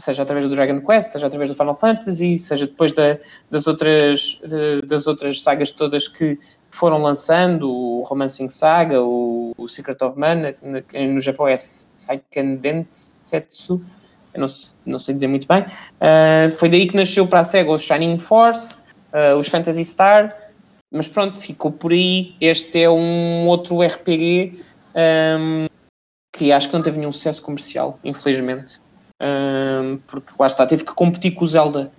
[0.00, 3.18] seja através do Dragon Quest, seja através do Final Fantasy, seja depois da,
[3.50, 6.38] das, outras, de, das outras sagas todas que
[6.70, 13.82] foram lançando, o Romancing Saga, o, o Secret of Mana, no, Japão é Seiken Densetsu,
[14.36, 14.46] não,
[14.86, 15.62] não sei dizer muito bem.
[15.62, 20.36] Uh, foi daí que nasceu para a SEGA o Shining Force, uh, os Phantasy Star,
[20.90, 22.34] mas pronto, ficou por aí.
[22.40, 24.62] Este é um outro RPG
[24.94, 25.66] um,
[26.32, 28.80] que acho que não teve nenhum sucesso comercial, infelizmente.
[29.20, 31.90] Um, porque lá está, teve que competir com o Zelda.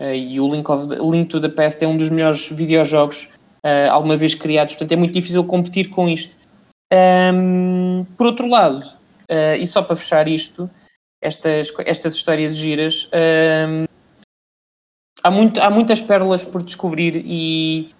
[0.00, 3.28] Uh, e o Link, of the, Link to the Past é um dos melhores videojogos
[3.64, 6.36] uh, alguma vez criados, portanto é muito difícil competir com isto.
[6.92, 8.84] Um, por outro lado,
[9.30, 10.68] uh, e só para fechar isto,
[11.22, 13.08] estas, estas histórias giras,
[13.68, 13.84] um,
[15.22, 17.90] há, muito, há muitas pérolas por descobrir e,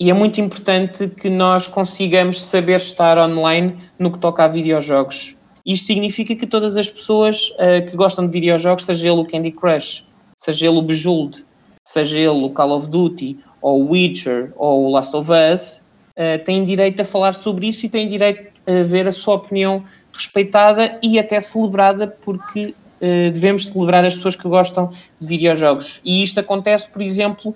[0.00, 5.37] e é muito importante que nós consigamos saber estar online no que toca a videojogos.
[5.68, 9.50] Isto significa que todas as pessoas uh, que gostam de videojogos, seja ele o Candy
[9.50, 10.02] Crush,
[10.34, 11.44] seja ele o Bejeweled,
[11.86, 15.82] seja ele o Call of Duty, ou o Witcher, ou o Last of Us,
[16.16, 19.84] uh, têm direito a falar sobre isso e têm direito a ver a sua opinião
[20.10, 24.90] respeitada e até celebrada, porque uh, devemos celebrar as pessoas que gostam
[25.20, 26.00] de videojogos.
[26.02, 27.54] E isto acontece, por exemplo,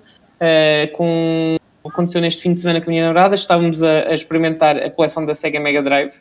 [0.93, 1.57] com.
[1.85, 5.25] Aconteceu neste fim de semana com a minha namorada, estávamos a, a experimentar a coleção
[5.25, 6.13] da Sega Mega Drive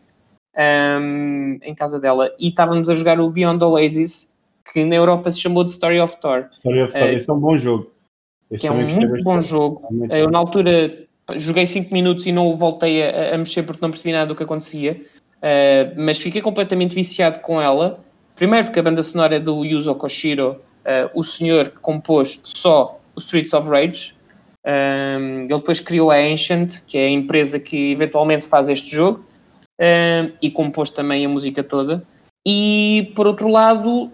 [0.57, 4.33] um, em casa dela e estávamos a jogar o Beyond Oasis,
[4.73, 6.49] que na Europa se chamou de Story of Thor.
[6.53, 7.91] Story of Thor, uh, esse é um bom jogo.
[8.57, 9.87] que é um muito bom jogo.
[9.91, 11.07] Muito eu, na altura,
[11.37, 14.43] joguei 5 minutos e não voltei a, a, mexer porque não percebi nada do que
[14.43, 15.01] acontecia.
[15.39, 17.99] Uh, mas fiquei completamente viciado com ela.
[18.37, 23.01] Primeiro porque a banda sonora é do Yuzo Koshiro, uh, o senhor que compôs só
[23.15, 24.15] o Streets of Rage.
[24.65, 29.25] Um, ele depois criou a Ancient, que é a empresa que eventualmente faz este jogo,
[29.81, 32.05] um, e compôs também a música toda.
[32.47, 34.11] E por outro lado, uh,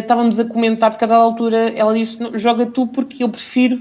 [0.00, 3.80] estávamos a comentar, porque a dada altura ela disse: Joga tu, porque eu prefiro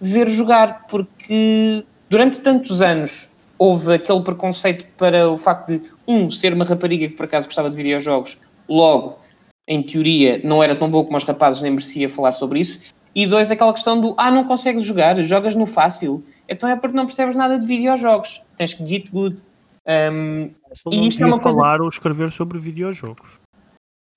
[0.00, 3.28] ver jogar, porque durante tantos anos
[3.58, 7.70] houve aquele preconceito para o facto de, um, ser uma rapariga que por acaso gostava
[7.70, 8.38] de videojogos,
[8.68, 9.18] logo,
[9.66, 12.78] em teoria, não era tão bom como os rapazes, nem merecia falar sobre isso,
[13.14, 16.96] e dois, aquela questão do, ah, não consegues jogar, jogas no fácil, então é porque
[16.96, 19.42] não percebes nada de videojogos, tens que get good.
[19.86, 20.50] Um,
[20.92, 21.56] e isto é uma coisa...
[21.56, 23.40] falar ou escrever sobre videojogos.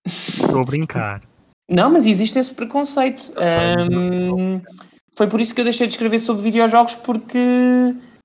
[0.05, 1.21] Estou a brincar.
[1.69, 3.31] Não, mas existe esse preconceito.
[3.37, 4.59] Um,
[5.15, 7.37] foi por isso que eu deixei de escrever sobre videojogos, porque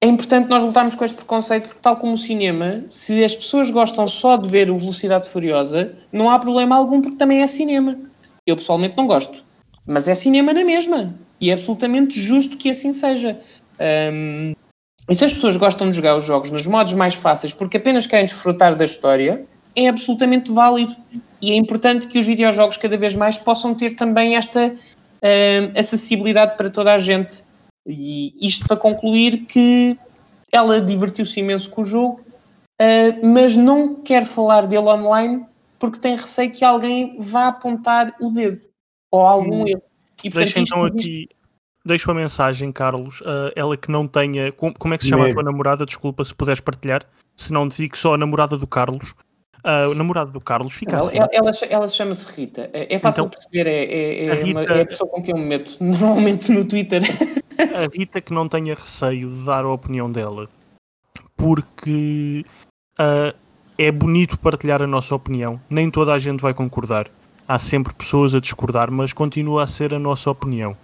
[0.01, 3.71] é importante nós lutarmos com este preconceito, porque, tal como o cinema, se as pessoas
[3.71, 7.99] gostam só de ver o Velocidade Furiosa, não há problema algum, porque também é cinema.
[8.47, 9.45] Eu pessoalmente não gosto,
[9.87, 11.15] mas é cinema na mesma.
[11.41, 13.41] E é absolutamente justo que assim seja.
[14.13, 14.55] Um,
[15.09, 18.07] e se as pessoas gostam de jogar os jogos nos modos mais fáceis porque apenas
[18.07, 19.45] querem desfrutar da história,
[19.77, 20.97] é absolutamente válido.
[21.43, 26.57] E é importante que os videojogos cada vez mais possam ter também esta uh, acessibilidade
[26.57, 27.43] para toda a gente.
[27.87, 29.99] E isto para concluir que
[30.51, 32.21] ela divertiu-se imenso com o jogo,
[32.81, 35.45] uh, mas não quer falar dele online
[35.79, 38.63] porque tem receio que alguém vá apontar o dedo
[39.11, 39.69] ou algum hum.
[39.69, 39.83] erro.
[40.25, 41.29] E, portanto, Deixa então aqui,
[41.85, 45.29] deixo a mensagem, Carlos, uh, ela que não tenha, como, como é que se chama
[45.29, 45.85] a tua namorada?
[45.85, 47.05] Desculpa se puderes partilhar,
[47.37, 49.15] se não digo só a namorada do Carlos.
[49.65, 51.17] Uh, o namorado do Carlos fica não, assim.
[51.17, 52.69] Ela, ela, ela chama-se Rita.
[52.75, 55.23] É, é fácil então, perceber, é, é, é, a Rita, uma, é a pessoa com
[55.23, 57.03] quem eu me meto normalmente no Twitter.
[57.59, 60.51] A Rita que não tenha receio de dar a opinião dela,
[61.35, 62.45] porque
[63.01, 63.35] uh,
[63.79, 65.59] é bonito partilhar a nossa opinião.
[65.71, 67.09] Nem toda a gente vai concordar.
[67.49, 70.77] Há sempre pessoas a discordar, mas continua a ser a nossa opinião.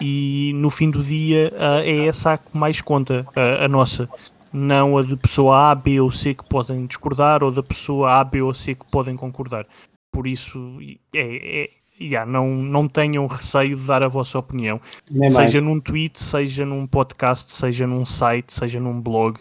[0.00, 4.08] E no fim do dia uh, é essa a que mais conta, uh, a nossa
[4.52, 8.24] não a de pessoa A, B ou C que podem discordar ou da pessoa A,
[8.24, 9.66] B ou C que podem concordar.
[10.10, 10.78] Por isso,
[11.14, 11.70] é, é
[12.00, 14.80] yeah, não, não tenham receio de dar a vossa opinião.
[15.10, 15.54] Nem seja mais.
[15.54, 19.38] num tweet, seja num podcast, seja num site, seja num blog.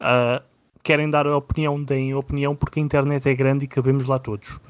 [0.00, 0.42] Uh,
[0.82, 4.18] querem dar a opinião, deem a opinião, porque a internet é grande e cabemos lá
[4.18, 4.60] todos.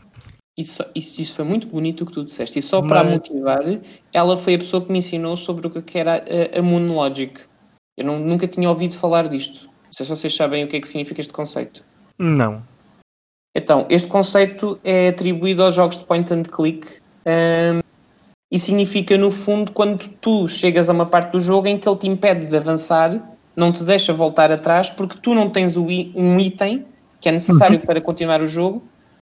[0.58, 2.58] Isso, isso, isso foi muito bonito o que tu disseste.
[2.58, 2.88] E só Mas...
[2.88, 3.62] para motivar,
[4.12, 7.38] ela foi a pessoa que me ensinou sobre o que era a, a Moon Logic.
[7.96, 9.66] Eu não, nunca tinha ouvido falar disto.
[9.66, 11.84] Não sei se vocês sabem o que é que significa este conceito.
[12.18, 12.60] Não.
[13.54, 16.86] Então, este conceito é atribuído aos jogos de point and click
[17.24, 17.80] um,
[18.50, 21.98] e significa, no fundo, quando tu chegas a uma parte do jogo em que ele
[21.98, 23.22] te impede de avançar,
[23.54, 26.84] não te deixa voltar atrás porque tu não tens um item
[27.20, 27.86] que é necessário uhum.
[27.86, 28.82] para continuar o jogo,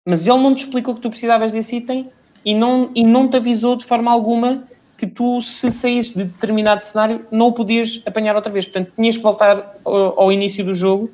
[0.07, 2.09] mas ele não te explicou que tu precisavas desse item
[2.45, 4.63] e não, e não te avisou de forma alguma
[4.97, 8.65] que tu, se saísse de determinado cenário, não o podias apanhar outra vez.
[8.65, 11.11] Portanto, tinhas que voltar ao, ao início do jogo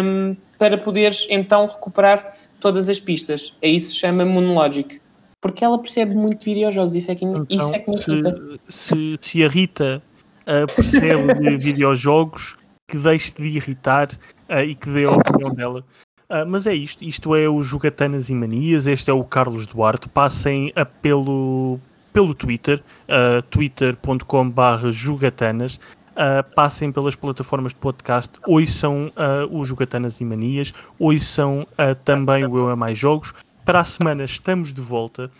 [0.00, 3.52] um, para poderes então recuperar todas as pistas.
[3.60, 5.00] É isso que se chama Moonlogic.
[5.40, 6.94] porque ela percebe muito de videojogos.
[6.94, 8.40] Isso é que, Então, isso é que me irrita.
[8.68, 10.02] se, se, a Rita
[10.46, 14.08] ah, percebe de videojogos, que deixe de irritar
[14.48, 15.84] ah, e que dê a opinião dela.
[16.28, 20.08] Ah, mas é isto, isto é o Jogatanas e Manias, este é o Carlos Duarte.
[20.08, 21.78] Passem a pelo,
[22.12, 25.78] pelo Twitter, uh, twitter.com.br jogatanas.
[26.14, 32.46] Uh, passem pelas plataformas de podcast, ouçam uh, o Jogatanas e Manias, ouçam uh, também
[32.46, 33.34] o Eu é Mais Jogos.
[33.64, 35.30] Para a semana estamos de volta.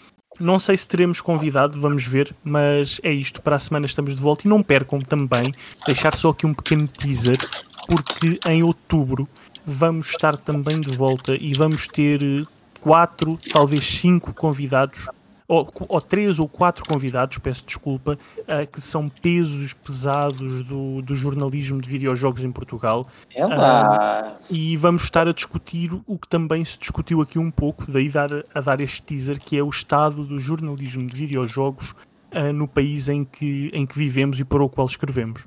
[0.41, 3.41] Não sei se teremos convidado, vamos ver, mas é isto.
[3.41, 5.55] Para a semana estamos de volta e não percam também,
[5.87, 7.39] deixar só aqui um pequeno teaser,
[7.87, 9.29] porque em outubro
[9.67, 12.43] vamos estar também de volta e vamos ter eh,
[12.81, 15.07] quatro, talvez cinco convidados,
[15.47, 21.15] ou, ou três ou quatro convidados, peço desculpa, uh, que são pesos pesados do, do
[21.15, 23.07] jornalismo de videojogos em Portugal.
[23.35, 24.39] É lá.
[24.51, 28.31] E vamos estar a discutir o que também se discutiu aqui um pouco, daí dar,
[28.55, 31.95] a dar este teaser, que é o estado do jornalismo de videojogos
[32.33, 35.47] uh, no país em que, em que vivemos e para o qual escrevemos.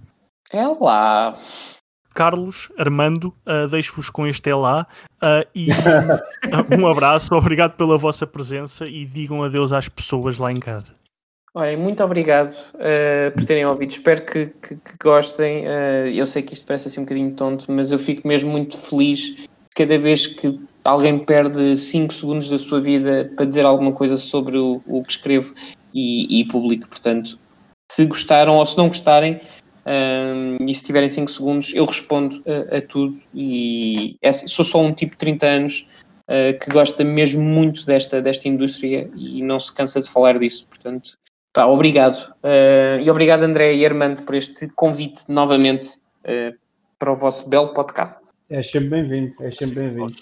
[0.51, 1.37] É lá.
[2.17, 4.87] Carlos, Armando, uh, deixo-vos com este é lá
[5.17, 5.67] uh, e
[6.75, 10.95] um abraço, obrigado pela vossa presença e digam adeus às pessoas lá em casa.
[11.53, 13.91] Olha, muito obrigado uh, por terem ouvido.
[13.91, 15.65] Espero que, que, que gostem.
[16.11, 19.45] eu sei que isto parece assim um bocadinho tonto, mas eu fico mesmo muito feliz
[19.75, 24.57] cada vez que alguém perde 5 segundos da sua vida para dizer alguma coisa sobre
[24.57, 25.53] o, o que escrevo
[25.93, 26.89] e, e publico.
[26.89, 27.37] Portanto,
[27.91, 29.39] se gostaram ou se não gostarem,
[29.87, 33.15] um, e se tiverem 5 segundos, eu respondo a, a tudo.
[33.33, 35.87] E é, sou só um tipo de 30 anos
[36.23, 40.67] uh, que gosta mesmo muito desta, desta indústria e não se cansa de falar disso.
[40.67, 41.17] Portanto,
[41.53, 42.33] pá, obrigado.
[42.43, 46.53] Uh, e obrigado, André e Armando, por este convite novamente uh,
[46.99, 48.31] para o vosso belo podcast.
[48.49, 50.15] É sempre bem-vindo, é sempre bem-vindo.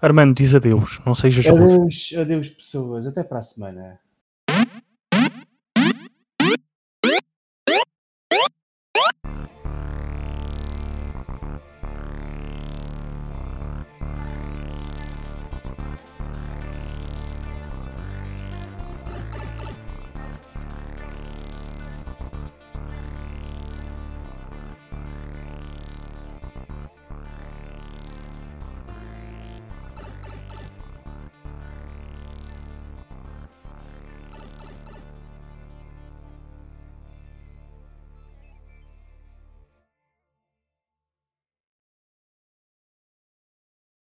[0.00, 3.98] Armando, diz adeus, não sejas Adeus, adeus, pessoas, até para a semana.